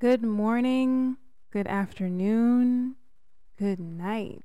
Good 0.00 0.22
morning, 0.22 1.16
good 1.52 1.68
afternoon, 1.68 2.96
good 3.56 3.78
night. 3.78 4.44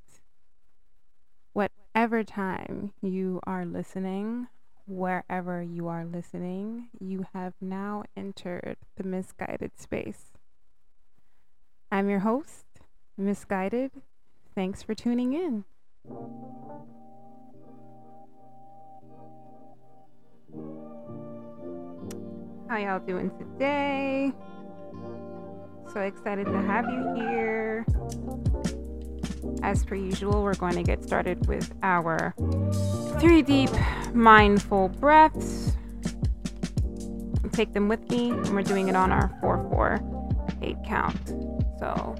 Whatever 1.51 2.23
time 2.23 2.93
you 3.01 3.39
are 3.47 3.65
listening, 3.65 4.47
wherever 4.85 5.63
you 5.63 5.87
are 5.87 6.05
listening, 6.05 6.89
you 6.99 7.25
have 7.33 7.55
now 7.59 8.03
entered 8.15 8.77
the 8.95 9.03
MsGuided 9.03 9.71
space. 9.77 10.31
I'm 11.91 12.07
your 12.07 12.19
host, 12.19 12.67
MsGuided. 13.19 13.89
Thanks 14.53 14.83
for 14.83 14.93
tuning 14.93 15.33
in. 15.33 15.65
How 22.69 22.77
y'all 22.77 22.99
doing 22.99 23.31
today? 23.37 24.31
So 25.93 25.99
excited 25.99 26.45
to 26.45 26.61
have 26.61 26.85
you 26.85 27.15
here. 27.15 27.85
As 29.61 29.83
per 29.83 29.95
usual, 29.95 30.41
we're 30.41 30.55
going 30.55 30.75
to 30.75 30.83
get 30.83 31.03
started 31.03 31.45
with 31.47 31.73
our 31.83 32.33
three 33.19 33.41
deep 33.41 33.69
mindful 34.13 34.87
breaths. 34.87 35.73
Take 37.51 37.73
them 37.73 37.89
with 37.89 38.09
me, 38.09 38.29
and 38.29 38.55
we're 38.55 38.61
doing 38.61 38.87
it 38.87 38.95
on 38.95 39.11
our 39.11 39.37
4 39.41 39.67
4 39.69 39.99
8 40.61 40.77
count. 40.87 41.27
So 41.79 42.15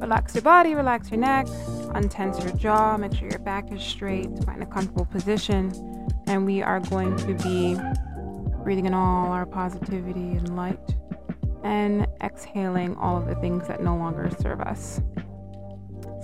relax 0.00 0.34
your 0.34 0.42
body, 0.42 0.74
relax 0.74 1.10
your 1.10 1.20
neck, 1.20 1.48
untense 1.94 2.42
your 2.42 2.56
jaw, 2.56 2.96
make 2.96 3.12
sure 3.12 3.28
your 3.28 3.40
back 3.40 3.70
is 3.72 3.82
straight, 3.82 4.30
find 4.44 4.62
a 4.62 4.66
comfortable 4.66 5.04
position, 5.04 5.70
and 6.26 6.46
we 6.46 6.62
are 6.62 6.80
going 6.80 7.14
to 7.18 7.34
be 7.34 7.76
breathing 8.64 8.86
in 8.86 8.94
all 8.94 9.32
our 9.32 9.44
positivity 9.44 10.32
and 10.32 10.56
light 10.56 10.78
and 11.64 12.06
exhaling 12.22 12.96
all 12.96 13.16
of 13.16 13.26
the 13.26 13.34
things 13.36 13.66
that 13.68 13.82
no 13.82 13.96
longer 13.96 14.30
serve 14.40 14.60
us. 14.60 15.00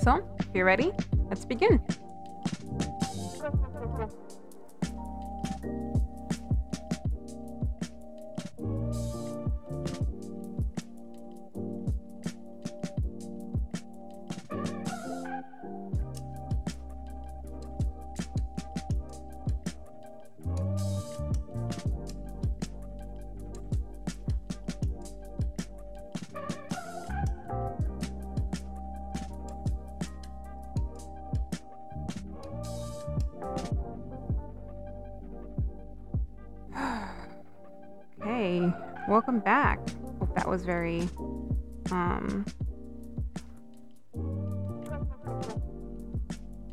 So, 0.03 0.27
if 0.39 0.49
you're 0.55 0.67
ready, 0.67 0.93
let's 1.29 1.45
begin. 1.45 1.83
Welcome 39.09 39.41
back. 39.41 39.79
Hope 40.19 40.35
that 40.35 40.49
was 40.49 40.65
very 40.65 41.09
um 41.91 42.45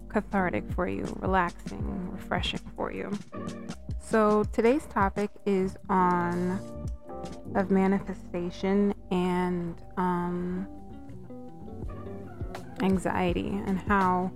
cathartic 0.09 0.63
for 0.73 0.87
you, 0.87 1.05
relaxing, 1.19 2.11
refreshing 2.11 2.59
for 2.75 2.91
you. 2.91 3.11
So 3.99 4.43
today's 4.51 4.85
topic 4.85 5.29
is 5.45 5.75
on 5.89 6.59
of 7.55 7.71
manifestation 7.71 8.93
and 9.11 9.75
um 9.97 10.67
anxiety 12.81 13.61
and 13.65 13.79
how 13.79 14.31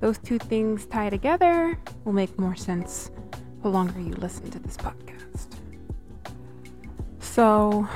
those 0.00 0.18
two 0.18 0.38
things 0.38 0.86
tie 0.86 1.10
together 1.10 1.78
will 2.04 2.12
make 2.12 2.38
more 2.38 2.54
sense 2.54 3.10
the 3.62 3.68
longer 3.68 3.98
you 4.00 4.12
listen 4.14 4.50
to 4.50 4.58
this 4.58 4.76
podcast. 4.76 5.05
So, 7.36 7.86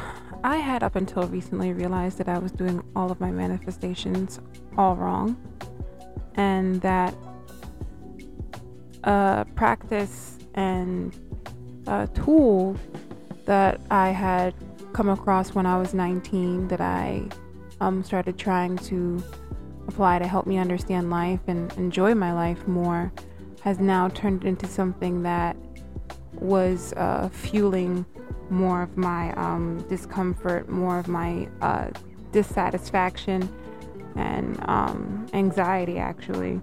I 0.44 0.58
had 0.58 0.82
up 0.82 0.96
until 0.96 1.22
recently 1.26 1.72
realized 1.72 2.18
that 2.18 2.28
I 2.28 2.36
was 2.36 2.52
doing 2.52 2.82
all 2.94 3.10
of 3.10 3.20
my 3.20 3.30
manifestations 3.30 4.38
all 4.76 4.96
wrong, 4.96 5.34
and 6.34 6.78
that 6.82 7.14
a 9.04 9.46
practice 9.54 10.36
and 10.56 11.16
a 11.86 12.06
tool 12.08 12.76
that 13.46 13.80
I 13.90 14.10
had 14.10 14.52
come 14.92 15.08
across 15.08 15.54
when 15.54 15.64
I 15.64 15.78
was 15.78 15.94
19 15.94 16.68
that 16.68 16.82
I 16.82 17.26
um, 17.80 18.04
started 18.04 18.36
trying 18.36 18.76
to 18.76 19.24
apply 19.88 20.18
to 20.18 20.26
help 20.26 20.46
me 20.46 20.58
understand 20.58 21.08
life 21.08 21.40
and 21.46 21.72
enjoy 21.78 22.14
my 22.14 22.34
life 22.34 22.68
more 22.68 23.10
has 23.62 23.78
now 23.78 24.08
turned 24.08 24.44
into 24.44 24.66
something 24.66 25.22
that 25.22 25.56
was 26.34 26.92
uh, 26.98 27.30
fueling 27.32 28.04
more 28.50 28.82
of 28.82 28.96
my 28.96 29.32
um, 29.34 29.84
discomfort, 29.88 30.68
more 30.68 30.98
of 30.98 31.08
my 31.08 31.48
uh, 31.60 31.88
dissatisfaction, 32.32 33.48
and 34.16 34.58
um, 34.68 35.26
anxiety, 35.32 35.98
actually. 35.98 36.60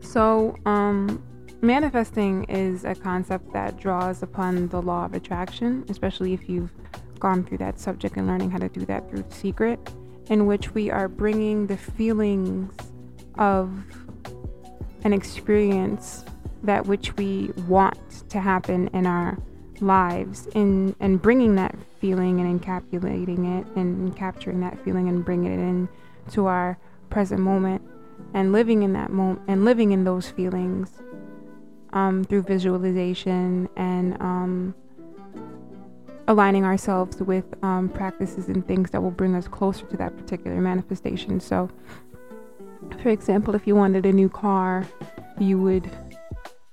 So, 0.00 0.56
um, 0.66 1.22
manifesting 1.60 2.44
is 2.44 2.84
a 2.84 2.94
concept 2.94 3.52
that 3.52 3.78
draws 3.78 4.22
upon 4.22 4.68
the 4.68 4.82
law 4.82 5.04
of 5.04 5.14
attraction, 5.14 5.84
especially 5.88 6.32
if 6.32 6.48
you've 6.48 6.72
gone 7.18 7.44
through 7.44 7.58
that 7.58 7.78
subject 7.78 8.16
and 8.16 8.26
learning 8.26 8.50
how 8.50 8.58
to 8.58 8.68
do 8.68 8.84
that 8.86 9.08
through 9.08 9.24
Secret, 9.28 9.78
in 10.28 10.46
which 10.46 10.74
we 10.74 10.90
are 10.90 11.08
bringing 11.08 11.66
the 11.66 11.76
feelings 11.76 12.74
of 13.38 13.70
an 15.04 15.12
experience 15.12 16.24
that 16.62 16.86
which 16.86 17.16
we 17.16 17.50
want 17.68 18.28
to 18.28 18.40
happen 18.40 18.88
in 18.88 19.06
our 19.06 19.38
lives 19.82 20.46
in 20.54 20.94
and 21.00 21.20
bringing 21.20 21.56
that 21.56 21.74
feeling 22.00 22.40
and 22.40 22.60
encapsulating 22.60 23.60
it 23.60 23.66
and 23.76 24.14
capturing 24.16 24.60
that 24.60 24.78
feeling 24.84 25.08
and 25.08 25.24
bringing 25.24 25.52
it 25.52 25.58
in 25.58 25.88
to 26.30 26.46
our 26.46 26.78
present 27.10 27.40
moment 27.40 27.82
and 28.34 28.52
living 28.52 28.82
in 28.82 28.92
that 28.92 29.10
moment 29.10 29.40
and 29.48 29.64
living 29.64 29.92
in 29.92 30.04
those 30.04 30.30
feelings 30.30 31.02
um, 31.92 32.24
through 32.24 32.42
visualization 32.42 33.68
and 33.76 34.20
um, 34.20 34.74
aligning 36.28 36.64
ourselves 36.64 37.20
with 37.20 37.44
um, 37.62 37.88
practices 37.88 38.48
and 38.48 38.66
things 38.66 38.90
that 38.90 39.02
will 39.02 39.10
bring 39.10 39.34
us 39.34 39.48
closer 39.48 39.84
to 39.86 39.96
that 39.96 40.16
particular 40.16 40.60
manifestation. 40.60 41.40
So, 41.40 41.68
for 43.02 43.10
example, 43.10 43.54
if 43.54 43.66
you 43.66 43.74
wanted 43.74 44.06
a 44.06 44.12
new 44.12 44.28
car, 44.28 44.86
you 45.38 45.58
would 45.58 45.90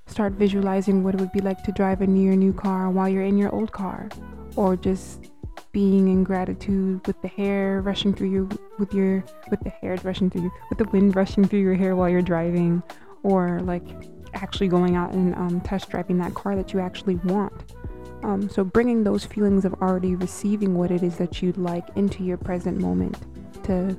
start 0.09 0.33
visualizing 0.33 1.03
what 1.03 1.13
it 1.15 1.19
would 1.19 1.31
be 1.31 1.41
like 1.41 1.63
to 1.63 1.71
drive 1.71 2.01
a 2.01 2.07
near 2.07 2.35
new 2.35 2.53
car 2.53 2.89
while 2.89 3.07
you're 3.07 3.23
in 3.23 3.37
your 3.37 3.53
old 3.53 3.71
car. 3.71 4.09
Or 4.55 4.75
just 4.75 5.31
being 5.71 6.07
in 6.07 6.23
gratitude 6.23 7.05
with 7.05 7.21
the 7.21 7.27
hair 7.27 7.81
rushing 7.81 8.13
through 8.13 8.31
you 8.31 8.49
with 8.79 8.93
your 8.93 9.23
with 9.51 9.59
the 9.61 9.69
hair 9.69 9.97
rushing 10.03 10.29
through 10.29 10.41
you 10.43 10.51
with 10.69 10.79
the 10.79 10.85
wind 10.85 11.15
rushing 11.15 11.45
through 11.45 11.59
your 11.59 11.75
hair 11.75 11.95
while 11.95 12.09
you're 12.09 12.21
driving. 12.21 12.81
Or 13.23 13.59
like 13.61 13.83
actually 14.33 14.67
going 14.67 14.95
out 14.95 15.13
and 15.13 15.35
um, 15.35 15.61
test 15.61 15.89
driving 15.89 16.17
that 16.19 16.33
car 16.33 16.55
that 16.55 16.73
you 16.73 16.79
actually 16.79 17.15
want. 17.17 17.73
Um, 18.23 18.49
so 18.49 18.63
bringing 18.63 19.03
those 19.03 19.25
feelings 19.25 19.63
of 19.63 19.73
already 19.75 20.15
receiving 20.15 20.75
what 20.75 20.91
it 20.91 21.03
is 21.03 21.17
that 21.17 21.41
you'd 21.41 21.57
like 21.57 21.85
into 21.95 22.23
your 22.23 22.37
present 22.37 22.79
moment 22.79 23.17
to 23.63 23.97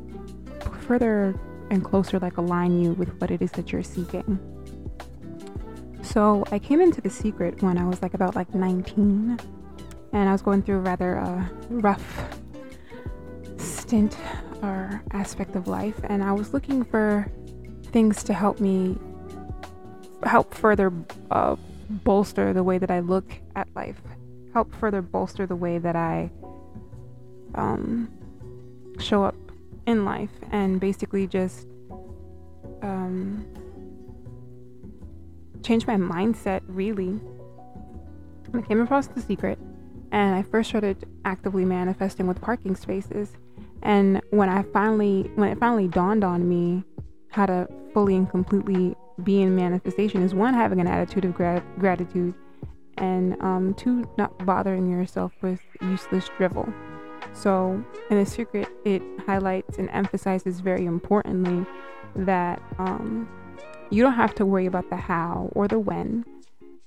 further 0.87 1.35
and 1.71 1.85
closer 1.85 2.19
like 2.19 2.37
align 2.37 2.83
you 2.83 2.93
with 2.95 3.09
what 3.21 3.31
it 3.31 3.41
is 3.41 3.51
that 3.53 3.73
you're 3.73 3.83
seeking 3.83 4.39
so 6.13 6.45
I 6.51 6.59
came 6.59 6.81
into 6.81 7.01
the 7.01 7.11
secret 7.11 7.63
when 7.63 7.79
I 7.79 7.85
was 7.85 8.03
like 8.03 8.15
about 8.15 8.35
like 8.35 8.53
19, 8.55 9.39
and 10.13 10.29
I 10.29 10.33
was 10.33 10.43
going 10.43 10.63
through 10.63 10.79
a 10.79 10.81
rather 10.81 11.19
uh, 11.19 11.47
rough 11.69 12.29
stint 13.59 14.17
or 14.63 15.03
aspect 15.13 15.55
of 15.55 15.69
life, 15.69 16.01
and 16.05 16.23
I 16.23 16.33
was 16.33 16.53
looking 16.53 16.85
for 16.85 17.31
things 17.85 18.25
to 18.25 18.33
help 18.33 18.61
me 18.61 18.99
help 20.25 20.53
further 20.53 20.93
uh, 21.31 21.57
bolster 21.89 22.53
the 22.53 22.63
way 22.63 22.79
that 22.79 22.91
I 22.91 23.01
look 23.01 23.33
at 23.55 23.69
life, 23.75 24.01
help 24.53 24.75
further 24.75 25.03
bolster 25.03 25.47
the 25.47 25.57
way 25.57 25.79
that 25.79 25.97
I 25.97 26.31
um, 27.55 28.11
show 28.99 29.25
up 29.25 29.37
in 29.87 30.05
life, 30.05 30.31
and 30.51 30.81
basically 30.81 31.27
just 31.27 31.67
um, 32.83 33.47
changed 35.63 35.87
my 35.87 35.97
mindset 35.97 36.63
really. 36.67 37.21
I 38.53 38.63
came 38.63 38.81
across 38.81 39.07
The 39.07 39.21
Secret 39.21 39.59
and 40.13 40.35
I 40.35 40.43
first 40.43 40.71
started 40.71 41.07
actively 41.25 41.65
manifesting 41.65 42.27
with 42.27 42.41
parking 42.41 42.75
spaces. 42.75 43.37
And 43.83 44.21
when 44.31 44.49
I 44.49 44.63
finally, 44.63 45.31
when 45.37 45.49
it 45.49 45.59
finally 45.59 45.89
dawned 45.89 46.25
on 46.25 46.49
me 46.49 46.85
how 47.31 47.47
to 47.47 47.69
fully 47.95 48.17
and 48.17 48.29
completely 48.29 48.97
be 49.23 49.43
in 49.43 49.55
manifestation, 49.55 50.23
is 50.23 50.35
one, 50.35 50.55
having 50.55 50.81
an 50.81 50.87
attitude 50.87 51.25
of 51.25 51.35
gra- 51.35 51.65
gratitude, 51.79 52.35
and 52.99 53.41
um, 53.41 53.75
two, 53.75 54.09
not 54.19 54.45
bothering 54.45 54.91
yourself 54.91 55.33
with 55.43 55.61
useless 55.81 56.29
drivel. 56.37 56.73
So, 57.33 57.83
in 58.11 58.19
The 58.19 58.27
Secret, 58.27 58.69
it 58.85 59.03
highlights 59.27 59.79
and 59.79 59.89
emphasizes 59.91 60.61
very 60.61 60.85
importantly 60.85 61.65
that 62.17 62.61
um, 62.79 63.29
you 63.91 64.03
don't 64.03 64.15
have 64.15 64.35
to 64.37 64.47
worry 64.47 64.67
about 64.67 64.89
the 64.89 64.97
how 64.97 65.51
or 65.53 65.67
the 65.67 65.79
when. 65.79 66.25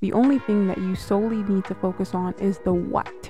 The 0.01 0.13
only 0.13 0.39
thing 0.39 0.67
that 0.67 0.77
you 0.77 0.95
solely 0.95 1.43
need 1.43 1.65
to 1.65 1.75
focus 1.75 2.13
on 2.13 2.33
is 2.39 2.59
the 2.59 2.73
what. 2.73 3.29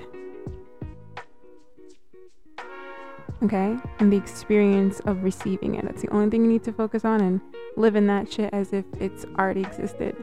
Okay? 3.44 3.76
And 4.00 4.14
the 4.14 4.18
experience 4.18 5.00
of 5.02 5.24
receiving 5.24 5.76
it. 5.76 5.86
That's 5.86 6.02
the 6.02 6.10
only 6.10 6.30
thing 6.30 6.46
you 6.46 6.52
need 6.52 6.64
to 6.64 6.72
focus 6.72 7.04
on 7.04 7.22
and 7.22 7.42
live 7.76 7.96
in 7.96 8.08
that 8.08 8.32
shit 8.32 8.54
as 8.54 8.74
if 8.74 8.86
it's 9.00 9.26
already 9.38 9.62
existed. 9.62 10.16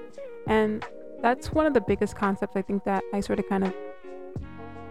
And 0.47 0.85
that's 1.21 1.53
one 1.53 1.67
of 1.67 1.75
the 1.75 1.81
biggest 1.81 2.17
concepts 2.17 2.57
I 2.57 2.63
think 2.63 2.85
that 2.85 3.03
I 3.13 3.21
sort 3.21 3.39
of 3.39 3.49
kind 3.49 3.65
of 3.65 3.75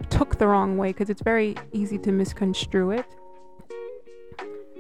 took 0.10 0.38
the 0.38 0.48
wrong 0.48 0.78
way 0.78 0.90
because 0.90 1.10
it's 1.10 1.22
very 1.22 1.56
easy 1.72 1.98
to 2.00 2.12
misconstrue 2.12 2.92
it. 2.92 3.06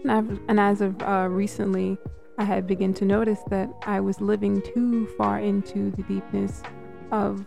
And, 0.06 0.40
and 0.48 0.60
as 0.60 0.81
of 0.81 1.02
uh, 1.02 1.28
recently, 1.30 1.98
I 2.39 2.44
had 2.44 2.65
begun 2.68 2.94
to 2.94 3.06
notice 3.06 3.41
that 3.50 3.69
I 3.86 4.00
was 4.00 4.21
living 4.21 4.62
too 4.62 5.07
far 5.18 5.39
into 5.39 5.91
the 5.91 6.03
deepness 6.03 6.63
of 7.12 7.45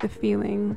the 0.00 0.08
feeling 0.08 0.76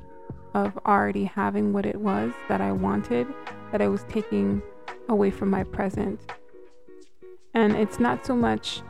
of 0.53 0.77
already 0.85 1.23
having 1.23 1.73
what 1.73 1.83
it 1.83 1.95
was 1.95 2.31
that 2.49 2.61
I 2.61 2.71
wanted, 2.71 3.25
that 3.71 3.81
I 3.81 3.87
was 3.87 4.05
taking 4.09 4.61
away 5.09 5.31
from 5.31 5.49
my 5.49 5.63
present. 5.63 6.21
And 7.55 7.75
it's 7.75 7.99
not 7.99 8.27
so 8.27 8.35
much 8.35 8.83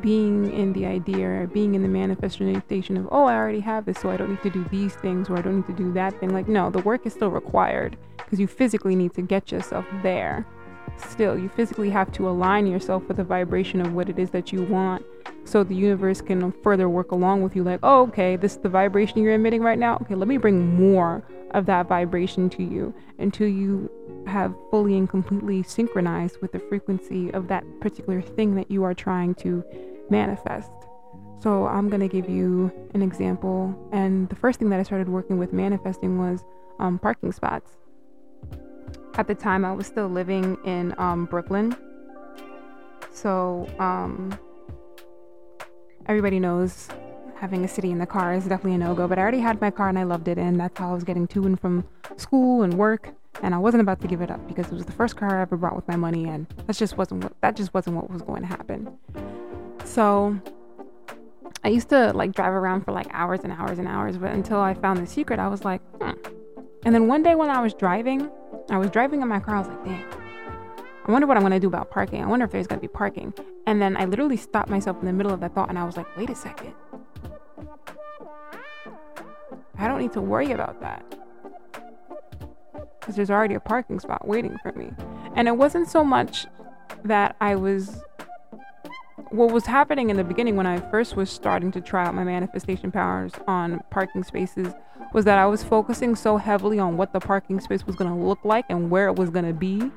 being 0.00 0.52
in 0.52 0.72
the 0.72 0.84
idea 0.84 1.28
or 1.28 1.46
being 1.46 1.76
in 1.76 1.82
the 1.82 1.88
manifestation 1.88 2.96
of, 2.96 3.08
oh, 3.12 3.26
I 3.26 3.36
already 3.36 3.60
have 3.60 3.84
this, 3.84 4.00
so 4.00 4.10
I 4.10 4.16
don't 4.16 4.30
need 4.30 4.42
to 4.42 4.50
do 4.50 4.64
these 4.68 4.96
things 4.96 5.30
or 5.30 5.38
I 5.38 5.42
don't 5.42 5.58
need 5.58 5.66
to 5.68 5.72
do 5.72 5.92
that 5.92 6.18
thing. 6.18 6.30
Like, 6.30 6.48
no, 6.48 6.70
the 6.70 6.82
work 6.82 7.06
is 7.06 7.12
still 7.12 7.30
required 7.30 7.96
because 8.16 8.40
you 8.40 8.48
physically 8.48 8.96
need 8.96 9.14
to 9.14 9.22
get 9.22 9.52
yourself 9.52 9.86
there. 10.02 10.44
Still, 10.96 11.38
you 11.38 11.48
physically 11.48 11.90
have 11.90 12.12
to 12.12 12.28
align 12.28 12.66
yourself 12.66 13.06
with 13.08 13.16
the 13.16 13.24
vibration 13.24 13.80
of 13.80 13.92
what 13.92 14.08
it 14.08 14.18
is 14.18 14.30
that 14.30 14.52
you 14.52 14.62
want 14.62 15.04
so 15.44 15.64
the 15.64 15.74
universe 15.74 16.20
can 16.20 16.52
further 16.62 16.88
work 16.88 17.10
along 17.10 17.42
with 17.42 17.56
you. 17.56 17.64
Like, 17.64 17.80
oh, 17.82 18.02
okay, 18.08 18.36
this 18.36 18.52
is 18.52 18.58
the 18.58 18.68
vibration 18.68 19.22
you're 19.22 19.34
emitting 19.34 19.62
right 19.62 19.78
now. 19.78 19.96
Okay, 20.02 20.14
let 20.14 20.28
me 20.28 20.36
bring 20.36 20.76
more 20.76 21.24
of 21.52 21.66
that 21.66 21.88
vibration 21.88 22.50
to 22.50 22.62
you 22.62 22.94
until 23.18 23.48
you 23.48 23.90
have 24.26 24.54
fully 24.70 24.96
and 24.96 25.08
completely 25.08 25.62
synchronized 25.62 26.36
with 26.42 26.52
the 26.52 26.58
frequency 26.58 27.30
of 27.32 27.48
that 27.48 27.64
particular 27.80 28.20
thing 28.20 28.54
that 28.56 28.70
you 28.70 28.84
are 28.84 28.94
trying 28.94 29.34
to 29.36 29.64
manifest. 30.10 30.70
So, 31.40 31.66
I'm 31.66 31.88
going 31.88 32.00
to 32.00 32.08
give 32.08 32.28
you 32.28 32.70
an 32.94 33.02
example. 33.02 33.74
And 33.92 34.28
the 34.28 34.36
first 34.36 34.58
thing 34.58 34.70
that 34.70 34.80
I 34.80 34.82
started 34.82 35.08
working 35.08 35.38
with 35.38 35.52
manifesting 35.52 36.18
was 36.18 36.44
um, 36.78 36.98
parking 36.98 37.32
spots. 37.32 37.76
At 39.18 39.26
the 39.26 39.34
time, 39.34 39.64
I 39.64 39.72
was 39.72 39.88
still 39.88 40.06
living 40.06 40.56
in 40.64 40.94
um, 40.96 41.24
Brooklyn. 41.24 41.76
So, 43.10 43.68
um, 43.80 44.38
everybody 46.06 46.38
knows 46.38 46.88
having 47.34 47.64
a 47.64 47.68
city 47.68 47.90
in 47.90 47.98
the 47.98 48.06
car 48.06 48.32
is 48.32 48.44
definitely 48.44 48.74
a 48.74 48.78
no 48.78 48.94
go, 48.94 49.08
but 49.08 49.18
I 49.18 49.22
already 49.22 49.40
had 49.40 49.60
my 49.60 49.72
car 49.72 49.88
and 49.88 49.98
I 49.98 50.04
loved 50.04 50.28
it, 50.28 50.38
and 50.38 50.58
that's 50.60 50.78
how 50.78 50.90
I 50.90 50.94
was 50.94 51.02
getting 51.02 51.26
to 51.28 51.46
and 51.46 51.58
from 51.58 51.84
school 52.16 52.62
and 52.62 52.74
work. 52.74 53.12
And 53.42 53.56
I 53.56 53.58
wasn't 53.58 53.80
about 53.80 54.00
to 54.02 54.06
give 54.06 54.20
it 54.20 54.30
up 54.30 54.46
because 54.46 54.66
it 54.66 54.74
was 54.74 54.84
the 54.84 54.92
first 54.92 55.16
car 55.16 55.36
I 55.36 55.42
ever 55.42 55.56
bought 55.56 55.74
with 55.74 55.88
my 55.88 55.96
money, 55.96 56.28
and 56.28 56.46
that 56.68 56.76
just 56.76 56.96
wasn't 56.96 57.24
what 57.24 57.32
that 57.40 57.56
just 57.56 57.74
wasn't 57.74 57.96
what 57.96 58.08
was 58.08 58.22
going 58.22 58.42
to 58.42 58.48
happen. 58.48 58.96
So 59.82 60.40
I 61.64 61.70
used 61.70 61.88
to 61.88 62.12
like 62.12 62.32
drive 62.32 62.52
around 62.52 62.84
for 62.84 62.92
like 62.92 63.08
hours 63.10 63.40
and 63.42 63.52
hours 63.52 63.80
and 63.80 63.88
hours, 63.88 64.16
but 64.16 64.30
until 64.30 64.60
I 64.60 64.74
found 64.74 65.00
the 65.00 65.06
secret, 65.08 65.40
I 65.40 65.48
was 65.48 65.64
like, 65.64 65.80
hmm. 66.00 66.12
And 66.84 66.94
then 66.94 67.08
one 67.08 67.24
day 67.24 67.34
when 67.34 67.50
I 67.50 67.60
was 67.60 67.74
driving, 67.74 68.30
I 68.70 68.78
was 68.78 68.90
driving 68.90 69.22
in 69.22 69.28
my 69.28 69.40
car, 69.40 69.56
I 69.56 69.58
was 69.60 69.68
like, 69.68 69.84
damn, 69.84 70.04
I 71.06 71.10
wonder 71.10 71.26
what 71.26 71.36
I'm 71.38 71.42
gonna 71.42 71.58
do 71.58 71.68
about 71.68 71.90
parking. 71.90 72.22
I 72.22 72.26
wonder 72.26 72.44
if 72.44 72.52
there's 72.52 72.66
gonna 72.66 72.82
be 72.82 72.88
parking. 72.88 73.32
And 73.66 73.80
then 73.80 73.96
I 73.96 74.04
literally 74.04 74.36
stopped 74.36 74.68
myself 74.68 74.98
in 75.00 75.06
the 75.06 75.12
middle 75.12 75.32
of 75.32 75.40
that 75.40 75.54
thought 75.54 75.70
and 75.70 75.78
I 75.78 75.84
was 75.84 75.96
like, 75.96 76.06
wait 76.16 76.28
a 76.28 76.34
second. 76.34 76.74
I 79.78 79.88
don't 79.88 80.00
need 80.00 80.12
to 80.12 80.20
worry 80.20 80.52
about 80.52 80.80
that. 80.80 81.04
Because 83.00 83.16
there's 83.16 83.30
already 83.30 83.54
a 83.54 83.60
parking 83.60 84.00
spot 84.00 84.28
waiting 84.28 84.58
for 84.62 84.72
me. 84.72 84.90
And 85.34 85.48
it 85.48 85.56
wasn't 85.56 85.88
so 85.88 86.04
much 86.04 86.46
that 87.04 87.36
I 87.40 87.54
was. 87.54 88.02
What 89.30 89.52
was 89.52 89.66
happening 89.66 90.08
in 90.08 90.16
the 90.16 90.24
beginning 90.24 90.56
when 90.56 90.66
I 90.66 90.80
first 90.90 91.14
was 91.14 91.28
starting 91.28 91.70
to 91.72 91.82
try 91.82 92.06
out 92.06 92.14
my 92.14 92.24
manifestation 92.24 92.90
powers 92.90 93.32
on 93.46 93.80
parking 93.90 94.24
spaces 94.24 94.72
was 95.12 95.26
that 95.26 95.38
I 95.38 95.44
was 95.46 95.62
focusing 95.62 96.16
so 96.16 96.38
heavily 96.38 96.78
on 96.78 96.96
what 96.96 97.12
the 97.12 97.20
parking 97.20 97.60
space 97.60 97.86
was 97.86 97.94
going 97.94 98.10
to 98.10 98.16
look 98.16 98.38
like 98.42 98.64
and 98.70 98.90
where 98.90 99.06
it 99.08 99.16
was 99.16 99.28
going 99.28 99.44
to 99.44 99.52
be 99.52 99.90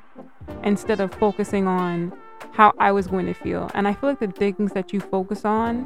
instead 0.63 0.99
of 0.99 1.13
focusing 1.13 1.65
on 1.65 2.11
how 2.51 2.73
I 2.77 2.91
was 2.91 3.07
going 3.07 3.25
to 3.25 3.33
feel. 3.33 3.71
And 3.73 3.87
I 3.87 3.93
feel 3.93 4.09
like 4.09 4.19
the 4.19 4.27
things 4.27 4.73
that 4.73 4.91
you 4.91 4.99
focus 4.99 5.45
on 5.45 5.83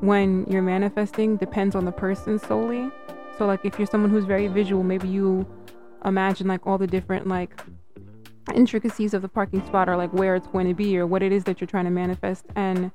when 0.00 0.46
you're 0.48 0.62
manifesting 0.62 1.36
depends 1.36 1.74
on 1.74 1.84
the 1.84 1.92
person 1.92 2.38
solely. 2.38 2.90
So 3.36 3.46
like 3.46 3.64
if 3.64 3.78
you're 3.78 3.86
someone 3.86 4.10
who's 4.10 4.24
very 4.24 4.48
visual, 4.48 4.82
maybe 4.82 5.08
you 5.08 5.46
imagine 6.06 6.46
like 6.46 6.66
all 6.66 6.78
the 6.78 6.86
different 6.86 7.26
like 7.26 7.60
intricacies 8.54 9.14
of 9.14 9.22
the 9.22 9.28
parking 9.28 9.64
spot 9.66 9.88
or 9.88 9.96
like 9.96 10.12
where 10.12 10.34
it's 10.34 10.46
going 10.48 10.68
to 10.68 10.74
be 10.74 10.98
or 10.98 11.06
what 11.06 11.22
it 11.22 11.32
is 11.32 11.44
that 11.44 11.60
you're 11.60 11.68
trying 11.68 11.84
to 11.84 11.90
manifest. 11.90 12.44
And 12.56 12.90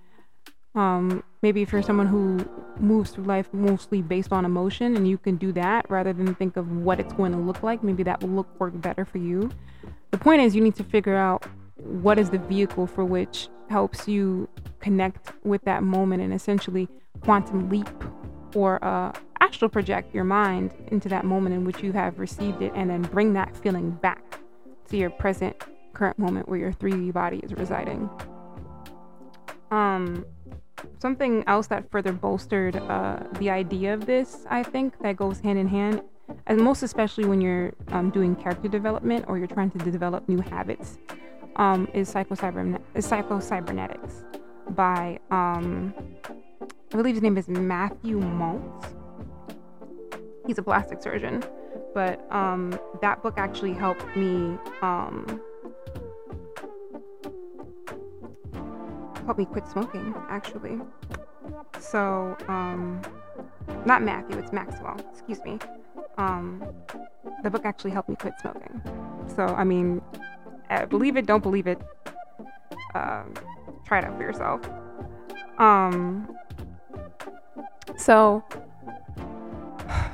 um, 0.75 1.23
maybe 1.41 1.61
if 1.61 1.71
you're 1.71 1.83
someone 1.83 2.07
who 2.07 2.47
moves 2.79 3.11
through 3.11 3.25
life 3.25 3.47
mostly 3.53 4.01
based 4.01 4.31
on 4.31 4.45
emotion 4.45 4.95
and 4.95 5.07
you 5.07 5.17
can 5.17 5.35
do 5.35 5.51
that 5.51 5.89
rather 5.89 6.13
than 6.13 6.33
think 6.35 6.57
of 6.57 6.71
what 6.77 6.99
it's 6.99 7.13
going 7.13 7.31
to 7.31 7.37
look 7.37 7.61
like 7.61 7.83
maybe 7.83 8.01
that 8.01 8.21
will 8.21 8.29
look 8.29 8.59
work 8.59 8.73
better 8.81 9.05
for 9.05 9.19
you. 9.19 9.51
The 10.11 10.17
point 10.17 10.41
is 10.41 10.55
you 10.55 10.61
need 10.61 10.75
to 10.75 10.83
figure 10.83 11.15
out 11.15 11.45
what 11.77 12.17
is 12.17 12.29
the 12.29 12.39
vehicle 12.39 12.87
for 12.87 13.05
which 13.05 13.49
helps 13.69 14.07
you 14.07 14.47
connect 14.79 15.33
with 15.43 15.63
that 15.63 15.83
moment 15.83 16.21
and 16.21 16.33
essentially 16.33 16.87
quantum 17.21 17.69
leap 17.69 17.89
or 18.55 18.83
uh, 18.83 19.11
astral 19.41 19.69
project 19.69 20.13
your 20.13 20.23
mind 20.23 20.73
into 20.87 21.09
that 21.09 21.25
moment 21.25 21.55
in 21.55 21.65
which 21.65 21.81
you 21.81 21.91
have 21.91 22.19
received 22.19 22.61
it 22.61 22.71
and 22.75 22.89
then 22.89 23.01
bring 23.01 23.33
that 23.33 23.55
feeling 23.57 23.91
back 23.91 24.22
to 24.93 24.97
your 24.99 25.09
present 25.09 25.55
current 25.93 26.19
moment 26.19 26.47
where 26.47 26.59
your 26.59 26.71
3D 26.71 27.11
body 27.11 27.37
is 27.37 27.51
residing. 27.53 28.07
Um, 29.71 30.23
something 30.99 31.43
else 31.47 31.65
that 31.67 31.89
further 31.89 32.11
bolstered 32.11 32.75
uh, 32.75 33.23
the 33.39 33.49
idea 33.49 33.95
of 33.95 34.05
this, 34.05 34.45
I 34.51 34.61
think, 34.61 35.01
that 35.01 35.17
goes 35.17 35.39
hand 35.39 35.57
in 35.57 35.67
hand, 35.67 36.03
and 36.45 36.59
most 36.59 36.83
especially 36.83 37.25
when 37.25 37.41
you're 37.41 37.73
um, 37.87 38.11
doing 38.11 38.35
character 38.35 38.67
development 38.67 39.25
or 39.27 39.39
you're 39.39 39.47
trying 39.47 39.71
to 39.71 39.79
develop 39.79 40.29
new 40.29 40.41
habits, 40.41 40.99
um, 41.55 41.87
is, 41.95 42.13
psychocyber- 42.13 42.79
is 42.93 43.07
psychocybernetics 43.07 44.23
by, 44.75 45.19
um, 45.31 45.91
I 46.69 46.95
believe 46.95 47.15
his 47.15 47.23
name 47.23 47.37
is 47.37 47.47
Matthew 47.47 48.19
Maltz 48.19 48.93
he's 50.47 50.57
a 50.57 50.63
plastic 50.63 51.01
surgeon. 51.01 51.43
But 51.93 52.25
um, 52.31 52.77
that 53.01 53.21
book 53.21 53.35
actually 53.37 53.73
helped 53.73 54.15
me 54.15 54.57
um, 54.81 55.41
me 59.37 59.45
quit 59.45 59.67
smoking. 59.67 60.13
Actually, 60.29 60.79
so 61.79 62.35
um, 62.47 63.01
not 63.85 64.03
Matthew, 64.03 64.37
it's 64.37 64.51
Maxwell. 64.51 64.99
Excuse 65.11 65.43
me. 65.43 65.59
Um, 66.17 66.63
the 67.43 67.49
book 67.49 67.65
actually 67.65 67.91
helped 67.91 68.09
me 68.09 68.15
quit 68.15 68.33
smoking. 68.41 68.81
So 69.35 69.45
I 69.45 69.63
mean, 69.63 70.01
uh, 70.69 70.85
believe 70.85 71.17
it, 71.17 71.25
don't 71.25 71.43
believe 71.43 71.67
it. 71.67 71.79
Um, 72.95 73.33
try 73.85 73.99
it 73.99 74.05
out 74.05 74.17
for 74.17 74.23
yourself. 74.23 74.61
Um, 75.57 76.35
so 77.97 78.43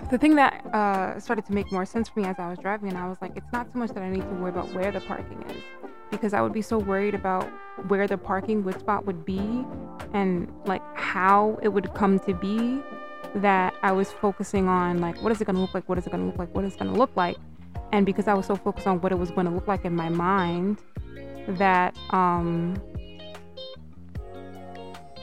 the 0.10 0.18
thing 0.18 0.36
that 0.36 0.66
uh, 0.74 1.20
started 1.20 1.46
to 1.46 1.54
make 1.54 1.72
more 1.72 1.86
sense 1.86 2.10
for 2.10 2.20
me 2.20 2.28
as 2.28 2.38
I 2.40 2.50
was 2.50 2.58
driving, 2.60 2.90
and 2.90 2.98
I 2.98 3.08
was 3.08 3.18
like, 3.22 3.36
it's 3.36 3.52
not 3.52 3.72
so 3.72 3.80
much 3.80 3.92
that 3.92 4.04
I 4.04 4.10
need 4.10 4.22
to 4.22 4.36
worry 4.36 4.50
about 4.50 4.72
where 4.74 4.92
the 4.92 5.02
parking 5.02 5.44
is, 5.50 5.64
because 6.12 6.34
I 6.34 6.42
would 6.42 6.54
be 6.54 6.62
so 6.62 6.78
worried 6.78 7.16
about 7.16 7.50
where 7.88 8.08
the 8.08 8.18
parking 8.18 8.64
wood 8.64 8.80
spot 8.80 9.06
would 9.06 9.26
be 9.26 9.66
and 10.14 10.52
like 10.66 10.82
how 10.96 11.60
it 11.62 11.70
would 11.70 11.94
come 11.94 12.20
to 12.20 12.34
be 12.34 12.82
that 13.36 13.74
I 13.84 13.92
was 13.92 14.12
focusing 14.12 14.68
on 14.68 15.00
like 15.00 15.22
what 15.22 15.32
is 15.32 15.40
it 15.40 15.46
gonna 15.46 15.62
look 15.62 15.74
like, 15.74 15.88
what 15.88 15.98
is 15.98 16.08
it 16.08 16.10
gonna 16.10 16.26
look 16.26 16.38
like, 16.38 16.54
what 16.56 16.66
is 16.66 16.74
it 16.74 16.80
gonna 16.80 16.94
look 16.94 17.16
like, 17.16 17.38
and 17.92 18.06
because 18.06 18.28
I 18.28 18.34
was 18.34 18.48
so 18.48 18.56
focused 18.56 18.88
on 18.88 19.02
what 19.02 19.12
it 19.12 19.20
was 19.20 19.32
gonna 19.32 19.54
look 19.54 19.68
like 19.68 19.86
in 19.86 19.96
my 19.96 20.10
mind, 20.10 20.82
that 21.48 21.96
um, 22.10 22.76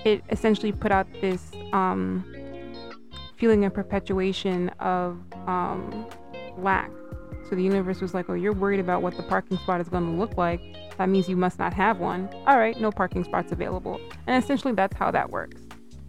it 0.05 0.23
essentially 0.31 0.73
put 0.73 0.93
out 0.93 1.07
this 1.21 1.51
um, 1.73 2.25
feeling 3.37 3.65
a 3.65 3.71
perpetuation 3.71 4.69
of 4.81 5.19
um, 5.47 6.07
lack. 6.59 6.91
So 7.49 7.55
the 7.55 7.63
universe 7.63 8.01
was 8.01 8.13
like, 8.13 8.29
oh, 8.29 8.35
you're 8.35 8.53
worried 8.53 8.81
about 8.81 9.03
what 9.03 9.17
the 9.17 9.23
parking 9.23 9.57
spot 9.59 9.81
is 9.81 9.89
going 9.89 10.05
to 10.05 10.11
look 10.11 10.37
like. 10.37 10.61
That 10.99 11.09
means 11.09 11.29
you 11.29 11.37
must 11.37 11.59
not 11.59 11.73
have 11.75 11.99
one. 11.99 12.29
All 12.47 12.59
right, 12.59 12.79
no 12.81 12.91
parking 12.91 13.23
spots 13.23 13.53
available. 13.53 14.01
And 14.27 14.43
essentially, 14.43 14.73
that's 14.73 14.97
how 14.97 15.11
that 15.13 15.31
works. 15.31 15.61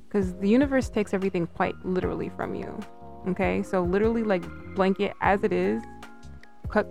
Because 0.07 0.33
the 0.35 0.49
universe 0.49 0.89
takes 0.89 1.13
everything 1.13 1.45
quite 1.47 1.75
literally 1.85 2.29
from 2.29 2.55
you. 2.55 2.79
Okay, 3.27 3.61
so 3.61 3.83
literally, 3.83 4.23
like, 4.23 4.43
blanket 4.73 5.13
as 5.21 5.43
it 5.43 5.51
is, 5.51 5.83
cut 6.69 6.87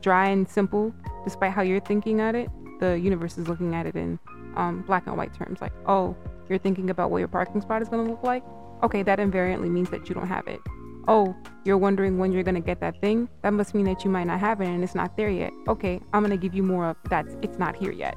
dry 0.00 0.28
and 0.28 0.48
simple, 0.48 0.94
despite 1.24 1.52
how 1.52 1.62
you're 1.62 1.80
thinking 1.80 2.20
at 2.20 2.34
it, 2.34 2.48
the 2.78 2.98
universe 2.98 3.36
is 3.36 3.48
looking 3.48 3.74
at 3.74 3.86
it 3.86 3.96
in 3.96 4.18
um, 4.56 4.82
black 4.86 5.06
and 5.06 5.16
white 5.16 5.34
terms. 5.34 5.60
Like, 5.60 5.72
oh, 5.86 6.16
you're 6.48 6.58
thinking 6.58 6.90
about 6.90 7.10
what 7.10 7.18
your 7.18 7.28
parking 7.28 7.60
spot 7.60 7.82
is 7.82 7.88
going 7.88 8.04
to 8.06 8.10
look 8.10 8.22
like? 8.22 8.44
Okay, 8.82 9.02
that 9.02 9.20
invariantly 9.20 9.68
means 9.68 9.90
that 9.90 10.08
you 10.08 10.14
don't 10.14 10.26
have 10.26 10.46
it. 10.46 10.60
Oh, 11.08 11.34
you're 11.64 11.78
wondering 11.78 12.18
when 12.18 12.32
you're 12.32 12.42
to 12.54 12.60
get 12.60 12.80
that 12.80 13.00
thing? 13.00 13.28
That 13.42 13.52
must 13.52 13.74
mean 13.74 13.84
that 13.86 14.04
you 14.04 14.10
might 14.10 14.24
not 14.24 14.40
have 14.40 14.60
it 14.60 14.68
and 14.68 14.82
it's 14.82 14.94
not 14.94 15.16
there 15.16 15.30
yet. 15.30 15.52
Okay, 15.68 16.00
I'm 16.12 16.22
to 16.30 16.36
give 16.36 16.54
you 16.54 16.62
more 16.62 16.86
of 16.86 16.96
that. 17.08 17.26
It's 17.42 17.58
not 17.58 17.76
here 17.76 17.92
yet. 17.92 18.16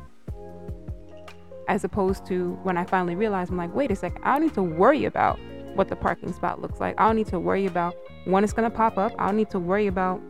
As 1.67 1.83
opposed 1.83 2.25
to 2.27 2.59
when 2.63 2.77
I 2.77 2.85
finally 2.85 3.15
realized, 3.15 3.51
I'm 3.51 3.57
like, 3.57 3.73
wait 3.73 3.91
a 3.91 3.95
second, 3.95 4.23
I 4.23 4.33
don't 4.33 4.43
need 4.43 4.53
to 4.55 4.63
worry 4.63 5.05
about 5.05 5.39
what 5.75 5.89
the 5.89 5.95
parking 5.95 6.33
spot 6.33 6.61
looks 6.61 6.79
like. 6.79 6.99
I 6.99 7.07
don't 7.07 7.15
need 7.15 7.27
to 7.27 7.39
worry 7.39 7.65
about 7.65 7.95
when 8.25 8.43
it's 8.43 8.53
to 8.53 8.69
pop 8.69 8.97
up. 8.97 9.13
I 9.17 9.27
don't 9.27 9.37
need 9.37 9.49
to 9.51 9.59
worry 9.59 9.87
about 9.87 10.21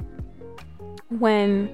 when 1.09 1.69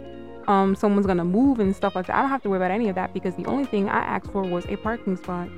um, 0.47 0.75
someone's 0.75 1.05
gonna 1.05 1.25
move 1.25 1.59
and 1.59 1.75
stuff 1.75 1.95
like 1.95 2.07
that. 2.07 2.15
I 2.15 2.21
don't 2.21 2.29
have 2.29 2.41
to 2.43 2.49
worry 2.49 2.57
about 2.57 2.71
any 2.71 2.89
of 2.89 2.95
that 2.95 3.13
because 3.13 3.35
the 3.35 3.45
only 3.45 3.65
thing 3.65 3.89
I 3.89 3.99
asked 3.99 4.31
for 4.31 4.43
was 4.43 4.65
a 4.67 4.75
parking 4.77 5.17
spot. 5.17 5.49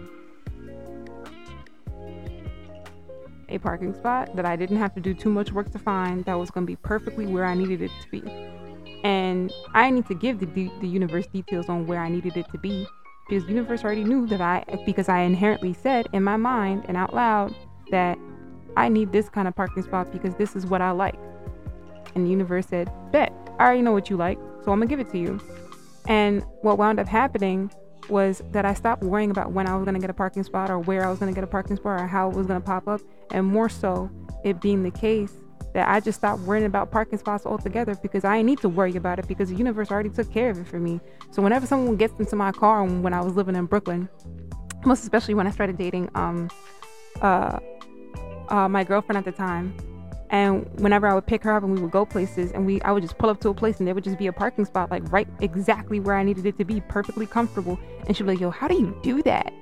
A 3.51 3.58
parking 3.58 3.93
spot 3.93 4.36
that 4.38 4.46
I 4.46 4.55
didn't 4.55 4.77
have 4.77 4.96
to 4.96 5.01
do 5.01 5.13
too 5.13 5.29
much 5.29 5.51
work 5.51 5.72
to 5.72 5.79
find 5.79 6.24
that 6.24 6.39
was 6.39 6.50
gonna 6.50 6.65
be 6.65 6.77
perfectly 6.77 7.27
where 7.27 7.46
I 7.46 7.53
needed 7.53 7.81
it 7.81 7.91
to 8.01 8.10
be. 8.10 8.24
And 9.03 9.51
I 9.74 9.89
need 9.89 10.08
to 10.08 10.15
give 10.15 10.39
the, 10.39 10.46
the 10.46 10.88
universe 10.88 11.27
details 11.27 11.67
on 11.67 11.86
where 11.86 12.00
I 12.00 12.08
needed 12.08 12.38
it 12.38 12.50
to 12.51 12.58
be 12.58 12.88
because 13.27 13.43
the 13.46 13.50
universe 13.53 13.84
already 13.84 14.03
knew 14.05 14.25
that 14.27 14.39
I, 14.41 14.63
because 14.86 15.10
I 15.10 15.20
inherently 15.20 15.74
said 15.74 16.08
in 16.13 16.24
my 16.24 16.38
mind 16.38 16.86
and 16.88 16.96
out 16.96 17.13
loud 17.13 17.53
that 17.89 18.17
I 18.77 18.88
need 18.88 19.12
this 19.12 19.27
kind 19.27 19.48
of 19.48 19.55
parking 19.55 19.84
spot 19.84 20.12
because 20.12 20.36
this 20.36 20.55
is 20.55 20.65
what 20.65 20.81
I 20.81 20.91
like. 20.91 21.20
And 22.15 22.25
the 22.25 22.29
universe 22.29 22.67
said, 22.67 22.89
Bet, 23.12 23.34
I 23.60 23.65
already 23.65 23.81
know 23.81 23.91
what 23.91 24.10
you 24.10 24.17
like. 24.17 24.38
So 24.63 24.72
I'm 24.72 24.79
gonna 24.79 24.88
give 24.88 25.00
it 25.00 25.10
to 25.10 25.17
you. 25.17 25.39
And 26.08 26.43
what 26.62 26.77
wound 26.77 27.00
up 27.00 27.08
happening 27.08 27.72
was 28.10 28.41
that 28.51 28.65
I 28.65 28.74
stopped 28.74 29.03
worrying 29.03 29.31
about 29.31 29.51
when 29.51 29.67
I 29.67 29.75
was 29.75 29.86
gonna 29.86 30.00
get 30.00 30.10
a 30.10 30.13
parking 30.13 30.43
spot 30.43 30.70
or 30.70 30.79
where 30.79 31.05
I 31.05 31.10
was 31.10 31.20
gonna 31.20 31.34
get 31.34 31.43
a 31.43 31.48
parking 31.48 31.75
spot 31.75 32.01
or 32.01 32.08
how 32.08 32.29
it 32.29 32.36
was 32.36 32.48
gonna 32.48 32.62
pop 32.62 32.88
up, 32.88 33.01
and 33.31 33.46
more 33.46 33.70
so 33.70 34.10
it 34.43 34.62
being 34.62 34.84
the 34.84 34.91
case 34.91 35.34
that 35.74 35.88
I 35.88 36.00
just 36.00 36.20
stopped 36.20 36.41
worrying 36.41 36.65
about 36.65 36.91
parking 36.91 37.17
spots 37.17 37.46
altogether 37.46 37.96
because 37.96 38.25
I 38.25 38.41
need 38.41 38.60
to 38.60 38.70
worry 38.70 38.96
about 38.96 39.20
it 39.20 39.27
because 39.27 39.50
the 39.50 39.55
universe 39.55 39.91
already 39.91 40.10
took 40.10 40.31
care 40.31 40.50
of 40.50 40.60
it 40.60 40.67
for 40.67 40.79
me. 40.79 41.00
So 41.31 41.41
whenever 41.41 41.65
someone 41.65 41.96
gets 41.96 42.20
into 42.20 42.36
my 42.36 42.51
car 42.51 42.84
when 42.84 43.13
I 43.13 43.22
was 43.22 43.36
living 43.36 43.55
in 43.55 43.65
Brooklyn, 43.65 44.10
most 44.86 45.03
especially 45.03 45.34
when 45.34 45.48
I 45.48 45.51
started 45.51 45.77
dating 45.77 46.10
um 46.15 46.50
uh, 47.22 47.60
uh 48.50 48.67
my 48.67 48.84
girlfriend 48.84 49.17
at 49.17 49.25
the 49.25 49.31
time, 49.31 49.75
and 50.31 50.65
whenever 50.79 51.07
I 51.07 51.13
would 51.13 51.27
pick 51.27 51.43
her 51.43 51.51
up 51.51 51.61
and 51.61 51.73
we 51.73 51.81
would 51.81 51.91
go 51.91 52.05
places 52.05 52.51
and 52.53 52.65
we 52.65 52.81
I 52.81 52.91
would 52.91 53.03
just 53.03 53.17
pull 53.17 53.29
up 53.29 53.41
to 53.41 53.50
a 53.50 53.53
place 53.53 53.79
and 53.79 53.88
there 53.88 53.93
would 53.93 54.03
just 54.03 54.17
be 54.17 54.27
a 54.27 54.33
parking 54.33 54.65
spot 54.65 54.89
like 54.89 55.03
right 55.11 55.27
exactly 55.41 56.00
where 56.00 56.15
I 56.15 56.23
needed 56.23 56.45
it 56.45 56.57
to 56.57 56.65
be, 56.65 56.81
perfectly 56.81 57.27
comfortable. 57.27 57.77
And 58.07 58.15
she'd 58.15 58.23
be 58.23 58.31
like, 58.31 58.39
Yo, 58.39 58.50
how 58.50 58.67
do 58.67 58.75
you 58.75 58.97
do 59.03 59.21
that? 59.23 59.53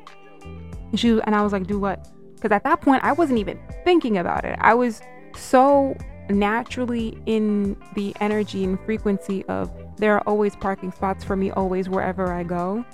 And 0.43 0.99
she 0.99 1.09
and 1.09 1.35
I 1.35 1.41
was 1.41 1.51
like, 1.51 1.67
Do 1.67 1.79
what? 1.79 2.07
Because 2.35 2.51
at 2.51 2.63
that 2.63 2.81
point 2.81 3.03
I 3.03 3.11
wasn't 3.11 3.39
even 3.39 3.59
thinking 3.83 4.19
about 4.19 4.45
it. 4.45 4.57
I 4.61 4.75
was 4.75 5.01
so 5.35 5.97
naturally 6.29 7.17
in 7.25 7.75
the 7.95 8.15
energy 8.19 8.63
and 8.63 8.79
frequency 8.85 9.43
of 9.45 9.71
there 9.97 10.13
are 10.13 10.21
always 10.21 10.55
parking 10.55 10.91
spots 10.91 11.23
for 11.23 11.35
me 11.35 11.49
always 11.51 11.89
wherever 11.89 12.31
I 12.31 12.43
go 12.43 12.85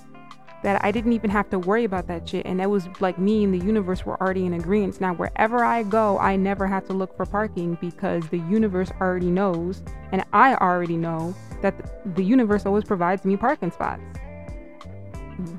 that 0.66 0.84
I 0.84 0.92
didn't 0.92 1.14
even 1.14 1.30
have 1.30 1.48
to 1.52 1.60
worry 1.60 1.84
about 1.84 2.08
that 2.08 2.28
shit. 2.28 2.44
And 2.44 2.60
that 2.60 2.72
was 2.72 2.88
like 3.00 3.20
me 3.20 3.44
and 3.44 3.54
the 3.54 3.64
universe 3.64 4.04
were 4.04 4.20
already 4.20 4.48
in 4.48 4.54
agreement. 4.54 5.00
Now, 5.00 5.14
wherever 5.14 5.64
I 5.64 5.84
go, 5.84 6.18
I 6.18 6.36
never 6.38 6.66
have 6.66 6.88
to 6.88 6.94
look 6.94 7.16
for 7.16 7.24
parking 7.24 7.78
because 7.80 8.28
the 8.30 8.40
universe 8.40 8.90
already 9.00 9.28
knows, 9.28 9.84
and 10.12 10.24
I 10.34 10.56
already 10.56 10.98
know 10.98 11.36
that 11.62 12.16
the 12.16 12.24
universe 12.24 12.66
always 12.66 12.84
provides 12.84 13.26
me 13.26 13.38
parking 13.38 13.70
spots. 13.70 14.02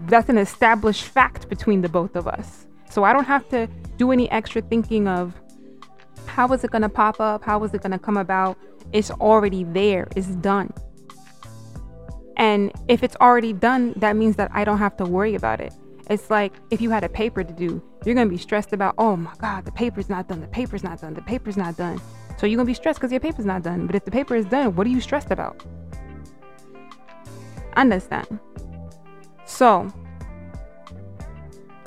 That's 0.07 0.29
an 0.29 0.39
established 0.39 1.05
fact 1.05 1.49
between 1.49 1.83
the 1.83 1.89
both 1.89 2.17
of 2.17 2.27
us. 2.27 2.67
So 2.91 3.05
I 3.05 3.13
don't 3.13 3.27
have 3.27 3.49
to 3.51 3.69
do 3.99 4.11
any 4.11 4.29
extra 4.33 4.61
thinking 4.61 5.07
of 5.07 5.35
how 6.27 6.53
is 6.53 6.65
it 6.65 6.73
going 6.73 6.83
to 6.83 6.89
pop 6.89 7.21
up? 7.21 7.45
How 7.45 7.63
is 7.63 7.73
it 7.75 7.81
going 7.81 7.93
to 7.93 7.99
come 8.01 8.17
about? 8.17 8.59
It's 8.93 9.13
already 9.13 9.63
there, 9.63 10.09
it's 10.17 10.35
done. 10.35 10.73
And 12.37 12.73
if 12.89 13.03
it's 13.03 13.17
already 13.17 13.53
done, 13.53 13.95
that 13.97 14.17
means 14.17 14.37
that 14.37 14.51
I 14.53 14.65
don't 14.65 14.79
have 14.79 14.97
to 14.99 15.05
worry 15.05 15.35
about 15.35 15.61
it. 15.61 15.73
It's 16.09 16.31
like 16.31 16.53
if 16.71 16.81
you 16.81 16.91
had 16.91 17.03
a 17.03 17.09
paper 17.09 17.43
to 17.43 17.53
do, 17.53 17.83
you're 18.05 18.15
gonna 18.15 18.31
be 18.31 18.37
stressed 18.37 18.73
about, 18.73 18.95
oh 18.99 19.17
my 19.17 19.33
God, 19.39 19.65
the 19.65 19.73
paper's 19.73 20.09
not 20.09 20.29
done, 20.29 20.41
the 20.41 20.47
paper's 20.47 20.85
not 20.85 21.01
done, 21.01 21.15
the 21.15 21.23
paper's 21.23 21.57
not 21.57 21.77
done. 21.77 22.01
So 22.37 22.47
you're 22.47 22.57
gonna 22.57 22.67
be 22.67 22.75
stressed 22.75 23.01
because 23.01 23.11
your 23.11 23.21
paper's 23.21 23.47
not 23.47 23.63
done. 23.63 23.87
But 23.87 23.97
if 23.97 24.05
the 24.05 24.11
paper 24.11 24.37
is 24.37 24.45
done, 24.47 24.77
what 24.77 24.87
are 24.87 24.91
you 24.91 25.01
stressed 25.01 25.31
about? 25.31 25.65
Understand? 27.75 28.39
So 29.47 29.89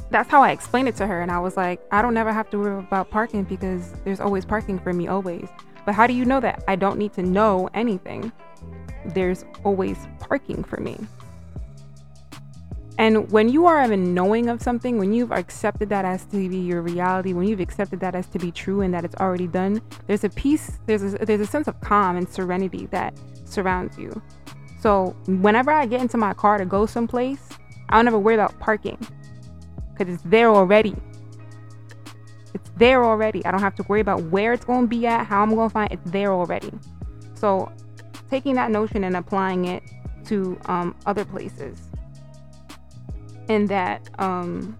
that's 0.09 0.29
how 0.29 0.41
I 0.41 0.51
explained 0.51 0.87
it 0.87 0.95
to 0.97 1.07
her. 1.07 1.21
And 1.21 1.31
I 1.31 1.39
was 1.39 1.55
like, 1.55 1.81
I 1.91 2.01
don't 2.01 2.13
never 2.13 2.33
have 2.33 2.49
to 2.49 2.57
worry 2.57 2.79
about 2.79 3.09
parking 3.11 3.43
because 3.43 3.93
there's 4.03 4.19
always 4.19 4.43
parking 4.43 4.79
for 4.79 4.91
me, 4.91 5.07
always. 5.07 5.47
But 5.85 5.95
how 5.95 6.07
do 6.07 6.13
you 6.13 6.25
know 6.25 6.39
that? 6.39 6.63
I 6.67 6.75
don't 6.75 6.97
need 6.97 7.13
to 7.13 7.23
know 7.23 7.69
anything 7.73 8.31
there's 9.05 9.45
always 9.63 9.97
parking 10.19 10.63
for 10.63 10.79
me. 10.79 10.97
And 12.97 13.31
when 13.31 13.47
you 13.47 13.65
are 13.65 13.81
even 13.81 14.13
knowing 14.13 14.49
of 14.49 14.61
something, 14.61 14.97
when 14.97 15.13
you've 15.13 15.31
accepted 15.31 15.87
that 15.87 16.03
as 16.03 16.25
to 16.25 16.49
be 16.49 16.57
your 16.57 16.81
reality, 16.81 17.31
when 17.31 17.47
you've 17.47 17.61
accepted 17.61 18.01
that 18.01 18.13
as 18.13 18.27
to 18.27 18.39
be 18.39 18.51
true 18.51 18.81
and 18.81 18.93
that 18.93 19.05
it's 19.05 19.15
already 19.15 19.47
done, 19.47 19.81
there's 20.07 20.25
a 20.25 20.29
peace, 20.29 20.79
there's 20.85 21.13
a, 21.13 21.17
there's 21.19 21.39
a 21.39 21.45
sense 21.45 21.69
of 21.69 21.79
calm 21.79 22.17
and 22.17 22.27
serenity 22.27 22.87
that 22.87 23.13
surrounds 23.45 23.97
you. 23.97 24.21
So 24.81 25.15
whenever 25.27 25.71
I 25.71 25.85
get 25.85 26.01
into 26.01 26.17
my 26.17 26.33
car 26.33 26.57
to 26.57 26.65
go 26.65 26.85
someplace, 26.85 27.47
I 27.87 27.95
don't 27.95 28.07
ever 28.07 28.19
worry 28.19 28.35
about 28.35 28.59
parking 28.59 28.97
because 29.93 30.13
it's 30.13 30.23
there 30.23 30.49
already. 30.49 30.93
It's 32.53 32.69
there 32.75 33.05
already. 33.05 33.45
I 33.45 33.51
don't 33.51 33.61
have 33.61 33.75
to 33.75 33.83
worry 33.83 34.01
about 34.01 34.23
where 34.23 34.51
it's 34.51 34.65
going 34.65 34.81
to 34.81 34.87
be 34.87 35.07
at, 35.07 35.25
how 35.25 35.41
I'm 35.41 35.55
going 35.55 35.69
to 35.69 35.73
find 35.73 35.91
it. 35.91 35.99
It's 36.01 36.11
there 36.11 36.33
already. 36.33 36.71
So 37.35 37.71
taking 38.29 38.55
that 38.55 38.71
notion 38.71 39.03
and 39.03 39.15
applying 39.15 39.65
it 39.65 39.83
to 40.25 40.59
um, 40.65 40.95
other 41.05 41.25
places. 41.25 41.79
And 43.47 43.67
that, 43.69 44.07
um, 44.19 44.77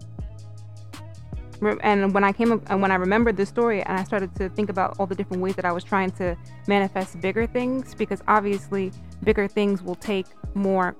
and 1.81 2.13
when 2.13 2.23
I 2.23 2.31
came 2.31 2.51
up, 2.51 2.61
and 2.69 2.81
when 2.81 2.91
I 2.91 2.95
remembered 2.95 3.35
this 3.35 3.49
story, 3.49 3.81
and 3.81 3.97
I 3.99 4.03
started 4.03 4.33
to 4.35 4.49
think 4.49 4.69
about 4.69 4.99
all 4.99 5.07
the 5.07 5.15
different 5.15 5.41
ways 5.41 5.55
that 5.55 5.65
I 5.65 5.71
was 5.71 5.83
trying 5.83 6.11
to 6.11 6.37
manifest 6.67 7.19
bigger 7.19 7.47
things, 7.47 7.95
because 7.95 8.21
obviously 8.27 8.91
bigger 9.23 9.47
things 9.47 9.81
will 9.81 9.95
take 9.95 10.27
more 10.53 10.95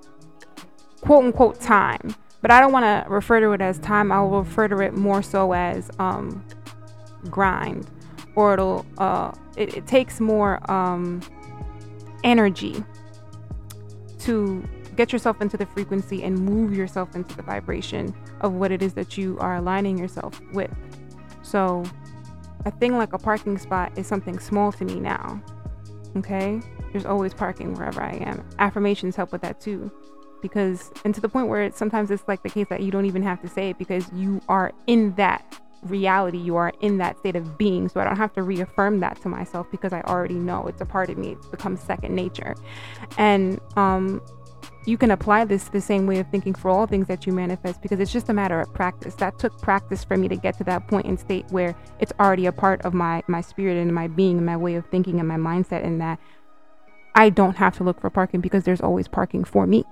quote 1.00 1.24
unquote 1.24 1.60
time. 1.60 2.14
But 2.42 2.50
I 2.50 2.60
don't 2.60 2.72
want 2.72 2.84
to 2.84 3.08
refer 3.10 3.38
to 3.40 3.52
it 3.52 3.60
as 3.60 3.78
time. 3.78 4.10
I 4.10 4.20
will 4.20 4.42
refer 4.42 4.66
to 4.68 4.78
it 4.78 4.94
more 4.94 5.22
so 5.22 5.52
as 5.52 5.90
um, 5.98 6.44
grind, 7.30 7.90
or 8.34 8.54
it'll 8.54 8.86
uh, 8.98 9.32
it, 9.56 9.76
it 9.76 9.86
takes 9.86 10.20
more 10.20 10.58
um, 10.70 11.20
energy 12.24 12.84
to 14.20 14.68
get 14.96 15.12
yourself 15.12 15.40
into 15.40 15.56
the 15.56 15.66
frequency 15.66 16.22
and 16.24 16.38
move 16.38 16.74
yourself 16.74 17.14
into 17.14 17.34
the 17.36 17.42
vibration 17.42 18.14
of 18.42 18.52
what 18.52 18.70
it 18.70 18.82
is 18.82 18.92
that 18.94 19.16
you 19.16 19.38
are 19.38 19.56
aligning 19.56 19.96
yourself 19.96 20.40
with. 20.52 20.70
So, 21.42 21.84
a 22.66 22.70
thing 22.70 22.96
like 22.98 23.12
a 23.12 23.18
parking 23.18 23.56
spot 23.56 23.96
is 23.96 24.06
something 24.06 24.38
small 24.38 24.72
to 24.72 24.84
me 24.84 25.00
now. 25.00 25.42
Okay? 26.16 26.60
There's 26.92 27.06
always 27.06 27.32
parking 27.32 27.74
wherever 27.74 28.02
I 28.02 28.16
am. 28.16 28.46
Affirmations 28.58 29.16
help 29.16 29.32
with 29.32 29.40
that 29.42 29.60
too. 29.60 29.90
Because, 30.42 30.90
and 31.04 31.14
to 31.14 31.20
the 31.20 31.28
point 31.28 31.48
where 31.48 31.62
it, 31.62 31.76
sometimes 31.76 32.10
it's 32.10 32.24
like 32.26 32.42
the 32.42 32.50
case 32.50 32.66
that 32.68 32.82
you 32.82 32.90
don't 32.90 33.06
even 33.06 33.22
have 33.22 33.40
to 33.42 33.48
say 33.48 33.70
it 33.70 33.78
because 33.78 34.10
you 34.12 34.40
are 34.48 34.72
in 34.86 35.14
that 35.14 35.60
reality 35.82 36.38
you 36.38 36.56
are 36.56 36.72
in 36.80 36.98
that 36.98 37.18
state 37.18 37.36
of 37.36 37.56
being. 37.56 37.88
So 37.88 38.00
i 38.00 38.04
don't 38.04 38.16
have 38.16 38.32
to 38.34 38.42
reaffirm 38.42 39.00
that 39.00 39.20
to 39.22 39.28
myself 39.28 39.66
because 39.70 39.92
i 39.92 40.00
already 40.02 40.34
know 40.34 40.66
it's 40.66 40.80
a 40.80 40.86
part 40.86 41.10
of 41.10 41.18
me. 41.18 41.32
It's 41.32 41.46
become 41.46 41.76
second 41.76 42.14
nature. 42.14 42.54
And 43.16 43.60
um 43.76 44.20
you 44.86 44.96
can 44.96 45.10
apply 45.10 45.44
this 45.44 45.68
the 45.68 45.80
same 45.80 46.06
way 46.06 46.18
of 46.20 46.28
thinking 46.30 46.54
for 46.54 46.70
all 46.70 46.86
things 46.86 47.06
that 47.06 47.26
you 47.26 47.32
manifest 47.32 47.82
because 47.82 48.00
it's 48.00 48.12
just 48.12 48.30
a 48.30 48.32
matter 48.32 48.58
of 48.60 48.72
practice. 48.72 49.14
That 49.16 49.38
took 49.38 49.60
practice 49.60 50.02
for 50.04 50.16
me 50.16 50.26
to 50.28 50.36
get 50.36 50.56
to 50.58 50.64
that 50.64 50.88
point 50.88 51.06
in 51.06 51.18
state 51.18 51.44
where 51.50 51.76
it's 51.98 52.12
already 52.18 52.46
a 52.46 52.52
part 52.52 52.80
of 52.82 52.94
my 52.94 53.22
my 53.26 53.40
spirit 53.40 53.76
and 53.76 53.94
my 53.94 54.08
being 54.08 54.38
and 54.38 54.46
my 54.46 54.56
way 54.56 54.74
of 54.74 54.86
thinking 54.86 55.18
and 55.18 55.28
my 55.28 55.36
mindset 55.36 55.84
and 55.84 56.00
that 56.00 56.18
i 57.14 57.28
don't 57.28 57.56
have 57.56 57.76
to 57.76 57.84
look 57.84 58.00
for 58.00 58.08
parking 58.10 58.40
because 58.40 58.64
there's 58.64 58.80
always 58.80 59.08
parking 59.08 59.44
for 59.44 59.66
me. 59.66 59.84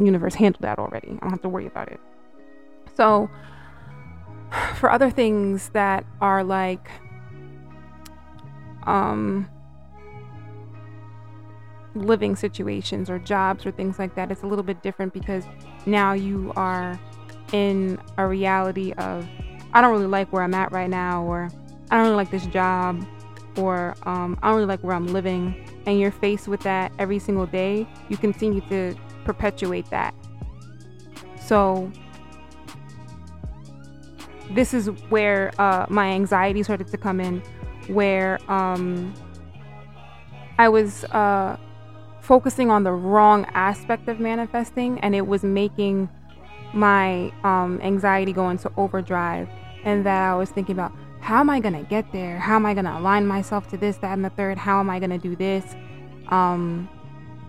Universe 0.00 0.34
handled 0.34 0.62
that 0.62 0.78
already. 0.78 1.08
I 1.08 1.20
don't 1.20 1.30
have 1.30 1.42
to 1.42 1.48
worry 1.48 1.66
about 1.66 1.88
it. 1.88 2.00
So 2.94 3.30
for 4.76 4.90
other 4.90 5.10
things 5.10 5.70
that 5.70 6.04
are 6.20 6.44
like 6.44 6.90
um 8.84 9.48
living 11.94 12.34
situations 12.34 13.10
or 13.10 13.18
jobs 13.18 13.66
or 13.66 13.70
things 13.70 13.98
like 13.98 14.14
that. 14.14 14.30
It's 14.30 14.42
a 14.42 14.46
little 14.46 14.64
bit 14.64 14.82
different 14.82 15.12
because 15.12 15.44
now 15.86 16.12
you 16.12 16.52
are 16.56 16.98
in 17.52 17.98
a 18.16 18.26
reality 18.26 18.92
of 18.92 19.26
I 19.74 19.80
don't 19.80 19.92
really 19.92 20.06
like 20.06 20.32
where 20.32 20.42
I'm 20.42 20.54
at 20.54 20.72
right 20.72 20.88
now 20.88 21.24
or 21.24 21.50
I 21.90 21.96
don't 21.96 22.04
really 22.04 22.16
like 22.16 22.30
this 22.30 22.46
job 22.46 23.06
or 23.56 23.94
um, 24.04 24.38
I 24.42 24.48
don't 24.48 24.56
really 24.56 24.66
like 24.66 24.82
where 24.82 24.96
I'm 24.96 25.08
living. 25.08 25.68
And 25.86 25.98
you're 25.98 26.12
faced 26.12 26.48
with 26.48 26.60
that 26.60 26.92
every 26.98 27.18
single 27.18 27.46
day, 27.46 27.86
you 28.08 28.16
continue 28.16 28.60
to 28.68 28.94
perpetuate 29.24 29.88
that. 29.90 30.14
So, 31.40 31.90
this 34.54 34.74
is 34.74 34.88
where 35.08 35.52
uh, 35.58 35.86
my 35.88 36.10
anxiety 36.10 36.62
started 36.62 36.88
to 36.88 36.96
come 36.96 37.20
in, 37.20 37.42
where 37.88 38.38
um, 38.50 39.14
I 40.58 40.68
was 40.68 41.04
uh, 41.04 41.56
focusing 42.20 42.70
on 42.70 42.84
the 42.84 42.92
wrong 42.92 43.46
aspect 43.54 44.08
of 44.08 44.20
manifesting, 44.20 44.98
and 45.00 45.14
it 45.14 45.26
was 45.26 45.42
making 45.42 46.08
my 46.72 47.32
um, 47.44 47.80
anxiety 47.82 48.32
go 48.32 48.48
into 48.50 48.70
overdrive. 48.76 49.48
And 49.84 50.06
that 50.06 50.22
I 50.30 50.34
was 50.36 50.50
thinking 50.50 50.76
about 50.76 50.92
how 51.20 51.40
am 51.40 51.50
I 51.50 51.60
going 51.60 51.74
to 51.74 51.82
get 51.82 52.12
there? 52.12 52.38
How 52.38 52.56
am 52.56 52.66
I 52.66 52.74
going 52.74 52.84
to 52.84 52.96
align 52.96 53.26
myself 53.26 53.68
to 53.70 53.76
this, 53.76 53.96
that, 53.98 54.12
and 54.12 54.24
the 54.24 54.30
third? 54.30 54.58
How 54.58 54.80
am 54.80 54.88
I 54.88 54.98
going 54.98 55.10
to 55.10 55.18
do 55.18 55.34
this? 55.34 55.64
Um, 56.28 56.88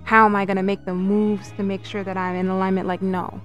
how 0.04 0.26
am 0.26 0.36
I 0.36 0.46
going 0.46 0.58
to 0.58 0.64
make 0.64 0.86
the 0.86 0.94
moves 0.94 1.52
to 1.54 1.64
make 1.64 1.86
sure 1.86 2.04
that 2.04 2.18
I'm 2.18 2.36
in 2.36 2.50
alignment? 2.50 2.88
Like, 2.88 3.02
no. 3.02 3.42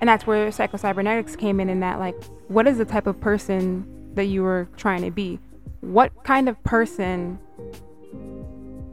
And 0.00 0.08
that's 0.08 0.26
where 0.26 0.48
psychocybernetics 0.48 1.38
came 1.38 1.60
in, 1.60 1.68
in 1.68 1.80
that, 1.80 1.98
like, 1.98 2.22
what 2.48 2.66
is 2.66 2.78
the 2.78 2.84
type 2.84 3.06
of 3.06 3.20
person 3.20 4.12
that 4.14 4.26
you 4.26 4.42
were 4.42 4.68
trying 4.76 5.02
to 5.02 5.10
be? 5.10 5.38
What 5.80 6.12
kind 6.24 6.48
of 6.48 6.62
person 6.64 7.38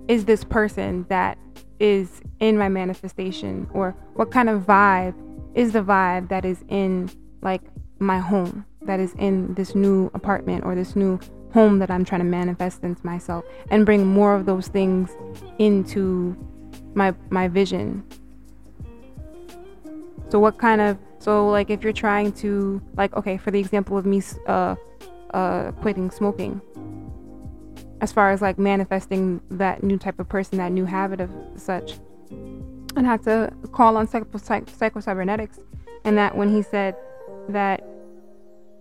is 0.07 0.25
this 0.25 0.43
person 0.43 1.05
that 1.09 1.37
is 1.79 2.21
in 2.39 2.57
my 2.57 2.69
manifestation? 2.69 3.69
Or 3.73 3.95
what 4.13 4.31
kind 4.31 4.49
of 4.49 4.63
vibe 4.63 5.15
is 5.55 5.73
the 5.73 5.83
vibe 5.83 6.29
that 6.29 6.45
is 6.45 6.63
in, 6.69 7.09
like, 7.41 7.61
my 7.99 8.19
home? 8.19 8.65
that 8.85 8.99
is 8.99 9.13
in 9.17 9.53
this 9.55 9.75
new 9.75 10.09
apartment 10.13 10.63
or 10.65 10.75
this 10.75 10.95
new 10.95 11.19
home 11.53 11.79
that 11.79 11.91
I'm 11.91 12.03
trying 12.03 12.21
to 12.21 12.25
manifest 12.25 12.83
into 12.83 13.05
myself 13.05 13.45
and 13.69 13.85
bring 13.85 14.05
more 14.05 14.35
of 14.35 14.45
those 14.45 14.67
things 14.67 15.11
into 15.59 16.35
my 16.95 17.13
my 17.29 17.47
vision. 17.47 18.03
So 20.29 20.39
what 20.39 20.57
kind 20.57 20.81
of 20.81 20.97
so 21.19 21.49
like 21.49 21.69
if 21.69 21.83
you're 21.83 21.93
trying 21.93 22.31
to 22.33 22.81
like 22.97 23.15
okay 23.15 23.37
for 23.37 23.51
the 23.51 23.59
example 23.59 23.97
of 23.97 24.05
me 24.05 24.21
uh 24.47 24.75
uh 25.33 25.71
quitting 25.73 26.11
smoking 26.11 26.61
as 28.01 28.11
far 28.11 28.31
as 28.31 28.41
like 28.41 28.57
manifesting 28.57 29.39
that 29.49 29.83
new 29.83 29.97
type 29.97 30.19
of 30.19 30.27
person 30.27 30.57
that 30.57 30.71
new 30.71 30.85
habit 30.85 31.21
of 31.21 31.29
such 31.55 31.93
and 32.95 33.05
had 33.07 33.23
to 33.23 33.51
call 33.71 33.95
on 33.95 34.07
psycho, 34.07 34.37
psycho 34.37 34.99
cybernetics 34.99 35.59
and 36.03 36.17
that 36.17 36.35
when 36.35 36.53
he 36.53 36.61
said 36.61 36.95
that 37.47 37.83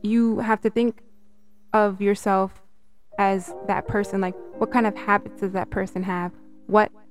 you 0.02 0.38
have 0.40 0.60
to 0.60 0.70
think 0.70 1.02
of 1.72 2.00
yourself 2.00 2.62
as 3.18 3.54
that 3.68 3.86
person 3.86 4.20
like 4.20 4.34
what 4.62 4.70
kind 4.70 4.86
of 4.86 4.94
habits 4.96 5.40
does 5.40 5.52
that 5.52 5.70
person 5.70 6.04
have? 6.04 6.30
What 6.66 6.92
what 6.92 7.01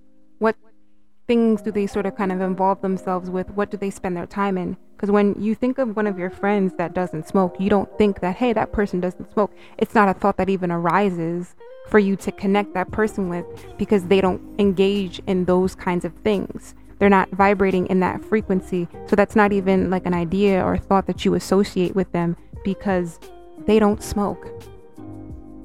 things 1.31 1.61
do 1.61 1.71
they 1.71 1.87
sort 1.87 2.05
of 2.05 2.13
kind 2.17 2.29
of 2.29 2.41
involve 2.41 2.81
themselves 2.81 3.29
with? 3.29 3.49
What 3.51 3.71
do 3.71 3.77
they 3.77 3.89
spend 3.89 4.17
their 4.17 4.25
time 4.25 4.57
in? 4.57 4.75
Because 4.97 5.11
when 5.11 5.33
you 5.41 5.55
think 5.55 5.77
of 5.77 5.95
one 5.95 6.05
of 6.05 6.19
your 6.19 6.29
friends 6.29 6.73
that 6.77 6.93
doesn't 6.93 7.25
smoke 7.25 7.55
you 7.57 7.69
don't 7.69 7.89
think 7.97 8.19
that 8.19 8.35
hey 8.35 8.51
that 8.51 8.73
person 8.73 8.99
doesn't 8.99 9.31
smoke. 9.31 9.49
It's 9.77 9.95
not 9.95 10.09
a 10.09 10.13
thought 10.13 10.35
that 10.35 10.49
even 10.49 10.71
arises 10.71 11.55
for 11.87 11.99
you 11.99 12.17
to 12.17 12.33
connect 12.33 12.73
that 12.73 12.91
person 12.91 13.29
with 13.29 13.45
because 13.77 14.07
they 14.07 14.19
don't 14.19 14.41
engage 14.59 15.21
in 15.25 15.45
those 15.45 15.73
kinds 15.73 16.03
of 16.03 16.13
things. 16.15 16.75
They're 16.99 17.07
not 17.07 17.29
vibrating 17.29 17.87
in 17.87 18.01
that 18.01 18.25
frequency. 18.25 18.89
So 19.07 19.15
that's 19.15 19.37
not 19.37 19.53
even 19.53 19.89
like 19.89 20.05
an 20.05 20.13
idea 20.13 20.61
or 20.61 20.77
thought 20.77 21.07
that 21.07 21.23
you 21.23 21.35
associate 21.35 21.95
with 21.95 22.11
them 22.11 22.35
because 22.65 23.21
they 23.67 23.79
don't 23.79 24.03
smoke. 24.03 24.45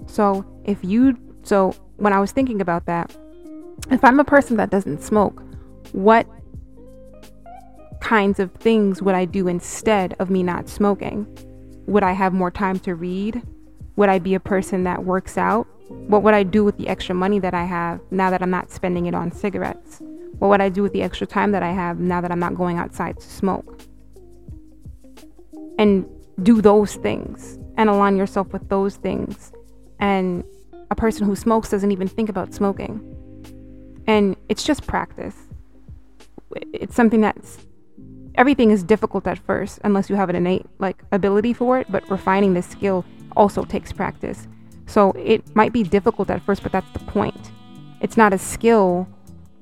So 0.07 0.47
if 0.65 0.79
you, 0.85 1.19
so 1.43 1.75
when 1.97 2.13
I 2.13 2.21
was 2.21 2.31
thinking 2.31 2.61
about 2.61 2.87
that, 2.87 3.11
if 3.91 4.05
I'm 4.05 4.21
a 4.21 4.25
person 4.25 4.57
that 4.59 4.71
doesn't 4.71 5.03
smoke, 5.03 5.43
what 5.93 6.27
kinds 8.01 8.39
of 8.39 8.53
things 8.53 9.03
would 9.03 9.15
I 9.15 9.25
do 9.25 9.49
instead 9.49 10.15
of 10.19 10.31
me 10.31 10.43
not 10.43 10.69
smoking? 10.69 11.27
Would 11.87 12.03
I 12.03 12.13
have 12.13 12.33
more 12.33 12.51
time 12.51 12.79
to 12.81 12.95
read? 12.95 13.43
Would 13.97 14.09
I 14.09 14.19
be 14.19 14.35
a 14.35 14.41
person 14.41 14.85
that 14.85 15.05
works 15.05 15.39
out? 15.39 15.67
What 15.89 16.23
would 16.23 16.35
I 16.35 16.43
do 16.43 16.65
with 16.65 16.77
the 16.77 16.89
extra 16.89 17.15
money 17.15 17.39
that 17.39 17.55
I 17.55 17.65
have 17.65 18.01
now 18.11 18.31
that 18.31 18.43
I'm 18.43 18.51
not 18.51 18.71
spending 18.71 19.07
it 19.07 19.15
on 19.15 19.33
cigarettes? 19.33 20.01
What 20.39 20.49
would 20.49 20.61
I 20.61 20.69
do 20.69 20.83
with 20.83 20.93
the 20.93 21.03
extra 21.03 21.27
time 21.27 21.53
that 21.53 21.63
I 21.63 21.73
have 21.73 21.99
now 21.99 22.21
that 22.21 22.31
I'm 22.31 22.39
not 22.39 22.55
going 22.55 22.79
outside 22.79 23.19
to 23.19 23.27
smoke? 23.27 23.81
And 25.79 26.09
do 26.43 26.61
those 26.61 26.97
things 26.97 27.59
and 27.77 27.89
align 27.89 28.17
yourself 28.17 28.53
with 28.53 28.69
those 28.69 28.97
things. 28.97 29.53
And 29.99 30.45
a 30.91 30.95
person 30.95 31.27
who 31.27 31.37
smokes 31.37 31.71
doesn't 31.71 31.93
even 31.93 32.09
think 32.09 32.29
about 32.29 32.53
smoking. 32.55 33.01
And 34.07 34.37
it's 34.49 34.63
just 34.63 34.87
practice. 34.87 35.35
It's 36.73 36.95
something 36.95 37.21
that's 37.21 37.59
everything 38.35 38.71
is 38.71 38.83
difficult 38.83 39.27
at 39.27 39.39
first 39.39 39.79
unless 39.85 40.11
you 40.11 40.17
have 40.17 40.29
an 40.29 40.37
innate 40.37 40.67
like 40.79 41.03
ability 41.13 41.53
for 41.53 41.79
it, 41.79 41.87
but 41.91 42.09
refining 42.11 42.55
this 42.55 42.67
skill 42.67 43.05
also 43.37 43.65
takes 43.65 43.93
practice. 43.93 44.47
So 44.87 45.13
it 45.13 45.55
might 45.57 45.73
be 45.73 45.83
difficult 45.83 46.31
at 46.31 46.43
first, 46.43 46.63
but 46.63 46.73
that's 46.73 46.91
the 46.93 47.01
point. 47.01 47.51
It's 48.01 48.17
not 48.17 48.33
a 48.33 48.39
skill 48.39 49.09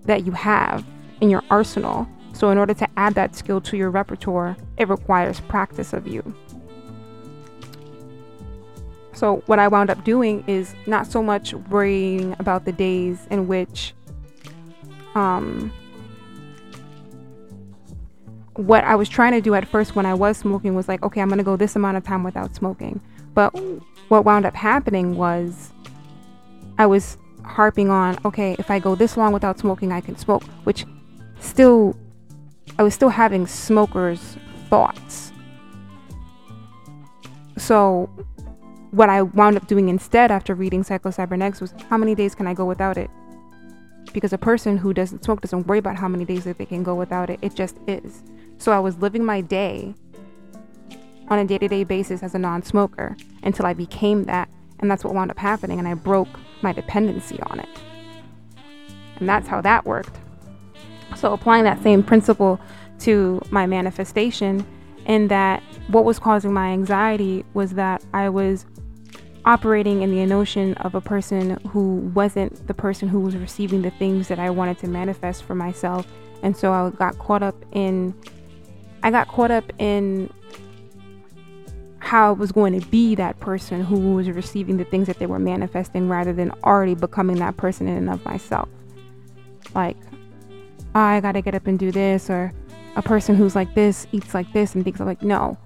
that 0.04 0.26
you 0.26 0.32
have 0.32 0.84
in 1.20 1.30
your 1.30 1.42
arsenal. 1.50 2.06
So 2.32 2.50
in 2.50 2.58
order 2.58 2.74
to 2.74 2.88
add 2.96 3.14
that 3.14 3.34
skill 3.34 3.60
to 3.62 3.76
your 3.76 3.90
repertoire, 3.90 4.56
it 4.76 4.88
requires 4.88 5.40
practice 5.40 5.92
of 5.92 6.06
you. 6.06 6.34
So, 9.14 9.44
what 9.46 9.60
I 9.60 9.68
wound 9.68 9.90
up 9.90 10.02
doing 10.02 10.42
is 10.48 10.74
not 10.86 11.06
so 11.06 11.22
much 11.22 11.54
worrying 11.54 12.34
about 12.40 12.64
the 12.64 12.72
days 12.72 13.28
in 13.30 13.46
which 13.46 13.94
um, 15.14 15.72
what 18.56 18.84
I 18.84 18.94
was 18.94 19.08
trying 19.08 19.32
to 19.32 19.40
do 19.40 19.54
at 19.54 19.66
first 19.66 19.96
when 19.96 20.06
I 20.06 20.14
was 20.14 20.36
smoking 20.36 20.74
was 20.74 20.88
like, 20.88 21.02
okay, 21.02 21.20
I'm 21.20 21.28
going 21.28 21.38
to 21.38 21.44
go 21.44 21.56
this 21.56 21.76
amount 21.76 21.96
of 21.96 22.04
time 22.04 22.22
without 22.22 22.54
smoking. 22.54 23.00
But 23.34 23.50
what 24.08 24.24
wound 24.24 24.46
up 24.46 24.54
happening 24.54 25.16
was 25.16 25.72
I 26.78 26.86
was 26.86 27.18
harping 27.44 27.90
on, 27.90 28.18
okay, 28.24 28.54
if 28.58 28.70
I 28.70 28.78
go 28.78 28.94
this 28.94 29.16
long 29.16 29.32
without 29.32 29.58
smoking, 29.58 29.92
I 29.92 30.00
can 30.00 30.16
smoke, 30.16 30.44
which 30.64 30.86
still, 31.40 31.96
I 32.78 32.82
was 32.82 32.94
still 32.94 33.08
having 33.08 33.46
smokers' 33.46 34.36
thoughts. 34.70 35.32
So 37.56 38.08
what 38.92 39.08
I 39.08 39.22
wound 39.22 39.56
up 39.56 39.66
doing 39.66 39.88
instead 39.88 40.30
after 40.30 40.54
reading 40.54 40.84
Psycho-Cybernetics 40.84 41.60
was 41.60 41.74
how 41.90 41.96
many 41.96 42.14
days 42.14 42.34
can 42.34 42.46
I 42.46 42.54
go 42.54 42.64
without 42.64 42.96
it? 42.96 43.10
Because 44.12 44.32
a 44.32 44.38
person 44.38 44.76
who 44.76 44.94
doesn't 44.94 45.24
smoke 45.24 45.40
doesn't 45.40 45.66
worry 45.66 45.78
about 45.78 45.96
how 45.96 46.06
many 46.06 46.24
days 46.24 46.44
that 46.44 46.58
they 46.58 46.66
can 46.66 46.84
go 46.84 46.94
without 46.94 47.30
it. 47.30 47.40
It 47.42 47.54
just 47.54 47.76
is. 47.88 48.22
So 48.58 48.72
I 48.72 48.78
was 48.78 48.96
living 48.98 49.24
my 49.24 49.40
day 49.40 49.94
on 51.28 51.38
a 51.38 51.44
day 51.44 51.58
to 51.58 51.68
day 51.68 51.84
basis 51.84 52.22
as 52.22 52.34
a 52.34 52.38
non 52.38 52.62
smoker 52.62 53.16
until 53.42 53.66
I 53.66 53.74
became 53.74 54.24
that. 54.24 54.48
And 54.80 54.90
that's 54.90 55.04
what 55.04 55.14
wound 55.14 55.30
up 55.30 55.38
happening. 55.38 55.78
And 55.78 55.88
I 55.88 55.94
broke 55.94 56.28
my 56.62 56.72
dependency 56.72 57.38
on 57.44 57.60
it. 57.60 57.68
And 59.16 59.28
that's 59.28 59.48
how 59.48 59.60
that 59.60 59.84
worked. 59.84 60.16
So 61.16 61.32
applying 61.32 61.64
that 61.64 61.82
same 61.82 62.02
principle 62.02 62.60
to 63.00 63.40
my 63.50 63.66
manifestation, 63.66 64.66
in 65.06 65.28
that 65.28 65.62
what 65.88 66.04
was 66.04 66.18
causing 66.18 66.52
my 66.52 66.68
anxiety 66.68 67.44
was 67.54 67.72
that 67.72 68.04
I 68.12 68.28
was 68.28 68.66
operating 69.44 70.02
in 70.02 70.10
the 70.10 70.24
notion 70.24 70.74
of 70.74 70.94
a 70.94 71.00
person 71.00 71.58
who 71.68 71.96
wasn't 72.14 72.66
the 72.66 72.74
person 72.74 73.08
who 73.08 73.20
was 73.20 73.36
receiving 73.36 73.82
the 73.82 73.90
things 73.90 74.28
that 74.28 74.38
I 74.38 74.48
wanted 74.50 74.78
to 74.78 74.88
manifest 74.88 75.42
for 75.42 75.54
myself. 75.54 76.06
And 76.42 76.56
so 76.56 76.72
I 76.72 76.90
got 76.90 77.18
caught 77.18 77.42
up 77.42 77.54
in 77.72 78.14
I 79.04 79.10
got 79.10 79.28
caught 79.28 79.50
up 79.50 79.70
in 79.78 80.32
how 81.98 82.30
I 82.30 82.32
was 82.32 82.52
going 82.52 82.78
to 82.78 82.86
be 82.88 83.14
that 83.14 83.38
person 83.38 83.84
who 83.84 84.14
was 84.14 84.28
receiving 84.30 84.78
the 84.78 84.84
things 84.84 85.06
that 85.06 85.18
they 85.18 85.26
were 85.26 85.38
manifesting 85.38 86.08
rather 86.08 86.32
than 86.32 86.50
already 86.64 86.94
becoming 86.94 87.36
that 87.36 87.56
person 87.56 87.86
in 87.86 87.96
and 87.96 88.10
of 88.10 88.24
myself. 88.24 88.68
Like, 89.74 89.98
oh, 90.94 91.00
I 91.00 91.20
gotta 91.20 91.42
get 91.42 91.54
up 91.54 91.66
and 91.66 91.78
do 91.78 91.90
this, 91.90 92.30
or 92.30 92.52
a 92.96 93.02
person 93.02 93.34
who's 93.34 93.54
like 93.54 93.74
this 93.74 94.06
eats 94.12 94.32
like 94.32 94.52
this 94.52 94.74
and 94.74 94.84
things 94.84 95.00
like, 95.00 95.22
no, 95.22 95.58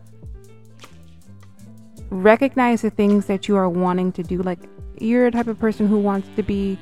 recognize 2.10 2.82
the 2.82 2.90
things 2.90 3.26
that 3.26 3.46
you 3.46 3.56
are 3.56 3.68
wanting 3.68 4.12
to 4.12 4.22
do. 4.22 4.42
Like 4.42 4.60
you're 4.98 5.26
a 5.26 5.30
type 5.30 5.46
of 5.46 5.58
person 5.58 5.86
who 5.86 5.98
wants 5.98 6.28
to 6.36 6.42
be, 6.42 6.78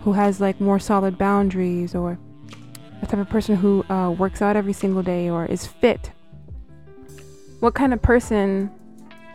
who 0.00 0.12
has 0.12 0.40
like 0.40 0.60
more 0.60 0.78
solid 0.78 1.16
boundaries, 1.16 1.94
or 1.94 2.18
a 3.02 3.06
type 3.06 3.20
of 3.20 3.28
person 3.28 3.56
who 3.56 3.84
uh, 3.90 4.10
works 4.10 4.42
out 4.42 4.56
every 4.56 4.72
single 4.72 5.02
day 5.02 5.28
or 5.28 5.46
is 5.46 5.66
fit. 5.66 6.10
What 7.60 7.74
kind 7.74 7.92
of 7.92 8.02
person, 8.02 8.70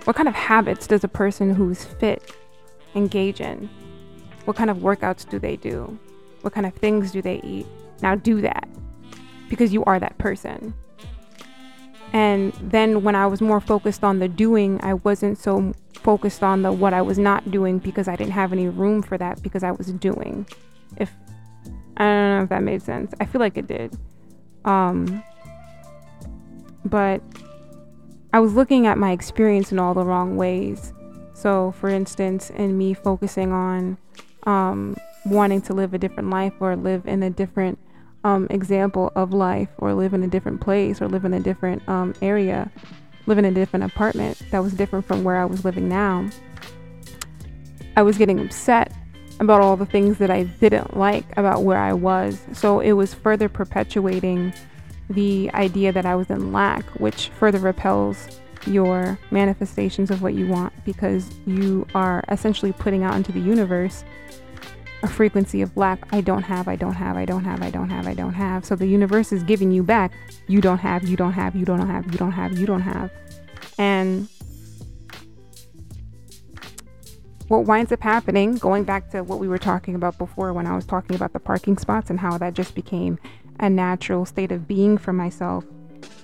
what 0.06 0.16
kind 0.16 0.28
of 0.28 0.36
habits 0.36 0.88
does 0.88 1.04
a 1.04 1.08
person 1.08 1.54
who's 1.54 1.84
fit 1.84 2.36
engage 2.96 3.42
in? 3.42 3.70
What 4.46 4.58
kind 4.58 4.70
of 4.70 4.78
workouts 4.78 5.28
do 5.30 5.40
they 5.40 5.56
do? 5.56 5.98
What 6.42 6.54
kind 6.54 6.66
of 6.66 6.74
things 6.74 7.12
do 7.12 7.22
they 7.22 7.40
eat? 7.44 7.68
Now 8.02 8.16
do 8.16 8.42
that 8.42 8.68
because 9.50 9.74
you 9.74 9.84
are 9.86 10.00
that 10.00 10.18
person. 10.18 10.74
And 12.14 12.54
then 12.54 13.04
when 13.04 13.16
I 13.16 13.28
was 13.28 13.42
more 13.42 13.62
focused 13.62 14.04
on 14.04 14.20
the 14.20 14.28
doing, 14.28 14.80
I 14.84 14.96
wasn't 14.96 15.38
so 15.38 15.74
focused 15.94 16.44
on 16.44 16.62
the 16.62 16.72
what 16.72 16.94
I 16.94 17.02
was 17.02 17.18
not 17.18 17.52
doing 17.52 17.78
because 17.78 18.08
I 18.08 18.16
didn't 18.16 18.34
have 18.34 18.52
any 18.52 18.68
room 18.68 19.02
for 19.02 19.18
that 19.18 19.42
because 19.42 19.64
I 19.64 19.72
was 19.72 19.92
doing. 19.94 20.46
If 20.98 21.12
I 21.98 22.04
don't 22.04 22.38
know 22.38 22.44
if 22.44 22.50
that 22.50 22.64
made 22.64 22.82
sense. 22.82 23.14
I 23.20 23.26
feel 23.26 23.40
like 23.40 23.58
it 23.58 23.68
did. 23.68 23.96
Um, 24.66 25.24
but 26.86 27.22
I 28.34 28.40
was 28.40 28.54
looking 28.54 28.88
at 28.88 28.98
my 28.98 29.12
experience 29.12 29.72
in 29.72 29.80
all 29.80 29.94
the 29.94 30.06
wrong 30.06 30.38
ways. 30.38 30.94
So, 31.34 31.72
for 31.74 31.90
instance, 31.90 32.50
in 32.52 32.78
me 32.78 32.94
focusing 32.94 33.52
on 33.52 33.98
um, 34.44 34.96
wanting 35.26 35.62
to 35.64 35.74
live 35.74 35.94
a 35.94 35.98
different 35.98 36.30
life 36.30 36.54
or 36.60 36.76
live 36.76 37.06
in 37.08 37.24
a 37.24 37.30
different 37.30 37.78
um, 38.24 38.48
example 38.50 39.12
of 39.16 39.34
life 39.34 39.70
or 39.78 39.94
live 39.94 40.14
in 40.14 40.24
a 40.24 40.28
different 40.28 40.62
place 40.62 41.02
or 41.02 41.08
live 41.08 41.26
in 41.26 41.34
a 41.34 41.40
different 41.40 41.88
um, 41.90 42.14
area, 42.22 42.72
live 43.26 43.38
in 43.38 43.46
a 43.46 43.52
different 43.52 43.86
apartment 43.86 44.42
that 44.52 44.60
was 44.60 44.74
different 44.74 45.06
from 45.06 45.24
where 45.24 45.38
I 45.38 45.46
was 45.46 45.66
living 45.66 45.90
now, 45.90 46.30
I 47.98 48.04
was 48.04 48.18
getting 48.18 48.40
upset 48.40 48.94
about 49.42 49.60
all 49.60 49.76
the 49.76 49.88
things 49.88 50.20
that 50.20 50.30
I 50.30 50.44
didn't 50.44 50.96
like 50.96 51.26
about 51.36 51.64
where 51.64 51.80
I 51.80 51.94
was. 51.94 52.40
So 52.54 52.80
it 52.80 52.92
was 52.94 53.14
further 53.14 53.50
perpetuating 53.50 54.54
the 55.10 55.52
idea 55.54 55.92
that 55.92 56.06
I 56.06 56.16
was 56.16 56.30
in 56.30 56.54
lack, 56.54 56.86
which 57.00 57.30
further 57.30 57.58
repels 57.58 58.40
your 58.68 59.18
manifestations 59.32 60.12
of 60.12 60.22
what 60.22 60.36
you 60.36 60.48
want 60.48 60.72
because 60.86 61.28
you 61.48 61.88
are 61.96 62.24
essentially 62.30 62.72
putting 62.72 63.04
out 63.04 63.16
into 63.16 63.32
the 63.32 63.40
universe 63.40 64.04
a 65.02 65.08
frequency 65.08 65.64
of 65.64 65.76
lack. 65.76 66.08
I 66.14 66.22
don't 66.22 66.44
have, 66.44 66.68
I 66.68 66.76
don't 66.76 66.94
have, 66.94 67.18
I 67.18 67.26
don't 67.26 67.44
have, 67.44 67.64
I 67.64 67.72
don't 67.72 67.90
have, 67.90 68.06
I 68.06 68.14
don't 68.14 68.36
have. 68.36 68.64
So 68.64 68.76
the 68.76 68.86
universe 68.86 69.32
is 69.32 69.42
giving 69.42 69.72
you 69.72 69.82
back. 69.82 70.12
You 70.48 70.62
don't 70.62 70.78
have, 70.78 71.04
you 71.08 71.18
don't 71.18 71.34
have, 71.34 71.56
you 71.56 71.66
don't 71.66 71.88
have, 71.88 72.06
you 72.12 72.18
don't 72.20 72.32
have, 72.32 72.60
you 72.60 72.68
don't 72.68 72.82
have. 72.82 73.10
And 73.80 74.28
what 77.52 77.66
winds 77.66 77.92
up 77.92 78.02
happening, 78.02 78.56
going 78.56 78.86
back 78.86 79.10
to 79.10 79.26
what 79.26 79.38
we 79.38 79.50
were 79.50 79.58
talking 79.58 79.94
about 79.94 80.18
before 80.18 80.54
when 80.54 80.66
I 80.66 80.74
was 80.74 80.86
talking 80.86 81.18
about 81.18 81.34
the 81.34 81.40
parking 81.40 81.78
spots 81.78 82.10
and 82.10 82.18
how 82.18 82.38
that 82.38 82.54
just 82.54 82.74
became 82.74 83.20
a 83.60 83.70
natural 83.70 84.26
state 84.26 84.54
of 84.54 84.70
being 84.70 84.98
for 84.98 85.12
myself, 85.12 85.66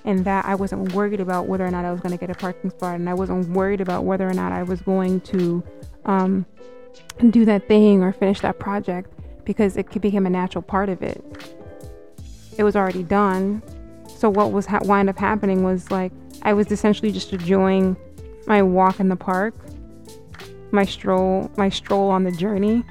and 0.06 0.24
that 0.24 0.46
I 0.46 0.54
wasn't 0.54 0.94
worried 0.94 1.20
about 1.20 1.46
whether 1.46 1.66
or 1.66 1.70
not 1.70 1.84
I 1.84 1.92
was 1.92 2.00
going 2.00 2.12
to 2.12 2.18
get 2.18 2.30
a 2.30 2.34
parking 2.34 2.70
spot, 2.70 2.94
and 2.94 3.10
I 3.10 3.12
wasn't 3.12 3.46
worried 3.50 3.82
about 3.82 4.04
whether 4.04 4.26
or 4.26 4.32
not 4.32 4.52
I 4.52 4.62
was 4.62 4.80
going 4.80 5.20
to 5.20 5.62
um, 6.06 6.46
do 7.28 7.44
that 7.44 7.68
thing 7.68 8.02
or 8.02 8.10
finish 8.10 8.40
that 8.40 8.58
project 8.58 9.12
because 9.44 9.76
it 9.76 10.00
became 10.00 10.24
a 10.24 10.30
natural 10.30 10.62
part 10.62 10.88
of 10.88 11.02
it. 11.02 11.22
It 12.56 12.62
was 12.62 12.74
already 12.74 13.02
done. 13.02 13.62
So 14.16 14.30
what 14.30 14.52
was 14.52 14.64
ha- 14.64 14.80
wind 14.84 15.10
up 15.10 15.18
happening 15.18 15.62
was 15.62 15.90
like 15.90 16.10
I 16.40 16.54
was 16.54 16.72
essentially 16.72 17.12
just 17.12 17.34
enjoying 17.34 17.98
my 18.46 18.62
walk 18.62 18.98
in 18.98 19.10
the 19.10 19.16
park 19.16 19.54
my 20.70 20.84
stroll 20.84 21.50
my 21.56 21.68
stroll 21.68 22.10
on 22.10 22.24
the 22.24 22.32
journey. 22.32 22.84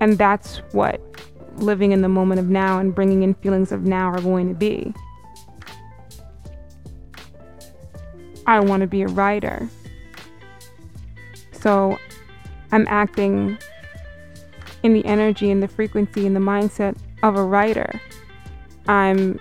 And 0.00 0.18
that's 0.18 0.58
what 0.72 1.00
living 1.56 1.92
in 1.92 2.02
the 2.02 2.08
moment 2.08 2.38
of 2.38 2.48
now 2.48 2.78
and 2.78 2.94
bringing 2.94 3.22
in 3.22 3.34
feelings 3.34 3.72
of 3.72 3.82
now 3.82 4.10
are 4.10 4.20
going 4.20 4.48
to 4.48 4.54
be. 4.54 4.92
I 8.46 8.60
want 8.60 8.82
to 8.82 8.86
be 8.86 9.02
a 9.02 9.08
writer. 9.08 9.68
So 11.52 11.98
I'm 12.72 12.86
acting 12.88 13.58
in 14.82 14.92
the 14.92 15.04
energy 15.04 15.50
and 15.50 15.62
the 15.62 15.68
frequency 15.68 16.26
and 16.26 16.36
the 16.36 16.40
mindset 16.40 16.96
of 17.22 17.36
a 17.36 17.42
writer. 17.42 18.00
I'm 18.86 19.40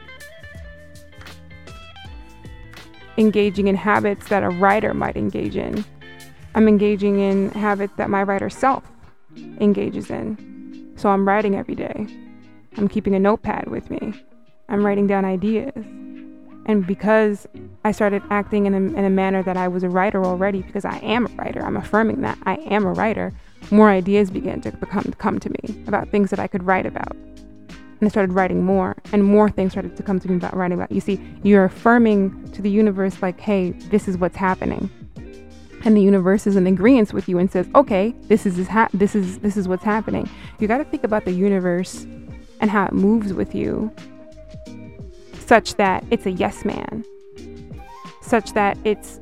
engaging 3.17 3.67
in 3.67 3.75
habits 3.75 4.27
that 4.29 4.43
a 4.43 4.49
writer 4.49 4.93
might 4.93 5.15
engage 5.15 5.55
in. 5.55 5.83
I'm 6.53 6.67
engaging 6.67 7.19
in 7.19 7.51
habits 7.51 7.93
that 7.97 8.09
my 8.09 8.23
writer 8.23 8.49
self 8.49 8.83
engages 9.59 10.09
in. 10.09 10.93
So 10.95 11.09
I'm 11.09 11.27
writing 11.27 11.55
every 11.55 11.75
day. 11.75 12.07
I'm 12.77 12.87
keeping 12.87 13.15
a 13.15 13.19
notepad 13.19 13.67
with 13.67 13.89
me. 13.89 14.13
I'm 14.69 14.85
writing 14.85 15.07
down 15.07 15.25
ideas. 15.25 15.73
And 16.67 16.85
because 16.87 17.47
I 17.83 17.91
started 17.91 18.23
acting 18.31 18.65
in 18.65 18.73
a, 18.73 18.77
in 18.77 19.05
a 19.05 19.09
manner 19.09 19.43
that 19.43 19.55
I 19.55 19.67
was 19.67 19.83
a 19.83 19.89
writer 19.89 20.25
already, 20.25 20.63
because 20.63 20.83
I 20.83 20.97
am 20.97 21.27
a 21.27 21.29
writer, 21.35 21.63
I'm 21.63 21.77
affirming 21.77 22.21
that 22.21 22.39
I 22.43 22.55
am 22.55 22.85
a 22.85 22.93
writer, 22.93 23.33
more 23.69 23.89
ideas 23.89 24.31
began 24.31 24.61
to 24.61 24.71
become 24.71 25.13
come 25.17 25.39
to 25.39 25.49
me 25.49 25.83
about 25.87 26.09
things 26.09 26.29
that 26.31 26.39
I 26.39 26.47
could 26.47 26.63
write 26.63 26.85
about 26.85 27.15
and 27.99 28.07
I 28.07 28.09
started 28.09 28.33
writing 28.33 28.63
more, 28.63 28.95
and 29.13 29.23
more 29.23 29.49
things 29.49 29.71
started 29.71 29.95
to 29.95 30.03
come 30.03 30.19
to 30.19 30.29
me 30.29 30.35
about 30.35 30.55
writing 30.55 30.77
about. 30.77 30.91
You 30.91 31.01
see, 31.01 31.19
you're 31.43 31.65
affirming 31.65 32.51
to 32.51 32.61
the 32.61 32.69
universe, 32.69 33.21
like, 33.21 33.39
hey, 33.39 33.71
this 33.71 34.07
is 34.07 34.17
what's 34.17 34.35
happening. 34.35 34.89
And 35.85 35.95
the 35.95 36.01
universe 36.01 36.47
is 36.47 36.55
in 36.55 36.65
agreement 36.67 37.13
with 37.13 37.29
you 37.29 37.37
and 37.37 37.49
says, 37.49 37.67
okay, 37.75 38.13
this 38.23 38.45
is 38.45 38.67
ha- 38.67 38.89
this 38.93 39.15
is 39.15 39.37
this 39.39 39.55
is 39.55 39.67
what's 39.67 39.83
happening. 39.83 40.27
You 40.59 40.67
got 40.67 40.79
to 40.79 40.83
think 40.83 41.03
about 41.03 41.25
the 41.25 41.31
universe 41.31 42.05
and 42.59 42.71
how 42.71 42.85
it 42.85 42.93
moves 42.93 43.33
with 43.33 43.53
you, 43.53 43.93
such 45.45 45.75
that 45.75 46.03
it's 46.09 46.25
a 46.25 46.31
yes 46.31 46.65
man, 46.65 47.05
such 48.21 48.53
that 48.53 48.77
it's 48.83 49.19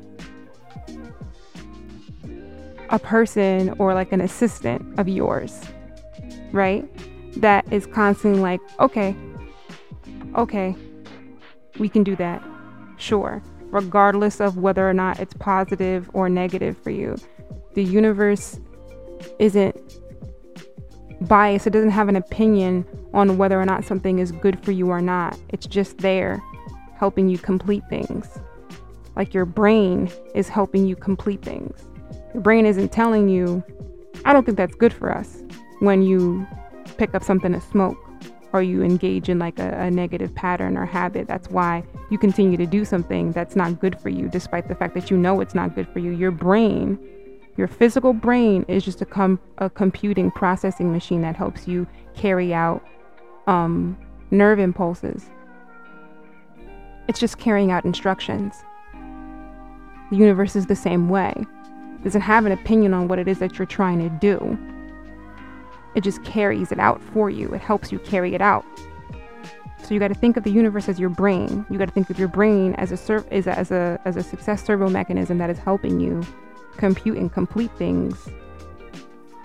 a 2.90 2.98
person 2.98 3.74
or 3.78 3.92
like 3.92 4.12
an 4.12 4.20
assistant 4.20 4.98
of 4.98 5.08
yours, 5.08 5.60
right? 6.52 6.88
That 7.36 7.70
is 7.72 7.86
constantly 7.86 8.40
like, 8.40 8.60
okay, 8.80 9.16
okay, 10.36 10.74
we 11.78 11.88
can 11.88 12.04
do 12.04 12.16
that. 12.16 12.42
Sure. 12.96 13.42
Regardless 13.70 14.40
of 14.40 14.56
whether 14.56 14.88
or 14.88 14.94
not 14.94 15.18
it's 15.18 15.34
positive 15.34 16.08
or 16.12 16.28
negative 16.28 16.76
for 16.78 16.90
you. 16.90 17.16
The 17.74 17.82
universe 17.82 18.60
isn't 19.38 19.76
biased, 21.22 21.66
it 21.66 21.70
doesn't 21.70 21.90
have 21.90 22.08
an 22.08 22.16
opinion 22.16 22.84
on 23.12 23.38
whether 23.38 23.60
or 23.60 23.64
not 23.64 23.84
something 23.84 24.18
is 24.18 24.32
good 24.32 24.62
for 24.64 24.72
you 24.72 24.90
or 24.90 25.00
not. 25.00 25.38
It's 25.48 25.66
just 25.66 25.98
there 25.98 26.40
helping 26.96 27.28
you 27.28 27.38
complete 27.38 27.82
things. 27.88 28.28
Like 29.16 29.34
your 29.34 29.44
brain 29.44 30.10
is 30.34 30.48
helping 30.48 30.86
you 30.86 30.96
complete 30.96 31.42
things. 31.42 31.86
Your 32.32 32.42
brain 32.42 32.66
isn't 32.66 32.90
telling 32.90 33.28
you, 33.28 33.62
I 34.24 34.32
don't 34.32 34.44
think 34.44 34.56
that's 34.56 34.74
good 34.74 34.92
for 34.92 35.12
us 35.12 35.42
when 35.80 36.02
you 36.02 36.46
pick 36.92 37.14
up 37.14 37.22
something 37.22 37.52
to 37.52 37.60
smoke 37.60 37.98
or 38.54 38.62
you 38.62 38.82
engage 38.84 39.28
in 39.28 39.40
like 39.40 39.58
a, 39.58 39.68
a, 39.80 39.90
negative 39.90 40.32
pattern 40.32 40.76
or 40.76 40.86
habit. 40.86 41.26
That's 41.26 41.50
why 41.50 41.82
you 42.08 42.18
continue 42.18 42.56
to 42.56 42.66
do 42.66 42.84
something 42.84 43.32
that's 43.32 43.56
not 43.56 43.80
good 43.80 43.98
for 43.98 44.10
you, 44.10 44.28
despite 44.28 44.68
the 44.68 44.76
fact 44.76 44.94
that 44.94 45.10
you 45.10 45.16
know 45.16 45.40
it's 45.40 45.56
not 45.56 45.74
good 45.74 45.88
for 45.88 45.98
you. 45.98 46.12
Your 46.12 46.30
brain, 46.30 46.96
your 47.56 47.66
physical 47.66 48.12
brain, 48.12 48.64
is 48.68 48.84
just 48.84 49.02
a, 49.02 49.06
com- 49.06 49.40
a 49.58 49.68
computing 49.68 50.30
processing 50.30 50.92
machine 50.92 51.20
that 51.22 51.34
helps 51.34 51.66
you 51.66 51.84
carry 52.14 52.54
out 52.54 52.80
um, 53.48 53.98
nerve 54.30 54.60
impulses. 54.60 55.30
It's 57.08 57.18
just 57.18 57.38
carrying 57.38 57.72
out 57.72 57.84
instructions. 57.84 58.54
The 60.12 60.16
universe 60.16 60.54
is 60.54 60.66
the 60.66 60.76
same 60.76 61.08
way. 61.08 61.34
It 61.36 62.04
doesn't 62.04 62.20
have 62.20 62.46
an 62.46 62.52
opinion 62.52 62.94
on 62.94 63.08
what 63.08 63.18
it 63.18 63.26
is 63.26 63.40
that 63.40 63.58
you're 63.58 63.66
trying 63.66 63.98
to 63.98 64.08
do 64.20 64.56
it 65.94 66.02
just 66.02 66.24
carries 66.24 66.72
it 66.72 66.78
out 66.78 67.02
for 67.02 67.30
you. 67.30 67.52
It 67.54 67.60
helps 67.60 67.92
you 67.92 67.98
carry 68.00 68.34
it 68.34 68.40
out. 68.40 68.64
So 69.84 69.92
you 69.92 70.00
got 70.00 70.08
to 70.08 70.14
think 70.14 70.36
of 70.36 70.44
the 70.44 70.50
universe 70.50 70.88
as 70.88 70.98
your 70.98 71.10
brain. 71.10 71.66
You 71.68 71.78
got 71.78 71.86
to 71.86 71.92
think 71.92 72.08
of 72.08 72.18
your 72.18 72.28
brain 72.28 72.74
as 72.74 72.90
a 72.90 72.96
serv- 72.96 73.28
as 73.30 73.46
a, 73.46 73.58
as 73.58 73.70
a 73.70 74.00
as 74.04 74.16
a 74.16 74.22
success 74.22 74.64
servo 74.64 74.88
mechanism 74.88 75.38
that 75.38 75.50
is 75.50 75.58
helping 75.58 76.00
you 76.00 76.22
compute 76.78 77.18
and 77.18 77.32
complete 77.32 77.70
things. 77.76 78.28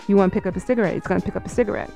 You 0.07 0.15
want 0.15 0.31
to 0.31 0.39
pick 0.39 0.47
up 0.47 0.55
a 0.55 0.59
cigarette, 0.59 0.95
it's 0.95 1.07
going 1.07 1.19
to 1.19 1.25
pick 1.25 1.35
up 1.35 1.45
a 1.45 1.49
cigarette. 1.49 1.91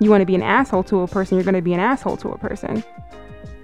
You 0.00 0.10
want 0.10 0.22
to 0.22 0.26
be 0.26 0.34
an 0.34 0.42
asshole 0.42 0.84
to 0.84 1.00
a 1.00 1.06
person, 1.06 1.36
you're 1.36 1.44
going 1.44 1.54
to 1.54 1.62
be 1.62 1.74
an 1.74 1.80
asshole 1.80 2.16
to 2.18 2.30
a 2.30 2.38
person. 2.38 2.82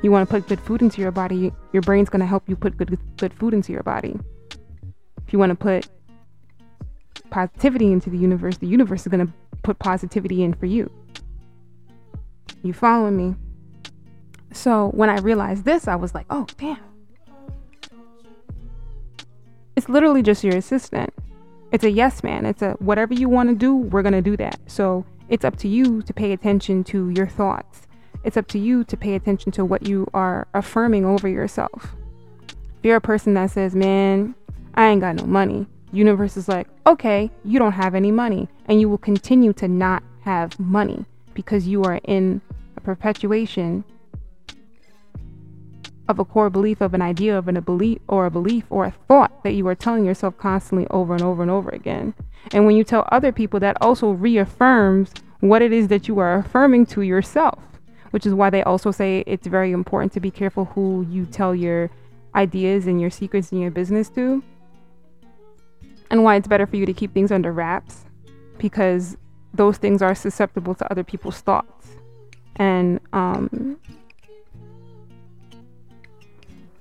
You 0.02 0.10
want 0.10 0.28
to 0.28 0.32
put 0.32 0.46
good 0.46 0.60
food 0.60 0.82
into 0.82 1.00
your 1.00 1.10
body, 1.10 1.50
your 1.72 1.82
brain's 1.82 2.10
going 2.10 2.20
to 2.20 2.26
help 2.26 2.46
you 2.46 2.56
put 2.56 2.76
good 2.76 2.98
good 3.16 3.32
food 3.32 3.54
into 3.54 3.72
your 3.72 3.82
body. 3.82 4.16
If 5.26 5.32
you 5.32 5.38
want 5.38 5.50
to 5.50 5.56
put 5.56 5.88
positivity 7.30 7.92
into 7.92 8.10
the 8.10 8.18
universe, 8.18 8.58
the 8.58 8.66
universe 8.66 9.02
is 9.02 9.08
going 9.08 9.26
to 9.26 9.32
put 9.62 9.78
positivity 9.78 10.42
in 10.42 10.54
for 10.54 10.66
you. 10.66 10.90
You 12.62 12.72
following 12.72 13.16
me? 13.16 13.34
So 14.52 14.88
when 14.94 15.10
I 15.10 15.18
realized 15.18 15.64
this, 15.64 15.88
I 15.88 15.96
was 15.96 16.14
like, 16.14 16.26
oh, 16.30 16.46
damn. 16.58 16.78
It's 19.76 19.88
literally 19.88 20.22
just 20.22 20.44
your 20.44 20.56
assistant. 20.56 21.12
It's 21.72 21.82
a 21.82 21.90
yes 21.90 22.22
man. 22.22 22.46
It's 22.46 22.62
a 22.62 22.72
whatever 22.78 23.14
you 23.14 23.28
want 23.28 23.48
to 23.48 23.54
do, 23.54 23.74
we're 23.74 24.02
going 24.02 24.12
to 24.14 24.22
do 24.22 24.36
that. 24.36 24.58
So 24.66 25.04
it's 25.28 25.44
up 25.44 25.56
to 25.56 25.68
you 25.68 26.02
to 26.02 26.12
pay 26.12 26.32
attention 26.32 26.84
to 26.84 27.10
your 27.10 27.26
thoughts. 27.26 27.82
It's 28.22 28.36
up 28.36 28.46
to 28.48 28.58
you 28.58 28.84
to 28.84 28.96
pay 28.96 29.14
attention 29.14 29.52
to 29.52 29.64
what 29.64 29.86
you 29.86 30.06
are 30.14 30.46
affirming 30.54 31.04
over 31.04 31.28
yourself. 31.28 31.94
If 32.48 32.84
you're 32.84 32.96
a 32.96 33.00
person 33.00 33.34
that 33.34 33.50
says, 33.50 33.74
man, 33.74 34.34
I 34.74 34.86
ain't 34.86 35.00
got 35.00 35.16
no 35.16 35.26
money, 35.26 35.66
universe 35.94 36.36
is 36.36 36.48
like, 36.48 36.66
okay, 36.86 37.30
you 37.44 37.58
don't 37.58 37.72
have 37.72 37.94
any 37.94 38.10
money, 38.10 38.48
and 38.66 38.80
you 38.80 38.88
will 38.88 38.98
continue 38.98 39.52
to 39.54 39.68
not 39.68 40.02
have 40.22 40.58
money 40.58 41.04
because 41.34 41.66
you 41.66 41.82
are 41.84 42.00
in 42.04 42.40
a 42.76 42.80
perpetuation 42.80 43.84
of 46.08 46.18
a 46.18 46.24
core 46.24 46.50
belief 46.50 46.80
of 46.80 46.92
an 46.94 47.02
idea 47.02 47.36
of 47.36 47.48
an, 47.48 47.56
a 47.56 47.62
belief 47.62 47.98
or 48.08 48.26
a 48.26 48.30
belief 48.30 48.64
or 48.70 48.84
a 48.84 48.94
thought 49.08 49.42
that 49.42 49.52
you 49.52 49.66
are 49.66 49.74
telling 49.74 50.04
yourself 50.04 50.36
constantly 50.36 50.86
over 50.90 51.14
and 51.14 51.22
over 51.22 51.42
and 51.42 51.50
over 51.50 51.70
again. 51.70 52.14
And 52.52 52.66
when 52.66 52.76
you 52.76 52.84
tell 52.84 53.08
other 53.10 53.32
people, 53.32 53.58
that 53.60 53.78
also 53.80 54.10
reaffirms 54.10 55.12
what 55.40 55.62
it 55.62 55.72
is 55.72 55.88
that 55.88 56.08
you 56.08 56.18
are 56.18 56.36
affirming 56.36 56.86
to 56.86 57.02
yourself, 57.02 57.58
which 58.10 58.26
is 58.26 58.34
why 58.34 58.50
they 58.50 58.62
also 58.62 58.90
say 58.90 59.24
it's 59.26 59.46
very 59.46 59.72
important 59.72 60.12
to 60.12 60.20
be 60.20 60.30
careful 60.30 60.66
who 60.66 61.06
you 61.08 61.24
tell 61.24 61.54
your 61.54 61.90
ideas 62.34 62.86
and 62.86 63.00
your 63.00 63.10
secrets 63.10 63.52
and 63.52 63.60
your 63.60 63.70
business 63.70 64.08
to. 64.10 64.42
And 66.14 66.22
why 66.22 66.36
it's 66.36 66.46
better 66.46 66.64
for 66.64 66.76
you 66.76 66.86
to 66.86 66.92
keep 66.92 67.12
things 67.12 67.32
under 67.32 67.52
wraps 67.52 68.04
because 68.56 69.16
those 69.52 69.78
things 69.78 70.00
are 70.00 70.14
susceptible 70.14 70.72
to 70.76 70.88
other 70.88 71.02
people's 71.02 71.40
thoughts. 71.40 71.96
And 72.54 73.00
um, 73.12 73.80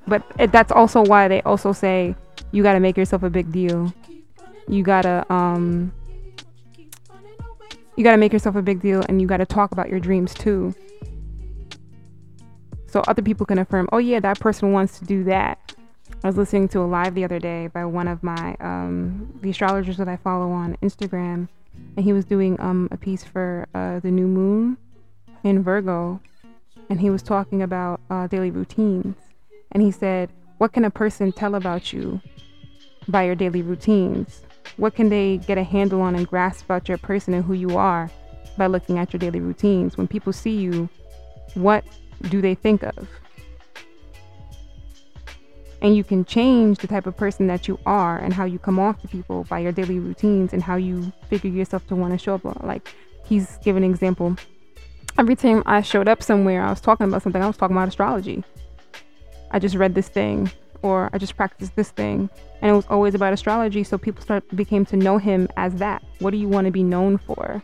but 0.06 0.24
that's 0.52 0.72
also 0.72 1.04
why 1.04 1.28
they 1.28 1.42
also 1.42 1.72
say 1.74 2.16
you 2.52 2.62
got 2.62 2.74
to 2.74 2.80
make 2.80 2.96
yourself 2.96 3.24
a 3.24 3.30
big 3.32 3.52
deal. 3.52 3.92
You 4.68 4.84
got 4.84 5.02
to 5.02 5.26
um 5.34 5.92
you 7.96 8.04
got 8.04 8.12
to 8.12 8.18
make 8.18 8.34
yourself 8.34 8.56
a 8.56 8.62
big 8.62 8.82
deal 8.82 9.04
and 9.10 9.20
you 9.20 9.26
got 9.26 9.38
to 9.38 9.48
talk 9.48 9.72
about 9.72 9.90
your 9.90 10.00
dreams 10.00 10.36
too. 10.36 10.76
So 12.86 13.02
other 13.08 13.24
people 13.24 13.48
can 13.48 13.58
affirm, 13.58 13.90
"Oh 13.92 13.98
yeah, 13.98 14.20
that 14.20 14.40
person 14.40 14.74
wants 14.74 15.00
to 15.00 15.06
do 15.06 15.24
that." 15.24 15.74
I 16.24 16.28
was 16.28 16.38
listening 16.38 16.70
to 16.70 16.80
a 16.80 16.88
live 16.88 17.16
the 17.16 17.26
other 17.26 17.40
day 17.40 17.68
by 17.68 17.86
one 17.86 18.08
of 18.08 18.24
my 18.24 18.56
um 18.60 19.40
the 19.42 19.50
astrologers 19.50 19.98
that 19.98 20.08
I 20.08 20.18
follow 20.18 20.52
on 20.52 20.78
Instagram 20.82 21.50
and 21.98 22.06
he 22.06 22.14
was 22.14 22.26
doing 22.26 22.60
um 22.60 22.88
a 22.92 22.98
piece 22.98 23.24
for 23.24 23.68
uh 23.74 24.00
the 24.00 24.12
new 24.12 24.28
moon 24.28 24.78
in 25.44 25.64
Virgo 25.64 26.22
and 26.90 27.00
he 27.02 27.10
was 27.10 27.24
talking 27.24 27.62
about 27.62 28.00
uh, 28.10 28.28
daily 28.28 28.52
routines 28.52 29.16
and 29.72 29.82
he 29.82 29.92
said, 29.92 30.30
What 30.58 30.74
can 30.74 30.86
a 30.86 30.92
person 30.92 31.32
tell 31.32 31.56
about 31.56 31.92
you 31.92 32.22
by 33.08 33.24
your 33.24 33.36
daily 33.36 33.62
routines? 33.62 34.44
What 34.78 34.96
can 34.96 35.10
they 35.10 35.38
get 35.38 35.58
a 35.58 35.64
handle 35.64 36.02
on 36.02 36.16
and 36.16 36.28
grasp 36.28 36.66
about 36.66 36.88
your 36.88 36.98
person 36.98 37.34
and 37.34 37.44
who 37.44 37.54
you 37.54 37.78
are 37.78 38.10
by 38.58 38.68
looking 38.68 38.98
at 38.98 39.12
your 39.12 39.20
daily 39.20 39.40
routines? 39.40 39.98
When 39.98 40.08
people 40.08 40.34
see 40.34 40.56
you, 40.56 40.90
what 41.56 41.84
do 42.30 42.42
they 42.42 42.56
think 42.56 42.84
of? 42.84 43.08
And 45.84 45.98
you 45.98 46.04
can 46.06 46.24
change 46.24 46.78
the 46.80 46.88
type 46.88 47.06
of 47.06 47.18
person 47.18 47.48
that 47.48 47.68
you 47.68 47.78
are 47.86 48.18
and 48.18 48.34
how 48.34 48.46
you 48.46 48.58
come 48.58 48.80
off 48.80 49.02
to 49.02 49.08
people 49.10 49.44
by 49.50 49.60
your 49.60 49.74
daily 49.74 50.00
routines 50.00 50.54
and 50.54 50.64
how 50.64 50.78
you 50.78 51.12
figure 51.30 51.52
yourself 51.52 51.86
to 51.88 51.96
want 51.96 52.14
to 52.14 52.18
show 52.18 52.36
up. 52.36 52.64
Like 52.64 52.96
he's 53.26 53.58
given 53.58 53.84
an 53.84 53.92
example. 53.92 54.38
Every 55.18 55.36
time 55.36 55.62
I 55.66 55.82
showed 55.82 56.08
up 56.08 56.24
somewhere, 56.24 56.64
I 56.64 56.70
was 56.70 56.80
talking 56.80 57.06
about 57.06 57.22
something, 57.22 57.44
I 57.44 57.48
was 57.48 57.58
talking 57.58 57.76
about 57.76 57.90
astrology. 57.90 58.46
I 59.52 59.60
just 59.60 59.76
read 59.76 59.94
this 59.94 60.08
thing 60.08 60.50
or 60.84 61.10
I 61.12 61.18
just 61.18 61.36
practiced 61.36 61.76
this 61.76 61.92
thing. 61.92 62.30
And 62.62 62.72
it 62.72 62.74
was 62.74 62.86
always 62.90 63.14
about 63.14 63.34
astrology. 63.34 63.84
So 63.84 63.98
people 63.98 64.24
start 64.24 64.48
became 64.56 64.86
to 64.86 64.96
know 64.96 65.18
him 65.18 65.50
as 65.58 65.76
that. 65.76 66.02
What 66.20 66.32
do 66.32 66.38
you 66.38 66.48
want 66.48 66.64
to 66.66 66.72
be 66.72 66.82
known 66.82 67.18
for? 67.18 67.62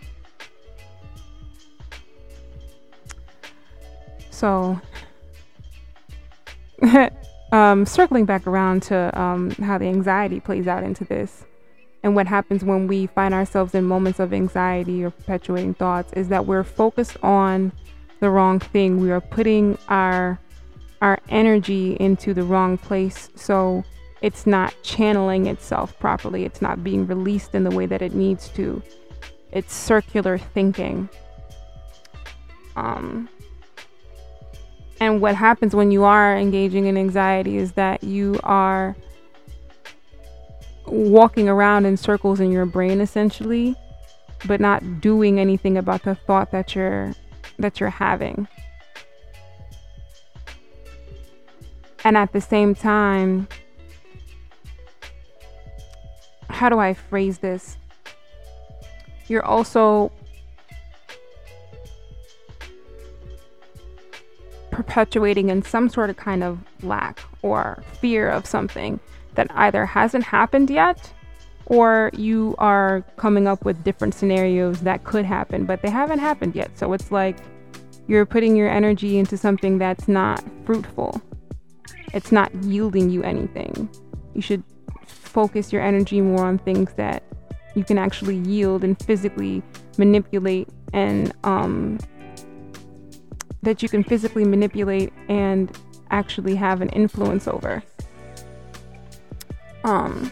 So 4.29 4.79
um, 7.51 7.85
circling 7.85 8.25
back 8.25 8.45
around 8.47 8.83
to 8.83 9.19
um, 9.19 9.51
how 9.51 9.77
the 9.77 9.85
anxiety 9.85 10.39
plays 10.39 10.67
out 10.67 10.83
into 10.83 11.03
this 11.05 11.45
and 12.03 12.15
what 12.15 12.27
happens 12.27 12.63
when 12.63 12.87
we 12.87 13.07
find 13.07 13.33
ourselves 13.33 13.75
in 13.75 13.83
moments 13.83 14.19
of 14.19 14.33
anxiety 14.33 15.03
or 15.03 15.09
perpetuating 15.09 15.73
thoughts 15.73 16.13
is 16.13 16.29
that 16.29 16.45
we're 16.45 16.63
focused 16.63 17.17
on 17.21 17.73
the 18.21 18.29
wrong 18.29 18.59
thing. 18.59 18.99
We 18.99 19.11
are 19.11 19.21
putting 19.21 19.77
our 19.87 20.39
our 21.01 21.17
energy 21.29 21.95
into 21.99 22.33
the 22.33 22.43
wrong 22.43 22.77
place. 22.77 23.29
So 23.35 23.85
it's 24.21 24.45
not 24.45 24.73
channeling 24.83 25.47
itself 25.47 25.97
properly. 25.99 26.43
It's 26.43 26.61
not 26.61 26.83
being 26.83 27.07
released 27.07 27.55
in 27.55 27.63
the 27.63 27.71
way 27.71 27.85
that 27.85 28.01
it 28.01 28.13
needs 28.13 28.49
to. 28.49 28.81
It's 29.51 29.73
circular 29.73 30.37
thinking. 30.37 31.07
Um, 32.75 33.29
and 34.99 35.21
what 35.21 35.35
happens 35.35 35.75
when 35.75 35.91
you 35.91 36.03
are 36.03 36.35
engaging 36.37 36.87
in 36.87 36.97
anxiety 36.97 37.57
is 37.57 37.73
that 37.73 38.03
you 38.03 38.39
are 38.43 38.95
walking 40.85 41.47
around 41.47 41.85
in 41.85 41.95
circles 41.95 42.39
in 42.39 42.51
your 42.51 42.65
brain 42.65 42.99
essentially, 42.99 43.75
but 44.45 44.59
not 44.59 45.01
doing 45.01 45.39
anything 45.39 45.77
about 45.77 46.03
the 46.03 46.15
thought 46.15 46.51
that 46.51 46.75
you're 46.75 47.13
that 47.57 47.79
you're 47.79 47.89
having. 47.89 48.47
And 52.03 52.17
at 52.17 52.31
the 52.31 52.41
same 52.41 52.75
time, 52.75 53.47
how 56.49 56.69
do 56.69 56.79
I 56.79 56.93
phrase 56.93 57.39
this? 57.39 57.77
You're 59.27 59.45
also 59.45 60.11
perpetuating 64.83 65.49
in 65.49 65.61
some 65.61 65.89
sort 65.89 66.09
of 66.09 66.17
kind 66.17 66.43
of 66.43 66.59
lack 66.83 67.19
or 67.41 67.83
fear 68.01 68.29
of 68.29 68.45
something 68.45 68.99
that 69.35 69.47
either 69.55 69.85
hasn't 69.85 70.23
happened 70.23 70.69
yet 70.69 71.13
or 71.65 72.09
you 72.13 72.55
are 72.57 73.03
coming 73.17 73.47
up 73.47 73.63
with 73.63 73.83
different 73.83 74.13
scenarios 74.13 74.81
that 74.81 75.03
could 75.03 75.25
happen, 75.25 75.65
but 75.65 75.81
they 75.81 75.89
haven't 75.89 76.19
happened 76.19 76.55
yet. 76.55 76.75
So 76.77 76.93
it's 76.93 77.11
like 77.11 77.37
you're 78.07 78.25
putting 78.25 78.55
your 78.55 78.69
energy 78.69 79.17
into 79.19 79.37
something 79.37 79.77
that's 79.77 80.07
not 80.07 80.43
fruitful 80.65 81.21
it's 82.13 82.31
not 82.31 82.53
yielding 82.63 83.09
you 83.09 83.23
anything. 83.23 83.89
You 84.33 84.41
should 84.41 84.63
focus 85.05 85.71
your 85.71 85.81
energy 85.81 86.21
more 86.21 86.45
on 86.45 86.57
things 86.57 86.93
that 86.93 87.23
you 87.75 87.83
can 87.83 87.97
actually 87.97 88.37
yield 88.37 88.83
and 88.83 89.01
physically 89.03 89.61
manipulate 89.97 90.69
and 90.93 91.33
um, 91.43 91.99
that 93.61 93.83
you 93.83 93.89
can 93.89 94.03
physically 94.03 94.45
manipulate 94.45 95.13
and 95.27 95.77
actually 96.11 96.55
have 96.55 96.81
an 96.81 96.89
influence 96.89 97.47
over. 97.47 97.83
Um, 99.83 100.31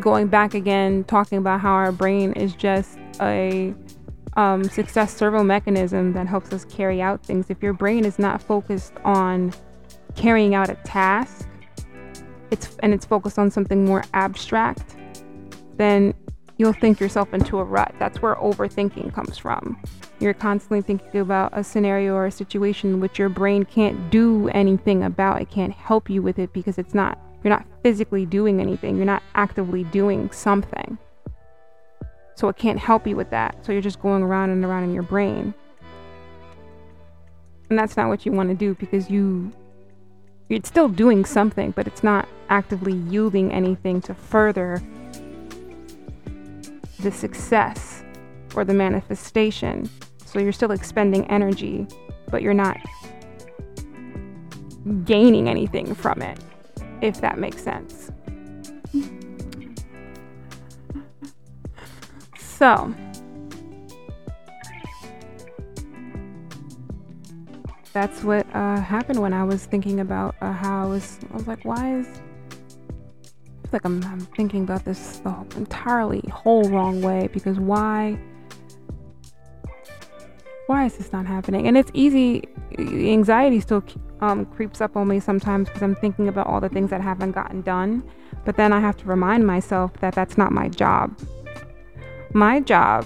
going 0.00 0.28
back 0.28 0.54
again, 0.54 1.04
talking 1.04 1.38
about 1.38 1.60
how 1.60 1.72
our 1.72 1.92
brain 1.92 2.32
is 2.32 2.54
just 2.54 2.98
a 3.20 3.74
um, 4.36 4.64
success 4.64 5.16
servo 5.16 5.42
mechanism 5.42 6.12
that 6.12 6.26
helps 6.26 6.52
us 6.52 6.64
carry 6.66 7.00
out 7.00 7.24
things. 7.24 7.46
If 7.48 7.62
your 7.62 7.72
brain 7.72 8.04
is 8.04 8.18
not 8.18 8.42
focused 8.42 8.92
on 9.04 9.52
carrying 10.16 10.54
out 10.54 10.70
a 10.70 10.74
task 10.76 11.46
it's 12.50 12.76
and 12.80 12.92
it's 12.94 13.04
focused 13.04 13.38
on 13.38 13.50
something 13.50 13.84
more 13.84 14.02
abstract 14.14 14.96
then 15.76 16.14
you'll 16.58 16.72
think 16.72 17.00
yourself 17.00 17.32
into 17.34 17.58
a 17.58 17.64
rut. 17.64 17.94
That's 17.98 18.22
where 18.22 18.34
overthinking 18.36 19.12
comes 19.14 19.36
from. 19.38 19.80
You're 20.20 20.34
constantly 20.34 20.82
thinking 20.82 21.20
about 21.20 21.56
a 21.56 21.62
scenario 21.62 22.14
or 22.14 22.26
a 22.26 22.30
situation 22.30 23.00
which 23.00 23.18
your 23.18 23.28
brain 23.28 23.64
can't 23.64 24.10
do 24.10 24.48
anything 24.48 25.02
about. 25.02 25.42
It 25.42 25.50
can't 25.50 25.72
help 25.72 26.08
you 26.08 26.22
with 26.22 26.38
it 26.38 26.52
because 26.52 26.78
it's 26.78 26.94
not 26.94 27.18
you're 27.44 27.54
not 27.54 27.66
physically 27.82 28.26
doing 28.26 28.60
anything. 28.60 28.96
You're 28.96 29.04
not 29.04 29.22
actively 29.34 29.84
doing 29.84 30.30
something. 30.32 30.98
So 32.34 32.48
it 32.48 32.56
can't 32.56 32.78
help 32.78 33.06
you 33.06 33.14
with 33.14 33.30
that. 33.30 33.64
So 33.64 33.72
you're 33.72 33.82
just 33.82 34.00
going 34.00 34.22
around 34.22 34.50
and 34.50 34.64
around 34.64 34.84
in 34.84 34.92
your 34.92 35.02
brain. 35.02 35.54
And 37.70 37.78
that's 37.78 37.96
not 37.96 38.08
what 38.08 38.26
you 38.26 38.32
want 38.32 38.48
to 38.48 38.54
do 38.54 38.74
because 38.74 39.10
you 39.10 39.52
it's 40.48 40.68
still 40.68 40.88
doing 40.88 41.24
something, 41.24 41.72
but 41.72 41.86
it's 41.86 42.04
not 42.04 42.28
actively 42.48 42.94
yielding 42.94 43.52
anything 43.52 44.00
to 44.02 44.14
further 44.14 44.80
the 47.00 47.10
success 47.10 48.02
or 48.54 48.64
the 48.64 48.74
manifestation. 48.74 49.88
So 50.24 50.38
you're 50.38 50.52
still 50.52 50.72
expending 50.72 51.24
energy, 51.26 51.86
but 52.30 52.42
you're 52.42 52.54
not 52.54 52.78
gaining 55.04 55.48
anything 55.48 55.94
from 55.94 56.22
it, 56.22 56.38
if 57.00 57.20
that 57.20 57.38
makes 57.38 57.62
sense. 57.62 58.10
So, 62.56 62.94
that's 67.92 68.22
what 68.22 68.46
uh, 68.54 68.80
happened 68.80 69.20
when 69.20 69.34
I 69.34 69.44
was 69.44 69.66
thinking 69.66 70.00
about 70.00 70.34
uh, 70.40 70.52
how 70.52 70.84
I 70.84 70.86
was. 70.86 71.18
I 71.30 71.34
was 71.34 71.46
like, 71.46 71.66
why 71.66 71.98
is? 71.98 72.06
Feel 73.66 73.80
like 73.82 73.84
I'm, 73.84 74.04
I'm 74.04 74.20
thinking 74.20 74.62
about 74.62 74.84
this 74.84 75.18
the 75.18 75.34
entirely 75.56 76.22
whole 76.32 76.70
wrong 76.70 77.02
way 77.02 77.28
because 77.32 77.58
why? 77.58 78.16
Why 80.68 80.84
is 80.84 80.96
this 80.96 81.12
not 81.12 81.26
happening? 81.26 81.66
And 81.66 81.76
it's 81.76 81.90
easy. 81.92 82.48
Anxiety 82.78 83.58
still 83.58 83.82
um, 84.20 84.46
creeps 84.46 84.80
up 84.80 84.96
on 84.96 85.08
me 85.08 85.18
sometimes 85.18 85.66
because 85.66 85.82
I'm 85.82 85.96
thinking 85.96 86.28
about 86.28 86.46
all 86.46 86.60
the 86.60 86.68
things 86.68 86.90
that 86.90 87.00
haven't 87.00 87.32
gotten 87.32 87.62
done. 87.62 88.04
But 88.44 88.56
then 88.56 88.72
I 88.72 88.78
have 88.78 88.96
to 88.98 89.04
remind 89.06 89.44
myself 89.44 89.92
that 89.94 90.14
that's 90.14 90.38
not 90.38 90.52
my 90.52 90.68
job. 90.68 91.18
My 92.34 92.60
job 92.60 93.04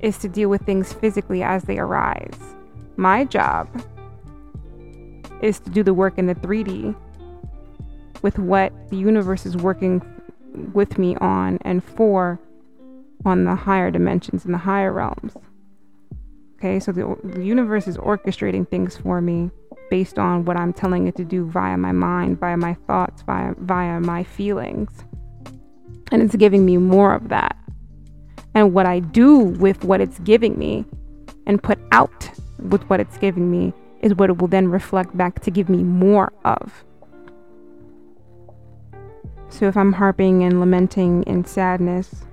is 0.00 0.18
to 0.18 0.28
deal 0.28 0.50
with 0.50 0.60
things 0.66 0.92
physically 0.92 1.42
as 1.42 1.62
they 1.62 1.78
arise. 1.78 2.38
My 2.96 3.24
job 3.24 3.66
is 5.40 5.58
to 5.60 5.70
do 5.70 5.82
the 5.82 5.94
work 5.94 6.18
in 6.18 6.26
the 6.26 6.34
3D 6.34 6.94
with 8.22 8.38
what 8.38 8.72
the 8.90 8.96
universe 8.96 9.44
is 9.44 9.56
working 9.56 10.00
with 10.72 10.98
me 10.98 11.16
on 11.16 11.58
and 11.62 11.82
for 11.84 12.40
on 13.24 13.44
the 13.44 13.54
higher 13.54 13.90
dimensions 13.90 14.44
and 14.44 14.54
the 14.54 14.58
higher 14.58 14.92
realms. 14.92 15.36
Okay, 16.58 16.78
so 16.78 16.92
the, 16.92 17.16
the 17.24 17.44
universe 17.44 17.88
is 17.88 17.96
orchestrating 17.96 18.68
things 18.68 18.96
for 18.96 19.20
me 19.20 19.50
based 19.90 20.18
on 20.18 20.44
what 20.44 20.56
I'm 20.56 20.72
telling 20.72 21.06
it 21.06 21.16
to 21.16 21.24
do 21.24 21.44
via 21.44 21.76
my 21.76 21.92
mind, 21.92 22.38
via 22.38 22.56
my 22.56 22.74
thoughts, 22.86 23.22
via, 23.22 23.54
via 23.58 24.00
my 24.00 24.22
feelings. 24.22 24.90
And 26.10 26.22
it's 26.22 26.36
giving 26.36 26.64
me 26.64 26.76
more 26.76 27.14
of 27.14 27.28
that. 27.30 27.56
And 28.54 28.74
what 28.74 28.86
I 28.86 29.00
do 29.00 29.38
with 29.38 29.84
what 29.84 30.00
it's 30.00 30.18
giving 30.20 30.58
me 30.58 30.84
and 31.46 31.62
put 31.62 31.78
out 31.90 32.30
with 32.58 32.82
what 32.84 33.00
it's 33.00 33.18
giving 33.18 33.50
me 33.50 33.72
is 34.00 34.14
what 34.14 34.30
it 34.30 34.38
will 34.38 34.48
then 34.48 34.68
reflect 34.68 35.16
back 35.16 35.40
to 35.40 35.50
give 35.50 35.68
me 35.68 35.82
more 35.82 36.32
of. 36.44 36.84
So 39.52 39.68
if 39.68 39.76
I'm 39.76 39.92
harping 39.92 40.42
and 40.44 40.60
lamenting 40.60 41.24
in 41.24 41.44
sadness, 41.44 42.24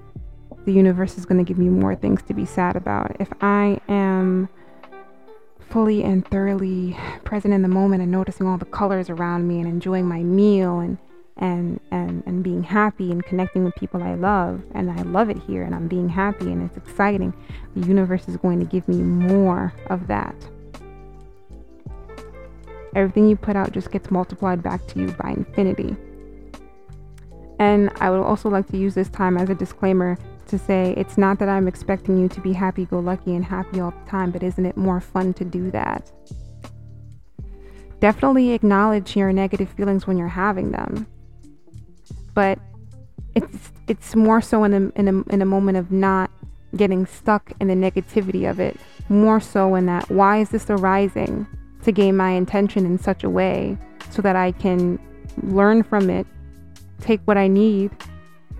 the 0.63 0.71
universe 0.71 1.17
is 1.17 1.25
going 1.25 1.37
to 1.37 1.47
give 1.47 1.59
me 1.59 1.67
more 1.67 1.93
things 1.93 2.21
to 2.23 2.33
be 2.33 2.45
sad 2.45 2.77
about. 2.77 3.17
If 3.19 3.27
I 3.41 3.81
am 3.89 4.47
fully 5.59 6.01
and 6.01 6.25
thoroughly 6.25 6.97
present 7.25 7.53
in 7.53 7.61
the 7.61 7.67
moment 7.67 8.01
and 8.01 8.09
noticing 8.09 8.47
all 8.47 8.57
the 8.57 8.65
colors 8.65 9.09
around 9.09 9.49
me 9.49 9.59
and 9.59 9.67
enjoying 9.67 10.05
my 10.05 10.23
meal 10.23 10.79
and 10.79 10.97
and 11.37 11.79
and 11.91 12.23
and 12.25 12.41
being 12.41 12.63
happy 12.63 13.11
and 13.11 13.23
connecting 13.25 13.63
with 13.63 13.75
people 13.75 14.01
I 14.01 14.15
love 14.15 14.63
and 14.73 14.89
I 14.89 15.03
love 15.03 15.29
it 15.29 15.37
here 15.39 15.63
and 15.63 15.75
I'm 15.75 15.87
being 15.87 16.09
happy 16.09 16.51
and 16.51 16.63
it's 16.67 16.75
exciting 16.75 17.33
the 17.75 17.87
universe 17.87 18.27
is 18.27 18.35
going 18.37 18.59
to 18.59 18.65
give 18.65 18.87
me 18.87 18.97
more 18.97 19.71
of 19.91 20.07
that 20.07 20.35
everything 22.95 23.29
you 23.29 23.35
put 23.35 23.55
out 23.55 23.71
just 23.71 23.91
gets 23.91 24.09
multiplied 24.09 24.63
back 24.63 24.85
to 24.87 24.99
you 24.99 25.11
by 25.11 25.29
infinity 25.29 25.95
and 27.59 27.91
I 27.99 28.09
would 28.09 28.21
also 28.21 28.49
like 28.49 28.67
to 28.67 28.77
use 28.77 28.95
this 28.95 29.09
time 29.09 29.37
as 29.37 29.49
a 29.49 29.55
disclaimer 29.55 30.17
to 30.47 30.57
say 30.57 30.93
it's 30.97 31.17
not 31.17 31.37
that 31.39 31.49
I'm 31.49 31.67
expecting 31.67 32.17
you 32.17 32.27
to 32.29 32.41
be 32.41 32.53
happy 32.53 32.85
go 32.85 32.99
lucky 32.99 33.35
and 33.35 33.45
happy 33.45 33.79
all 33.79 33.91
the 33.91 34.09
time, 34.09 34.31
but 34.31 34.41
isn't 34.41 34.65
it 34.65 34.77
more 34.77 34.99
fun 34.99 35.33
to 35.35 35.45
do 35.45 35.69
that? 35.71 36.11
Definitely 37.99 38.51
acknowledge 38.51 39.15
your 39.15 39.31
negative 39.33 39.69
feelings 39.69 40.07
when 40.07 40.17
you're 40.17 40.27
having 40.27 40.71
them. 40.71 41.05
But 42.33 42.59
it's 43.35 43.71
it's 43.87 44.15
more 44.15 44.41
so 44.41 44.63
in 44.63 44.73
a, 44.73 44.99
in 44.99 45.07
a, 45.07 45.33
in 45.33 45.41
a 45.41 45.45
moment 45.45 45.77
of 45.77 45.91
not 45.91 46.31
getting 46.75 47.05
stuck 47.05 47.51
in 47.59 47.67
the 47.67 47.73
negativity 47.73 48.49
of 48.49 48.59
it, 48.59 48.77
more 49.09 49.39
so 49.39 49.75
in 49.75 49.85
that 49.87 50.09
why 50.09 50.37
is 50.37 50.49
this 50.49 50.69
arising 50.69 51.45
to 51.83 51.91
gain 51.91 52.15
my 52.15 52.31
intention 52.31 52.85
in 52.85 52.97
such 52.97 53.23
a 53.23 53.29
way 53.29 53.77
so 54.11 54.21
that 54.21 54.35
I 54.35 54.51
can 54.51 54.99
learn 55.43 55.83
from 55.83 56.09
it, 56.09 56.27
take 56.99 57.21
what 57.25 57.37
I 57.37 57.47
need 57.47 57.91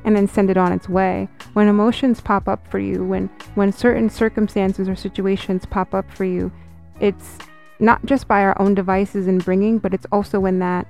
and 0.04 0.16
then 0.16 0.28
send 0.28 0.50
it 0.50 0.58
on 0.58 0.72
its 0.72 0.88
way. 0.88 1.28
When 1.54 1.68
emotions 1.68 2.22
pop 2.22 2.48
up 2.48 2.68
for 2.68 2.80
you, 2.80 3.04
when 3.04 3.30
when 3.56 3.72
certain 3.72 4.10
circumstances 4.10 4.88
or 4.88 4.96
situations 4.96 5.66
pop 5.66 5.94
up 5.94 6.10
for 6.12 6.26
you, 6.26 6.52
it's 7.00 7.38
not 7.80 8.06
just 8.06 8.28
by 8.28 8.42
our 8.42 8.60
own 8.62 8.76
devices 8.76 9.28
and 9.28 9.44
bringing, 9.44 9.78
but 9.78 9.94
it's 9.94 10.06
also 10.12 10.46
in 10.46 10.60
that 10.60 10.88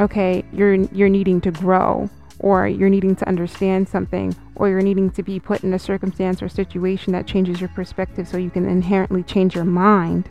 okay, 0.00 0.44
you're 0.52 0.74
you're 0.74 1.08
needing 1.08 1.40
to 1.40 1.50
grow 1.50 2.08
or 2.40 2.66
you're 2.66 2.90
needing 2.90 3.16
to 3.16 3.28
understand 3.28 3.88
something 3.88 4.34
or 4.56 4.68
you're 4.68 4.82
needing 4.82 5.10
to 5.10 5.22
be 5.22 5.38
put 5.40 5.62
in 5.64 5.72
a 5.72 5.78
circumstance 5.78 6.42
or 6.42 6.48
situation 6.48 7.12
that 7.12 7.26
changes 7.26 7.60
your 7.60 7.70
perspective 7.70 8.26
so 8.26 8.36
you 8.36 8.50
can 8.50 8.68
inherently 8.68 9.22
change 9.22 9.54
your 9.54 9.64
mind 9.64 10.28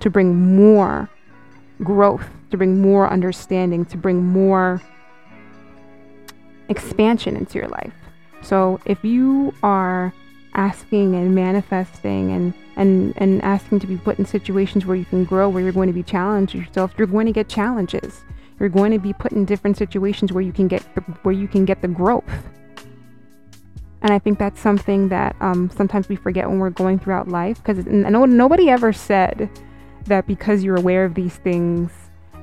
to 0.00 0.10
bring 0.10 0.54
more 0.54 1.08
growth, 1.82 2.28
to 2.50 2.56
bring 2.56 2.80
more 2.80 3.10
understanding, 3.10 3.84
to 3.84 3.96
bring 3.96 4.24
more 4.24 4.80
expansion 6.68 7.36
into 7.36 7.58
your 7.58 7.68
life. 7.68 7.92
So 8.42 8.80
if 8.84 9.04
you 9.04 9.54
are 9.62 10.12
asking 10.54 11.14
and 11.14 11.34
manifesting 11.34 12.32
and, 12.32 12.54
and, 12.76 13.12
and 13.16 13.42
asking 13.42 13.80
to 13.80 13.86
be 13.86 13.96
put 13.96 14.18
in 14.18 14.24
situations 14.24 14.86
where 14.86 14.96
you 14.96 15.04
can 15.04 15.24
grow, 15.24 15.48
where 15.48 15.62
you're 15.62 15.72
going 15.72 15.88
to 15.88 15.92
be 15.92 16.02
challenged 16.02 16.54
yourself, 16.54 16.92
you're 16.96 17.06
going 17.06 17.26
to 17.26 17.32
get 17.32 17.48
challenges. 17.48 18.24
You're 18.58 18.70
going 18.70 18.92
to 18.92 18.98
be 18.98 19.12
put 19.12 19.32
in 19.32 19.44
different 19.44 19.76
situations 19.76 20.32
where 20.32 20.42
you 20.42 20.52
can 20.52 20.66
get 20.66 20.82
the, 20.94 21.02
where 21.22 21.34
you 21.34 21.46
can 21.46 21.64
get 21.64 21.82
the 21.82 21.88
growth. 21.88 22.24
And 24.02 24.12
I 24.12 24.18
think 24.18 24.38
that's 24.38 24.60
something 24.60 25.08
that 25.08 25.36
um, 25.40 25.68
sometimes 25.70 26.08
we 26.08 26.16
forget 26.16 26.48
when 26.48 26.58
we're 26.58 26.70
going 26.70 26.98
throughout 26.98 27.28
life 27.28 27.62
because 27.62 27.84
no, 27.86 28.24
nobody 28.24 28.70
ever 28.70 28.92
said 28.92 29.50
that 30.04 30.26
because 30.26 30.62
you're 30.62 30.76
aware 30.76 31.04
of 31.04 31.14
these 31.14 31.36
things 31.36 31.90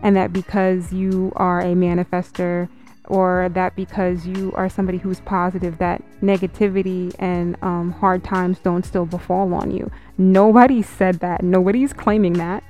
and 0.01 0.15
that 0.15 0.33
because 0.33 0.91
you 0.91 1.31
are 1.37 1.61
a 1.61 1.73
manifester 1.73 2.67
or 3.07 3.49
that 3.53 3.75
because 3.75 4.25
you 4.25 4.51
are 4.55 4.69
somebody 4.69 4.97
who's 4.97 5.19
positive 5.21 5.77
that 5.77 6.01
negativity 6.21 7.13
and 7.19 7.57
um, 7.61 7.91
hard 7.91 8.23
times 8.23 8.59
don't 8.59 8.85
still 8.85 9.05
befall 9.05 9.53
on 9.53 9.71
you. 9.71 9.91
Nobody 10.17 10.81
said 10.81 11.19
that. 11.19 11.43
Nobody's 11.43 11.93
claiming 11.93 12.33
that. 12.33 12.63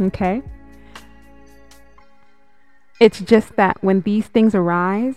Okay? 0.00 0.42
It's 3.00 3.20
just 3.20 3.56
that 3.56 3.82
when 3.82 4.02
these 4.02 4.26
things 4.26 4.54
arise 4.54 5.16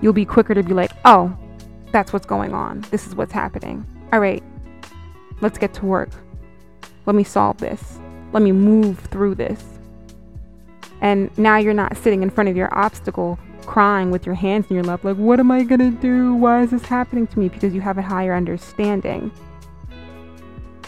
you'll 0.00 0.12
be 0.12 0.24
quicker 0.24 0.54
to 0.54 0.62
be 0.62 0.74
like 0.74 0.92
oh 1.04 1.36
that's 1.92 2.12
what's 2.12 2.24
going 2.24 2.54
on. 2.54 2.80
This 2.90 3.06
is 3.06 3.14
what's 3.14 3.32
happening. 3.32 3.86
All 4.14 4.20
right. 4.20 4.42
Let's 5.42 5.58
get 5.58 5.74
to 5.74 5.84
work. 5.84 6.08
Let 7.04 7.14
me 7.14 7.22
solve 7.22 7.58
this. 7.58 7.98
Let 8.32 8.42
me 8.42 8.50
move 8.50 8.98
through 8.98 9.34
this 9.34 9.71
and 11.02 11.36
now 11.36 11.58
you're 11.58 11.74
not 11.74 11.96
sitting 11.98 12.22
in 12.22 12.30
front 12.30 12.48
of 12.48 12.56
your 12.56 12.72
obstacle 12.72 13.38
crying 13.66 14.10
with 14.10 14.24
your 14.24 14.36
hands 14.36 14.66
in 14.70 14.76
your 14.76 14.84
lap, 14.84 15.04
like, 15.04 15.16
what 15.16 15.40
am 15.40 15.50
I 15.50 15.64
gonna 15.64 15.90
do? 15.90 16.34
Why 16.34 16.62
is 16.62 16.70
this 16.70 16.86
happening 16.86 17.26
to 17.26 17.38
me? 17.38 17.48
Because 17.48 17.74
you 17.74 17.80
have 17.80 17.98
a 17.98 18.02
higher 18.02 18.34
understanding 18.34 19.30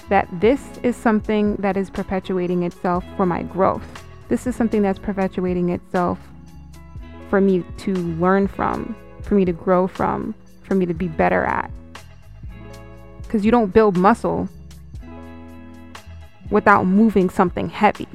that 0.09 0.29
this 0.40 0.62
is 0.83 0.94
something 0.96 1.57
that 1.57 1.77
is 1.77 1.90
perpetuating 1.90 2.62
itself 2.62 3.05
for 3.16 3.27
my 3.27 3.42
growth. 3.42 4.05
This 4.29 4.46
is 4.46 4.55
something 4.55 4.83
that's 4.83 4.98
perpetuating 4.98 5.70
itself 5.70 6.18
for 7.29 7.40
me 7.40 7.64
to 7.79 7.94
learn 7.94 8.46
from, 8.46 8.94
for 9.22 9.35
me 9.35 9.44
to 9.44 9.53
grow 9.53 9.88
from, 9.88 10.35
for 10.62 10.74
me 10.77 10.87
to 10.87 10.94
be 10.94 11.09
better 11.09 11.44
at. 11.44 11.70
Because 13.22 13.44
you 13.44 13.50
don't 13.50 13.72
build 13.72 13.96
muscle 13.96 14.48
without 16.50 16.87
moving 16.87 17.31
something 17.31 17.68
heavy. 17.68 18.07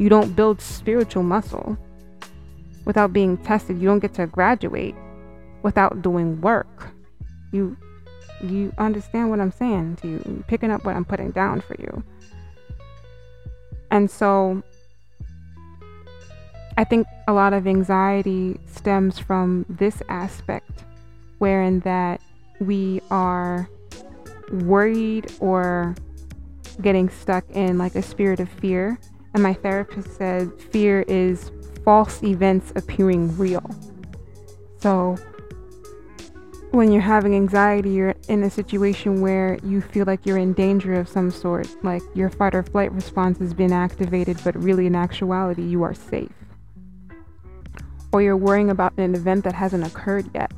You 0.00 0.08
don't 0.08 0.34
build 0.34 0.62
spiritual 0.62 1.22
muscle 1.22 1.76
without 2.86 3.12
being 3.12 3.36
tested. 3.36 3.78
You 3.78 3.86
don't 3.86 3.98
get 3.98 4.14
to 4.14 4.26
graduate 4.26 4.94
without 5.62 6.00
doing 6.00 6.40
work. 6.40 6.88
You 7.52 7.76
you 8.42 8.72
understand 8.78 9.28
what 9.28 9.40
I'm 9.40 9.52
saying 9.52 9.96
to 9.96 10.08
you, 10.08 10.44
picking 10.48 10.70
up 10.70 10.86
what 10.86 10.96
I'm 10.96 11.04
putting 11.04 11.32
down 11.32 11.60
for 11.60 11.76
you. 11.78 12.02
And 13.90 14.10
so 14.10 14.62
I 16.78 16.84
think 16.84 17.06
a 17.28 17.34
lot 17.34 17.52
of 17.52 17.66
anxiety 17.66 18.58
stems 18.64 19.18
from 19.18 19.66
this 19.68 20.02
aspect 20.08 20.82
wherein 21.40 21.80
that 21.80 22.22
we 22.58 23.02
are 23.10 23.68
worried 24.50 25.30
or 25.40 25.94
getting 26.80 27.10
stuck 27.10 27.44
in 27.50 27.76
like 27.76 27.94
a 27.96 28.02
spirit 28.02 28.40
of 28.40 28.48
fear 28.48 28.98
and 29.34 29.42
my 29.42 29.54
therapist 29.54 30.16
said 30.16 30.50
fear 30.60 31.02
is 31.08 31.50
false 31.84 32.22
events 32.22 32.72
appearing 32.76 33.36
real. 33.36 33.68
So, 34.78 35.16
when 36.72 36.92
you're 36.92 37.02
having 37.02 37.34
anxiety, 37.34 37.90
you're 37.90 38.14
in 38.28 38.44
a 38.44 38.50
situation 38.50 39.20
where 39.20 39.58
you 39.64 39.80
feel 39.80 40.06
like 40.06 40.24
you're 40.24 40.38
in 40.38 40.52
danger 40.52 40.94
of 40.94 41.08
some 41.08 41.30
sort, 41.30 41.68
like 41.84 42.02
your 42.14 42.30
fight 42.30 42.54
or 42.54 42.62
flight 42.62 42.92
response 42.92 43.38
has 43.38 43.52
been 43.52 43.72
activated, 43.72 44.40
but 44.44 44.54
really 44.56 44.86
in 44.86 44.94
actuality, 44.94 45.62
you 45.62 45.82
are 45.82 45.94
safe. 45.94 46.30
Or 48.12 48.22
you're 48.22 48.36
worrying 48.36 48.70
about 48.70 48.96
an 48.98 49.14
event 49.14 49.44
that 49.44 49.54
hasn't 49.54 49.84
occurred 49.84 50.30
yet. 50.32 50.52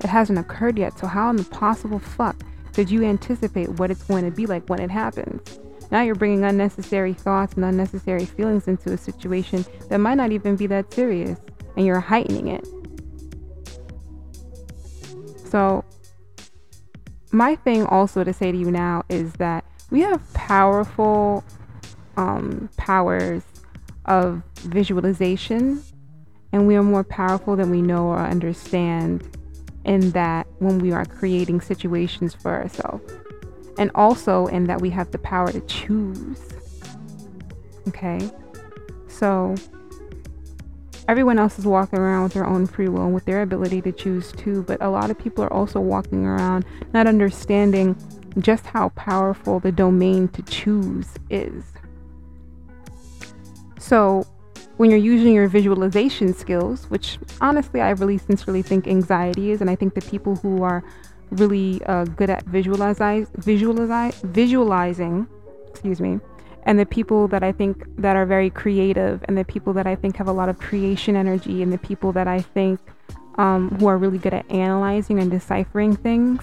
It 0.00 0.08
hasn't 0.08 0.38
occurred 0.38 0.78
yet, 0.78 0.98
so 0.98 1.06
how 1.06 1.28
in 1.30 1.36
the 1.36 1.44
possible 1.44 1.98
fuck 1.98 2.42
did 2.72 2.90
you 2.90 3.04
anticipate 3.04 3.68
what 3.70 3.90
it's 3.90 4.02
going 4.04 4.24
to 4.24 4.30
be 4.30 4.46
like 4.46 4.68
when 4.68 4.80
it 4.80 4.90
happens? 4.90 5.58
Now 5.92 6.00
you're 6.00 6.14
bringing 6.14 6.42
unnecessary 6.42 7.12
thoughts 7.12 7.52
and 7.52 7.66
unnecessary 7.66 8.24
feelings 8.24 8.66
into 8.66 8.94
a 8.94 8.96
situation 8.96 9.66
that 9.90 9.98
might 9.98 10.14
not 10.14 10.32
even 10.32 10.56
be 10.56 10.66
that 10.68 10.92
serious, 10.92 11.38
and 11.76 11.84
you're 11.84 12.00
heightening 12.00 12.48
it. 12.48 12.66
So, 15.50 15.84
my 17.30 17.56
thing 17.56 17.84
also 17.84 18.24
to 18.24 18.32
say 18.32 18.50
to 18.50 18.56
you 18.56 18.70
now 18.70 19.04
is 19.10 19.34
that 19.34 19.66
we 19.90 20.00
have 20.00 20.32
powerful 20.32 21.44
um, 22.16 22.70
powers 22.78 23.42
of 24.06 24.42
visualization, 24.60 25.82
and 26.52 26.66
we 26.66 26.74
are 26.74 26.82
more 26.82 27.04
powerful 27.04 27.54
than 27.54 27.70
we 27.70 27.82
know 27.82 28.06
or 28.06 28.18
understand 28.18 29.28
in 29.84 30.12
that 30.12 30.46
when 30.58 30.78
we 30.78 30.90
are 30.90 31.04
creating 31.04 31.60
situations 31.60 32.32
for 32.32 32.50
ourselves 32.50 33.12
and 33.78 33.90
also 33.94 34.46
in 34.46 34.64
that 34.64 34.80
we 34.80 34.90
have 34.90 35.10
the 35.10 35.18
power 35.18 35.50
to 35.50 35.60
choose. 35.62 36.40
Okay? 37.88 38.30
So, 39.08 39.54
everyone 41.08 41.38
else 41.38 41.58
is 41.58 41.66
walking 41.66 41.98
around 41.98 42.24
with 42.24 42.34
their 42.34 42.46
own 42.46 42.66
free 42.66 42.88
will 42.88 43.04
and 43.04 43.14
with 43.14 43.24
their 43.24 43.42
ability 43.42 43.82
to 43.82 43.92
choose 43.92 44.32
too, 44.32 44.62
but 44.62 44.82
a 44.82 44.88
lot 44.88 45.10
of 45.10 45.18
people 45.18 45.44
are 45.44 45.52
also 45.52 45.80
walking 45.80 46.24
around 46.24 46.64
not 46.92 47.06
understanding 47.06 47.96
just 48.38 48.66
how 48.66 48.88
powerful 48.90 49.60
the 49.60 49.72
domain 49.72 50.28
to 50.28 50.42
choose 50.42 51.08
is. 51.28 51.64
So, 53.78 54.26
when 54.76 54.90
you're 54.90 54.98
using 54.98 55.34
your 55.34 55.48
visualization 55.48 56.32
skills, 56.34 56.88
which 56.88 57.18
honestly 57.40 57.80
I 57.80 57.90
really 57.90 58.18
sincerely 58.18 58.62
think 58.62 58.86
anxiety 58.86 59.50
is, 59.50 59.60
and 59.60 59.68
I 59.68 59.76
think 59.76 59.94
the 59.94 60.00
people 60.00 60.36
who 60.36 60.62
are 60.62 60.82
really 61.32 61.82
uh, 61.86 62.04
good 62.04 62.30
at 62.30 62.44
visualize, 62.44 62.98
visualize, 63.36 64.14
visualizing, 64.22 65.26
excuse 65.68 66.00
me, 66.00 66.20
and 66.64 66.78
the 66.78 66.86
people 66.86 67.26
that 67.28 67.42
I 67.42 67.52
think 67.52 67.84
that 67.96 68.16
are 68.16 68.26
very 68.26 68.50
creative, 68.50 69.24
and 69.26 69.36
the 69.36 69.44
people 69.44 69.72
that 69.72 69.86
I 69.86 69.96
think 69.96 70.16
have 70.16 70.28
a 70.28 70.32
lot 70.32 70.48
of 70.48 70.58
creation 70.58 71.16
energy, 71.16 71.62
and 71.62 71.72
the 71.72 71.78
people 71.78 72.12
that 72.12 72.28
I 72.28 72.40
think 72.40 72.80
um, 73.38 73.70
who 73.78 73.86
are 73.86 73.98
really 73.98 74.18
good 74.18 74.34
at 74.34 74.48
analyzing 74.50 75.18
and 75.18 75.30
deciphering 75.30 75.96
things. 75.96 76.42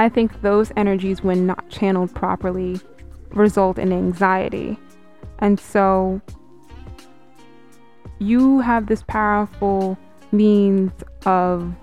I 0.00 0.08
think 0.08 0.42
those 0.42 0.72
energies, 0.76 1.22
when 1.22 1.46
not 1.46 1.68
channeled 1.70 2.14
properly, 2.14 2.80
result 3.30 3.78
in 3.78 3.92
anxiety. 3.92 4.78
And 5.38 5.58
so 5.58 6.20
you 8.18 8.60
have 8.60 8.86
this 8.86 9.02
powerful 9.06 9.98
means 10.30 10.92
of 11.26 11.74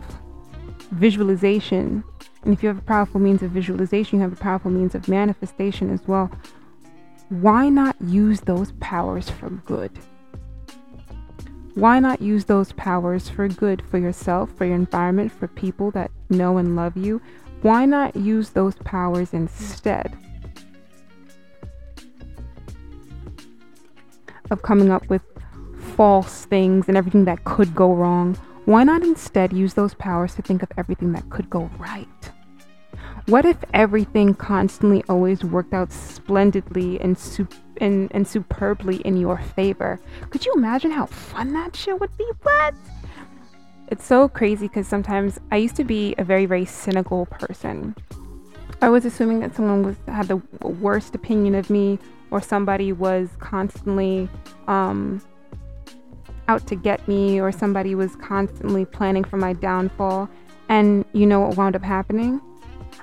visualization. 0.91 2.03
And 2.43 2.53
if 2.53 2.63
you 2.63 2.69
have 2.69 2.77
a 2.77 2.83
powerful 2.83 3.19
means 3.19 3.41
of 3.41 3.51
visualization, 3.51 4.19
you 4.19 4.23
have 4.23 4.33
a 4.33 4.41
powerful 4.41 4.71
means 4.71 4.95
of 4.95 5.07
manifestation 5.07 5.89
as 5.89 6.01
well. 6.07 6.31
Why 7.29 7.69
not 7.69 7.95
use 8.01 8.41
those 8.41 8.71
powers 8.79 9.29
for 9.29 9.49
good? 9.49 9.91
Why 11.75 11.99
not 11.99 12.21
use 12.21 12.45
those 12.45 12.71
powers 12.73 13.29
for 13.29 13.47
good 13.47 13.81
for 13.81 13.97
yourself, 13.97 14.51
for 14.57 14.65
your 14.65 14.75
environment, 14.75 15.31
for 15.31 15.47
people 15.47 15.91
that 15.91 16.11
know 16.29 16.57
and 16.57 16.75
love 16.75 16.97
you? 16.97 17.21
Why 17.61 17.85
not 17.85 18.15
use 18.15 18.49
those 18.49 18.75
powers 18.83 19.33
instead 19.33 20.17
of 24.49 24.61
coming 24.61 24.91
up 24.91 25.07
with 25.09 25.21
false 25.95 26.45
things 26.45 26.87
and 26.87 26.97
everything 26.97 27.25
that 27.25 27.43
could 27.43 27.75
go 27.75 27.93
wrong? 27.93 28.37
Why 28.69 28.83
not 28.83 29.01
instead 29.01 29.51
use 29.51 29.73
those 29.73 29.95
powers 29.95 30.35
to 30.35 30.43
think 30.43 30.61
of 30.61 30.71
everything 30.77 31.11
that 31.13 31.27
could 31.31 31.49
go 31.49 31.71
right? 31.79 32.07
What 33.25 33.43
if 33.43 33.57
everything 33.73 34.35
constantly 34.35 35.03
always 35.09 35.43
worked 35.43 35.73
out 35.73 35.91
splendidly 35.91 37.01
and, 37.01 37.17
su- 37.17 37.47
and, 37.77 38.11
and 38.11 38.27
superbly 38.27 38.97
in 38.97 39.17
your 39.17 39.39
favor? 39.39 39.99
Could 40.29 40.45
you 40.45 40.53
imagine 40.53 40.91
how 40.91 41.07
fun 41.07 41.51
that 41.53 41.75
shit 41.75 41.99
would 41.99 42.15
be? 42.15 42.29
What? 42.43 42.75
It's 43.87 44.05
so 44.05 44.29
crazy 44.29 44.67
because 44.67 44.87
sometimes 44.87 45.39
I 45.49 45.57
used 45.57 45.75
to 45.77 45.83
be 45.83 46.13
a 46.19 46.23
very, 46.23 46.45
very 46.45 46.65
cynical 46.65 47.25
person. 47.25 47.95
I 48.83 48.89
was 48.89 49.03
assuming 49.03 49.39
that 49.39 49.55
someone 49.55 49.81
was 49.81 49.95
had 50.05 50.27
the 50.27 50.37
worst 50.61 51.15
opinion 51.15 51.55
of 51.55 51.71
me, 51.71 51.97
or 52.29 52.39
somebody 52.39 52.93
was 52.93 53.29
constantly 53.39 54.29
um, 54.67 55.23
out 56.49 56.65
to 56.67 56.75
get 56.75 57.07
me, 57.07 57.39
or 57.39 57.51
somebody 57.51 57.93
was 57.93 58.15
constantly 58.15 58.83
planning 58.83 59.23
for 59.23 59.37
my 59.37 59.53
downfall. 59.53 60.27
And 60.67 61.05
you 61.13 61.25
know 61.25 61.41
what 61.41 61.55
wound 61.55 61.75
up 61.75 61.83
happening? 61.83 62.41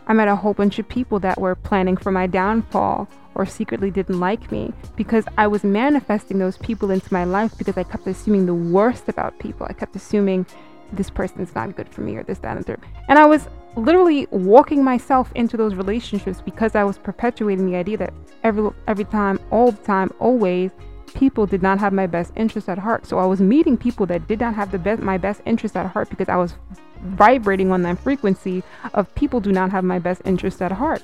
I 0.08 0.12
met 0.12 0.28
a 0.28 0.36
whole 0.36 0.52
bunch 0.52 0.78
of 0.78 0.88
people 0.88 1.20
that 1.20 1.40
were 1.40 1.54
planning 1.54 1.96
for 1.96 2.10
my 2.10 2.26
downfall 2.26 3.08
or 3.36 3.46
secretly 3.46 3.90
didn't 3.90 4.18
like 4.18 4.50
me 4.50 4.72
because 4.96 5.24
I 5.38 5.46
was 5.46 5.62
manifesting 5.62 6.38
those 6.38 6.56
people 6.58 6.90
into 6.90 7.12
my 7.12 7.24
life 7.24 7.56
because 7.56 7.76
I 7.76 7.84
kept 7.84 8.06
assuming 8.06 8.46
the 8.46 8.54
worst 8.54 9.08
about 9.08 9.38
people. 9.38 9.66
I 9.68 9.74
kept 9.74 9.94
assuming 9.94 10.46
this 10.92 11.10
person's 11.10 11.54
not 11.54 11.76
good 11.76 11.88
for 11.88 12.00
me 12.00 12.16
or 12.16 12.24
this, 12.24 12.38
that, 12.38 12.56
and 12.56 12.66
third. 12.66 12.80
And 13.08 13.18
I 13.18 13.26
was 13.26 13.48
literally 13.76 14.26
walking 14.30 14.82
myself 14.82 15.30
into 15.34 15.56
those 15.56 15.74
relationships 15.74 16.40
because 16.40 16.74
I 16.74 16.84
was 16.84 16.98
perpetuating 16.98 17.70
the 17.70 17.76
idea 17.76 17.98
that 17.98 18.14
every 18.42 18.70
every 18.88 19.04
time, 19.04 19.38
all 19.50 19.70
the 19.70 19.82
time, 19.84 20.10
always, 20.18 20.70
people 21.16 21.46
did 21.46 21.62
not 21.62 21.78
have 21.78 21.92
my 21.92 22.06
best 22.06 22.32
interest 22.36 22.68
at 22.68 22.78
heart. 22.78 23.06
So 23.06 23.18
I 23.18 23.24
was 23.24 23.40
meeting 23.40 23.76
people 23.76 24.06
that 24.06 24.28
did 24.28 24.40
not 24.40 24.54
have 24.54 24.70
the 24.70 24.78
best 24.78 25.02
my 25.02 25.18
best 25.18 25.40
interest 25.46 25.76
at 25.76 25.86
heart 25.86 26.10
because 26.10 26.28
I 26.28 26.36
was 26.36 26.54
vibrating 27.02 27.72
on 27.72 27.82
that 27.82 27.98
frequency 27.98 28.62
of 28.94 29.12
people 29.14 29.40
do 29.40 29.50
not 29.50 29.70
have 29.70 29.82
my 29.82 29.98
best 29.98 30.22
interest 30.24 30.60
at 30.62 30.72
heart. 30.72 31.02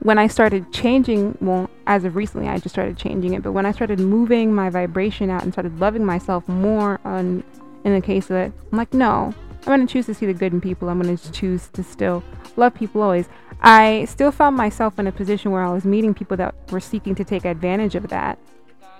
When 0.00 0.18
I 0.18 0.26
started 0.26 0.72
changing, 0.72 1.38
well, 1.40 1.70
as 1.86 2.04
of 2.04 2.14
recently, 2.14 2.48
I 2.48 2.58
just 2.58 2.74
started 2.74 2.96
changing 2.96 3.34
it, 3.34 3.42
but 3.42 3.52
when 3.52 3.64
I 3.66 3.72
started 3.72 4.00
moving 4.00 4.54
my 4.54 4.68
vibration 4.70 5.30
out 5.30 5.42
and 5.42 5.52
started 5.52 5.78
loving 5.78 6.04
myself 6.04 6.46
more 6.48 7.00
on 7.04 7.42
in 7.84 7.92
the 7.92 8.00
case 8.00 8.30
of 8.30 8.36
it. 8.36 8.52
I'm 8.72 8.78
like, 8.78 8.92
no, 8.92 9.34
I'm 9.58 9.64
going 9.64 9.86
to 9.86 9.92
choose 9.92 10.06
to 10.06 10.14
see 10.14 10.26
the 10.26 10.34
good 10.34 10.52
in 10.52 10.60
people. 10.60 10.88
I'm 10.88 11.00
going 11.00 11.16
to 11.16 11.32
choose 11.32 11.68
to 11.68 11.82
still 11.82 12.24
love 12.56 12.74
people 12.74 13.02
always. 13.02 13.28
I 13.66 14.04
still 14.04 14.30
found 14.30 14.56
myself 14.56 14.98
in 14.98 15.06
a 15.06 15.12
position 15.12 15.50
where 15.50 15.62
I 15.62 15.72
was 15.72 15.86
meeting 15.86 16.12
people 16.12 16.36
that 16.36 16.54
were 16.70 16.80
seeking 16.80 17.14
to 17.14 17.24
take 17.24 17.46
advantage 17.46 17.94
of 17.94 18.08
that 18.08 18.38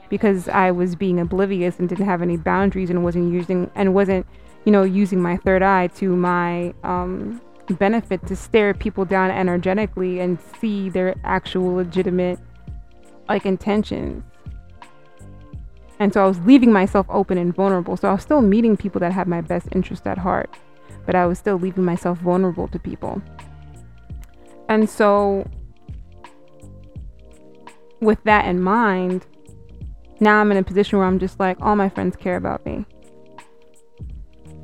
because 0.08 0.48
I 0.48 0.70
was 0.70 0.96
being 0.96 1.20
oblivious 1.20 1.78
and 1.78 1.86
didn't 1.86 2.06
have 2.06 2.22
any 2.22 2.38
boundaries 2.38 2.88
and 2.88 3.04
wasn't 3.04 3.30
using 3.30 3.70
and 3.74 3.92
wasn't, 3.92 4.26
you 4.64 4.72
know, 4.72 4.82
using 4.82 5.20
my 5.20 5.36
third 5.36 5.62
eye 5.62 5.88
to 5.98 6.16
my 6.16 6.72
um, 6.82 7.42
benefit 7.72 8.26
to 8.26 8.34
stare 8.34 8.72
people 8.72 9.04
down 9.04 9.30
energetically 9.30 10.20
and 10.20 10.38
see 10.58 10.88
their 10.88 11.14
actual 11.24 11.74
legitimate 11.74 12.38
like 13.28 13.44
intentions. 13.44 14.24
And 15.98 16.10
so 16.14 16.24
I 16.24 16.26
was 16.26 16.40
leaving 16.40 16.72
myself 16.72 17.04
open 17.10 17.36
and 17.36 17.54
vulnerable. 17.54 17.98
So 17.98 18.08
I 18.08 18.12
was 18.12 18.22
still 18.22 18.40
meeting 18.40 18.78
people 18.78 18.98
that 19.00 19.12
had 19.12 19.28
my 19.28 19.42
best 19.42 19.68
interest 19.72 20.06
at 20.06 20.16
heart, 20.16 20.48
but 21.04 21.14
I 21.14 21.26
was 21.26 21.38
still 21.38 21.56
leaving 21.56 21.84
myself 21.84 22.16
vulnerable 22.20 22.66
to 22.68 22.78
people. 22.78 23.20
And 24.68 24.88
so, 24.88 25.48
with 28.00 28.22
that 28.24 28.46
in 28.46 28.62
mind, 28.62 29.26
now 30.20 30.40
I'm 30.40 30.50
in 30.50 30.58
a 30.58 30.62
position 30.62 30.98
where 30.98 31.06
I'm 31.06 31.18
just 31.18 31.38
like, 31.40 31.58
all 31.60 31.76
my 31.76 31.88
friends 31.88 32.16
care 32.16 32.36
about 32.36 32.64
me. 32.64 32.84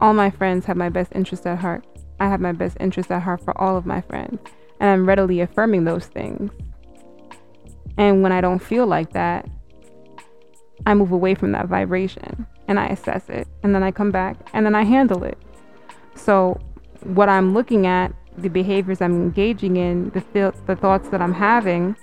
All 0.00 0.14
my 0.14 0.30
friends 0.30 0.64
have 0.66 0.76
my 0.76 0.88
best 0.88 1.12
interest 1.14 1.46
at 1.46 1.58
heart. 1.58 1.84
I 2.18 2.28
have 2.28 2.40
my 2.40 2.52
best 2.52 2.76
interest 2.80 3.10
at 3.10 3.22
heart 3.22 3.44
for 3.44 3.58
all 3.60 3.76
of 3.76 3.86
my 3.86 4.00
friends. 4.02 4.38
And 4.78 4.88
I'm 4.88 5.06
readily 5.06 5.40
affirming 5.40 5.84
those 5.84 6.06
things. 6.06 6.50
And 7.98 8.22
when 8.22 8.32
I 8.32 8.40
don't 8.40 8.60
feel 8.60 8.86
like 8.86 9.12
that, 9.12 9.48
I 10.86 10.94
move 10.94 11.12
away 11.12 11.34
from 11.34 11.52
that 11.52 11.66
vibration 11.66 12.46
and 12.68 12.78
I 12.78 12.86
assess 12.86 13.28
it. 13.28 13.46
And 13.62 13.74
then 13.74 13.82
I 13.82 13.90
come 13.90 14.10
back 14.10 14.36
and 14.54 14.64
then 14.64 14.74
I 14.74 14.84
handle 14.84 15.24
it. 15.24 15.36
So, 16.14 16.58
what 17.02 17.28
I'm 17.28 17.52
looking 17.54 17.86
at, 17.86 18.14
the 18.36 18.48
behaviors 18.48 19.00
I'm 19.00 19.12
engaging 19.12 19.76
in, 19.76 20.10
the, 20.10 20.20
th- 20.20 20.54
the 20.66 20.76
thoughts 20.76 21.08
that 21.10 21.20
I'm 21.20 21.34
having, 21.34 21.96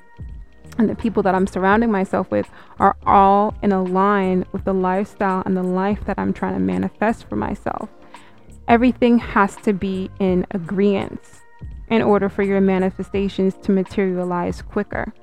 and 0.78 0.90
the 0.90 0.96
people 0.96 1.24
that 1.24 1.34
I'm 1.34 1.48
surrounding 1.48 1.92
myself 1.92 2.30
with 2.30 2.50
are 2.80 2.96
all 3.06 3.56
in 3.64 3.72
a 3.72 3.84
line 3.84 4.46
with 4.52 4.64
the 4.64 4.74
lifestyle 4.74 5.44
and 5.46 5.58
the 5.58 5.64
life 5.64 6.06
that 6.06 6.20
I'm 6.20 6.34
trying 6.34 6.54
to 6.54 6.60
manifest 6.60 7.28
for 7.28 7.36
myself. 7.36 7.90
Everything 8.68 9.18
has 9.18 9.56
to 9.58 9.74
be 9.74 10.12
in 10.20 10.46
agreement 10.52 11.22
in 11.90 12.02
order 12.02 12.30
for 12.30 12.44
your 12.44 12.62
manifestations 12.62 13.56
to 13.64 13.72
materialize 13.72 14.62
quicker. 14.62 15.14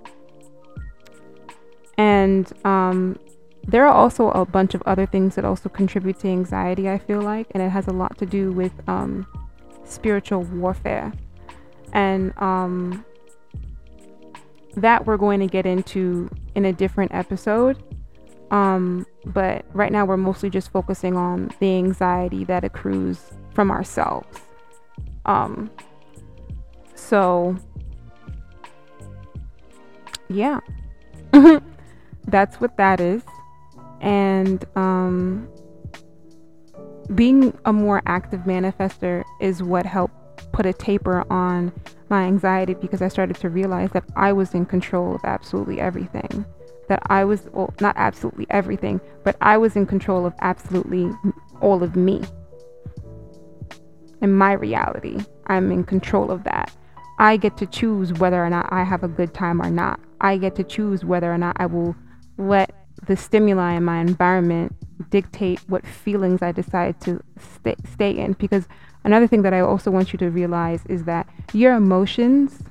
And 1.98 2.50
um, 2.64 3.18
there 3.66 3.86
are 3.86 3.92
also 3.92 4.30
a 4.30 4.44
bunch 4.44 4.74
of 4.74 4.82
other 4.86 5.06
things 5.06 5.36
that 5.36 5.44
also 5.44 5.68
contribute 5.68 6.18
to 6.20 6.28
anxiety, 6.28 6.88
I 6.88 6.98
feel 6.98 7.20
like, 7.20 7.48
and 7.52 7.62
it 7.62 7.68
has 7.68 7.86
a 7.86 7.92
lot 7.92 8.18
to 8.18 8.26
do 8.26 8.50
with 8.50 8.72
um, 8.88 9.26
spiritual 9.84 10.42
warfare. 10.42 11.12
And 11.92 12.32
um, 12.38 13.04
that 14.76 15.06
we're 15.06 15.16
going 15.16 15.40
to 15.40 15.46
get 15.46 15.66
into 15.66 16.28
in 16.54 16.64
a 16.64 16.72
different 16.72 17.14
episode. 17.14 17.82
Um, 18.50 19.06
but 19.24 19.64
right 19.72 19.90
now, 19.90 20.04
we're 20.04 20.16
mostly 20.16 20.50
just 20.50 20.70
focusing 20.70 21.16
on 21.16 21.50
the 21.60 21.76
anxiety 21.76 22.44
that 22.44 22.64
accrues 22.64 23.30
from 23.52 23.70
ourselves. 23.70 24.40
Um, 25.24 25.70
so, 26.94 27.56
yeah, 30.28 30.60
that's 32.26 32.60
what 32.60 32.76
that 32.76 33.00
is 33.00 33.22
and 34.04 34.64
um, 34.76 35.48
being 37.14 37.56
a 37.64 37.72
more 37.72 38.02
active 38.06 38.40
manifester 38.40 39.24
is 39.40 39.62
what 39.62 39.86
helped 39.86 40.14
put 40.52 40.66
a 40.66 40.72
taper 40.72 41.24
on 41.30 41.72
my 42.08 42.24
anxiety 42.24 42.74
because 42.74 43.02
I 43.02 43.08
started 43.08 43.36
to 43.36 43.48
realize 43.48 43.90
that 43.92 44.04
I 44.16 44.32
was 44.32 44.54
in 44.54 44.66
control 44.66 45.14
of 45.14 45.20
absolutely 45.24 45.80
everything. 45.80 46.44
That 46.88 47.02
I 47.06 47.24
was, 47.24 47.48
well, 47.52 47.72
not 47.80 47.96
absolutely 47.96 48.46
everything, 48.50 49.00
but 49.24 49.36
I 49.40 49.56
was 49.56 49.74
in 49.74 49.86
control 49.86 50.26
of 50.26 50.34
absolutely 50.40 51.10
all 51.60 51.82
of 51.82 51.96
me. 51.96 52.22
In 54.20 54.32
my 54.32 54.52
reality, 54.52 55.18
I'm 55.46 55.72
in 55.72 55.84
control 55.84 56.30
of 56.30 56.44
that. 56.44 56.72
I 57.18 57.36
get 57.36 57.56
to 57.58 57.66
choose 57.66 58.12
whether 58.14 58.44
or 58.44 58.50
not 58.50 58.72
I 58.72 58.82
have 58.84 59.02
a 59.02 59.08
good 59.08 59.34
time 59.34 59.62
or 59.62 59.70
not. 59.70 60.00
I 60.20 60.36
get 60.36 60.56
to 60.56 60.64
choose 60.64 61.04
whether 61.04 61.32
or 61.32 61.38
not 61.38 61.56
I 61.58 61.66
will 61.66 61.94
let 62.38 62.74
the 63.06 63.16
stimuli 63.16 63.74
in 63.74 63.84
my 63.84 64.00
environment 64.00 64.74
dictate 65.10 65.60
what 65.68 65.86
feelings 65.86 66.42
I 66.42 66.52
decide 66.52 67.00
to 67.02 67.22
stay, 67.38 67.74
stay 67.92 68.10
in. 68.10 68.32
Because 68.34 68.68
another 69.04 69.26
thing 69.26 69.42
that 69.42 69.54
I 69.54 69.60
also 69.60 69.90
want 69.90 70.12
you 70.12 70.18
to 70.20 70.30
realize 70.30 70.84
is 70.86 71.04
that 71.04 71.28
your 71.52 71.74
emotions 71.74 72.62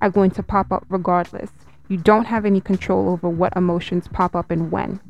are 0.00 0.10
going 0.10 0.30
to 0.32 0.42
pop 0.42 0.72
up 0.72 0.84
regardless. 0.88 1.50
You 1.88 1.98
don't 1.98 2.26
have 2.26 2.44
any 2.44 2.60
control 2.60 3.08
over 3.08 3.28
what 3.28 3.56
emotions 3.56 4.08
pop 4.08 4.34
up 4.34 4.50
and 4.50 4.70
when. 4.70 5.00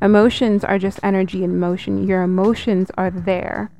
Emotions 0.00 0.64
are 0.64 0.78
just 0.78 0.98
energy 1.02 1.44
in 1.44 1.60
motion. 1.60 2.06
Your 2.06 2.22
emotions 2.22 2.90
are 2.98 3.10
there 3.10 3.70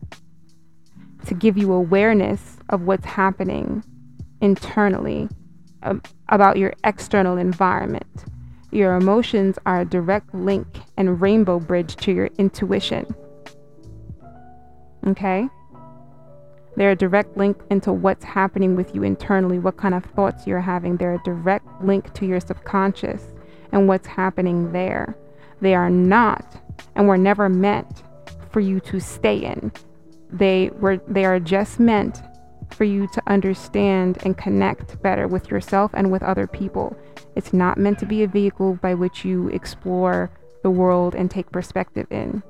to 1.27 1.35
give 1.35 1.59
you 1.59 1.73
awareness 1.73 2.59
of 2.69 2.83
what's 2.83 3.05
happening 3.05 3.85
internally 4.41 5.29
um, 5.83 6.03
about 6.29 6.57
your 6.57 6.75
external 6.85 7.37
environment. 7.37 8.25
Your 8.73 8.97
emotions 8.97 9.59
are 9.67 9.83
a 9.83 9.85
direct 9.85 10.35
link 10.35 10.67
and 10.97 11.21
rainbow 11.21 11.61
bridge 11.61 11.95
to 11.97 12.13
your 12.13 12.31
intuition. 12.39 13.15
Okay? 15.07 15.47
They're 16.77 16.93
a 16.93 16.97
direct 16.97 17.37
link 17.37 17.61
into 17.71 17.93
what's 17.93 18.25
happening 18.25 18.75
with 18.75 18.95
you 18.95 19.03
internally, 19.03 19.59
what 19.59 19.77
kind 19.77 19.95
of 19.95 20.07
thoughts 20.07 20.47
you're 20.47 20.61
having. 20.61 20.97
They're 20.97 21.17
a 21.17 21.23
direct 21.23 21.67
link 21.85 22.15
to 22.15 22.27
your 22.27 22.41
subconscious 22.41 23.23
and 23.73 23.89
what's 23.89 24.07
happening 24.07 24.73
there. 24.73 25.19
They 25.61 25.75
are 25.75 25.91
not 25.91 26.61
and 26.95 27.07
were 27.07 27.19
never 27.19 27.51
meant 27.51 28.03
for 28.51 28.61
you 28.61 28.81
to 28.81 29.01
stay 29.01 29.37
in. 29.37 29.71
They 30.31 30.71
were 30.81 30.97
they 31.07 31.27
are 31.27 31.39
just 31.39 31.79
meant 31.79 32.23
for 32.73 32.85
you 32.85 33.07
to 33.09 33.23
understand 33.27 34.19
and 34.25 34.37
connect 34.37 35.01
better 35.03 35.29
with 35.29 35.51
yourself 35.51 35.91
and 35.95 36.11
with 36.11 36.23
other 36.23 36.47
people. 36.47 36.97
It's 37.37 37.53
not 37.53 37.79
meant 37.79 37.99
to 38.01 38.07
be 38.07 38.23
a 38.23 38.29
vehicle 38.29 38.75
by 38.75 38.95
which 38.95 39.25
you 39.25 39.49
explore 39.49 40.31
the 40.63 40.71
world 40.71 41.15
and 41.15 41.31
take 41.31 41.51
perspective 41.51 42.07
in. 42.11 42.43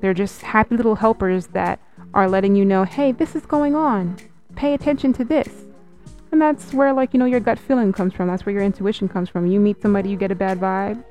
They're 0.00 0.14
just 0.14 0.42
happy 0.42 0.76
little 0.76 0.96
helpers 0.96 1.48
that 1.48 1.80
are 2.14 2.28
letting 2.28 2.54
you 2.56 2.64
know, 2.64 2.84
hey, 2.84 3.12
this 3.12 3.34
is 3.34 3.44
going 3.44 3.74
on. 3.74 4.16
Pay 4.54 4.74
attention 4.74 5.12
to 5.14 5.24
this. 5.24 5.48
And 6.32 6.40
that's 6.40 6.72
where, 6.72 6.92
like, 6.92 7.12
you 7.12 7.18
know, 7.18 7.26
your 7.26 7.40
gut 7.40 7.58
feeling 7.58 7.92
comes 7.92 8.14
from. 8.14 8.28
That's 8.28 8.46
where 8.46 8.54
your 8.54 8.64
intuition 8.64 9.08
comes 9.08 9.28
from. 9.28 9.46
You 9.46 9.60
meet 9.60 9.80
somebody, 9.82 10.08
you 10.08 10.16
get 10.16 10.30
a 10.30 10.34
bad 10.34 10.58
vibe, 10.58 11.02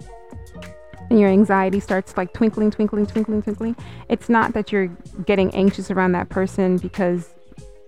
and 1.09 1.19
your 1.19 1.29
anxiety 1.29 1.79
starts 1.79 2.17
like 2.17 2.33
twinkling, 2.33 2.71
twinkling, 2.71 3.05
twinkling, 3.05 3.41
twinkling. 3.41 3.75
It's 4.09 4.29
not 4.29 4.53
that 4.53 4.71
you're 4.71 4.87
getting 5.25 5.53
anxious 5.53 5.91
around 5.91 6.13
that 6.13 6.29
person 6.29 6.77
because 6.77 7.34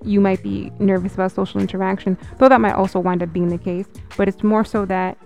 you 0.03 0.21
might 0.21 0.41
be 0.43 0.71
nervous 0.79 1.13
about 1.15 1.31
social 1.31 1.59
interaction, 1.59 2.17
though 2.37 2.49
that 2.49 2.61
might 2.61 2.73
also 2.73 2.99
wind 2.99 3.23
up 3.23 3.33
being 3.33 3.49
the 3.49 3.57
case. 3.57 3.87
But 4.15 4.27
it's 4.27 4.43
more 4.43 4.63
so 4.63 4.85
that 4.85 5.17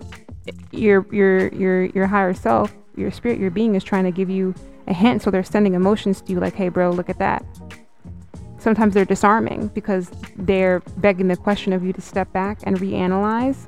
your 0.70 1.06
your 1.10 1.48
your 1.48 1.84
your 1.86 2.06
higher 2.06 2.34
self, 2.34 2.74
your 2.96 3.10
spirit, 3.10 3.38
your 3.38 3.50
being 3.50 3.74
is 3.74 3.84
trying 3.84 4.04
to 4.04 4.10
give 4.10 4.30
you 4.30 4.54
a 4.86 4.94
hint. 4.94 5.22
So 5.22 5.30
they're 5.30 5.44
sending 5.44 5.74
emotions 5.74 6.20
to 6.22 6.32
you, 6.32 6.40
like, 6.40 6.54
"Hey, 6.54 6.68
bro, 6.68 6.90
look 6.90 7.10
at 7.10 7.18
that." 7.18 7.44
Sometimes 8.58 8.94
they're 8.94 9.04
disarming 9.04 9.68
because 9.68 10.10
they're 10.36 10.80
begging 10.98 11.28
the 11.28 11.36
question 11.36 11.72
of 11.72 11.84
you 11.84 11.92
to 11.92 12.00
step 12.00 12.32
back 12.32 12.58
and 12.62 12.78
reanalyze. 12.78 13.66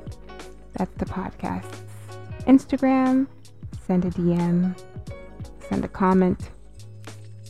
That's 0.74 0.92
the 0.98 1.06
podcast's 1.06 1.84
Instagram. 2.46 3.28
Send 3.86 4.06
a 4.06 4.12
DM, 4.12 4.80
send 5.68 5.84
a 5.84 5.90
comment, 5.90 6.52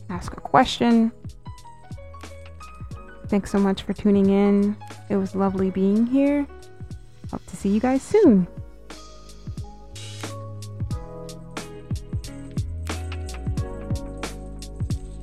ask 0.09 0.33
a 0.33 0.41
question 0.41 1.11
Thanks 3.33 3.49
so 3.49 3.57
much 3.57 3.81
for 3.81 3.93
tuning 3.93 4.29
in. 4.29 4.77
It 5.09 5.15
was 5.15 5.33
lovely 5.33 5.71
being 5.71 6.05
here. 6.05 6.45
Hope 7.31 7.43
to 7.47 7.55
see 7.55 7.69
you 7.69 7.79
guys 7.79 8.03
soon. 8.03 8.45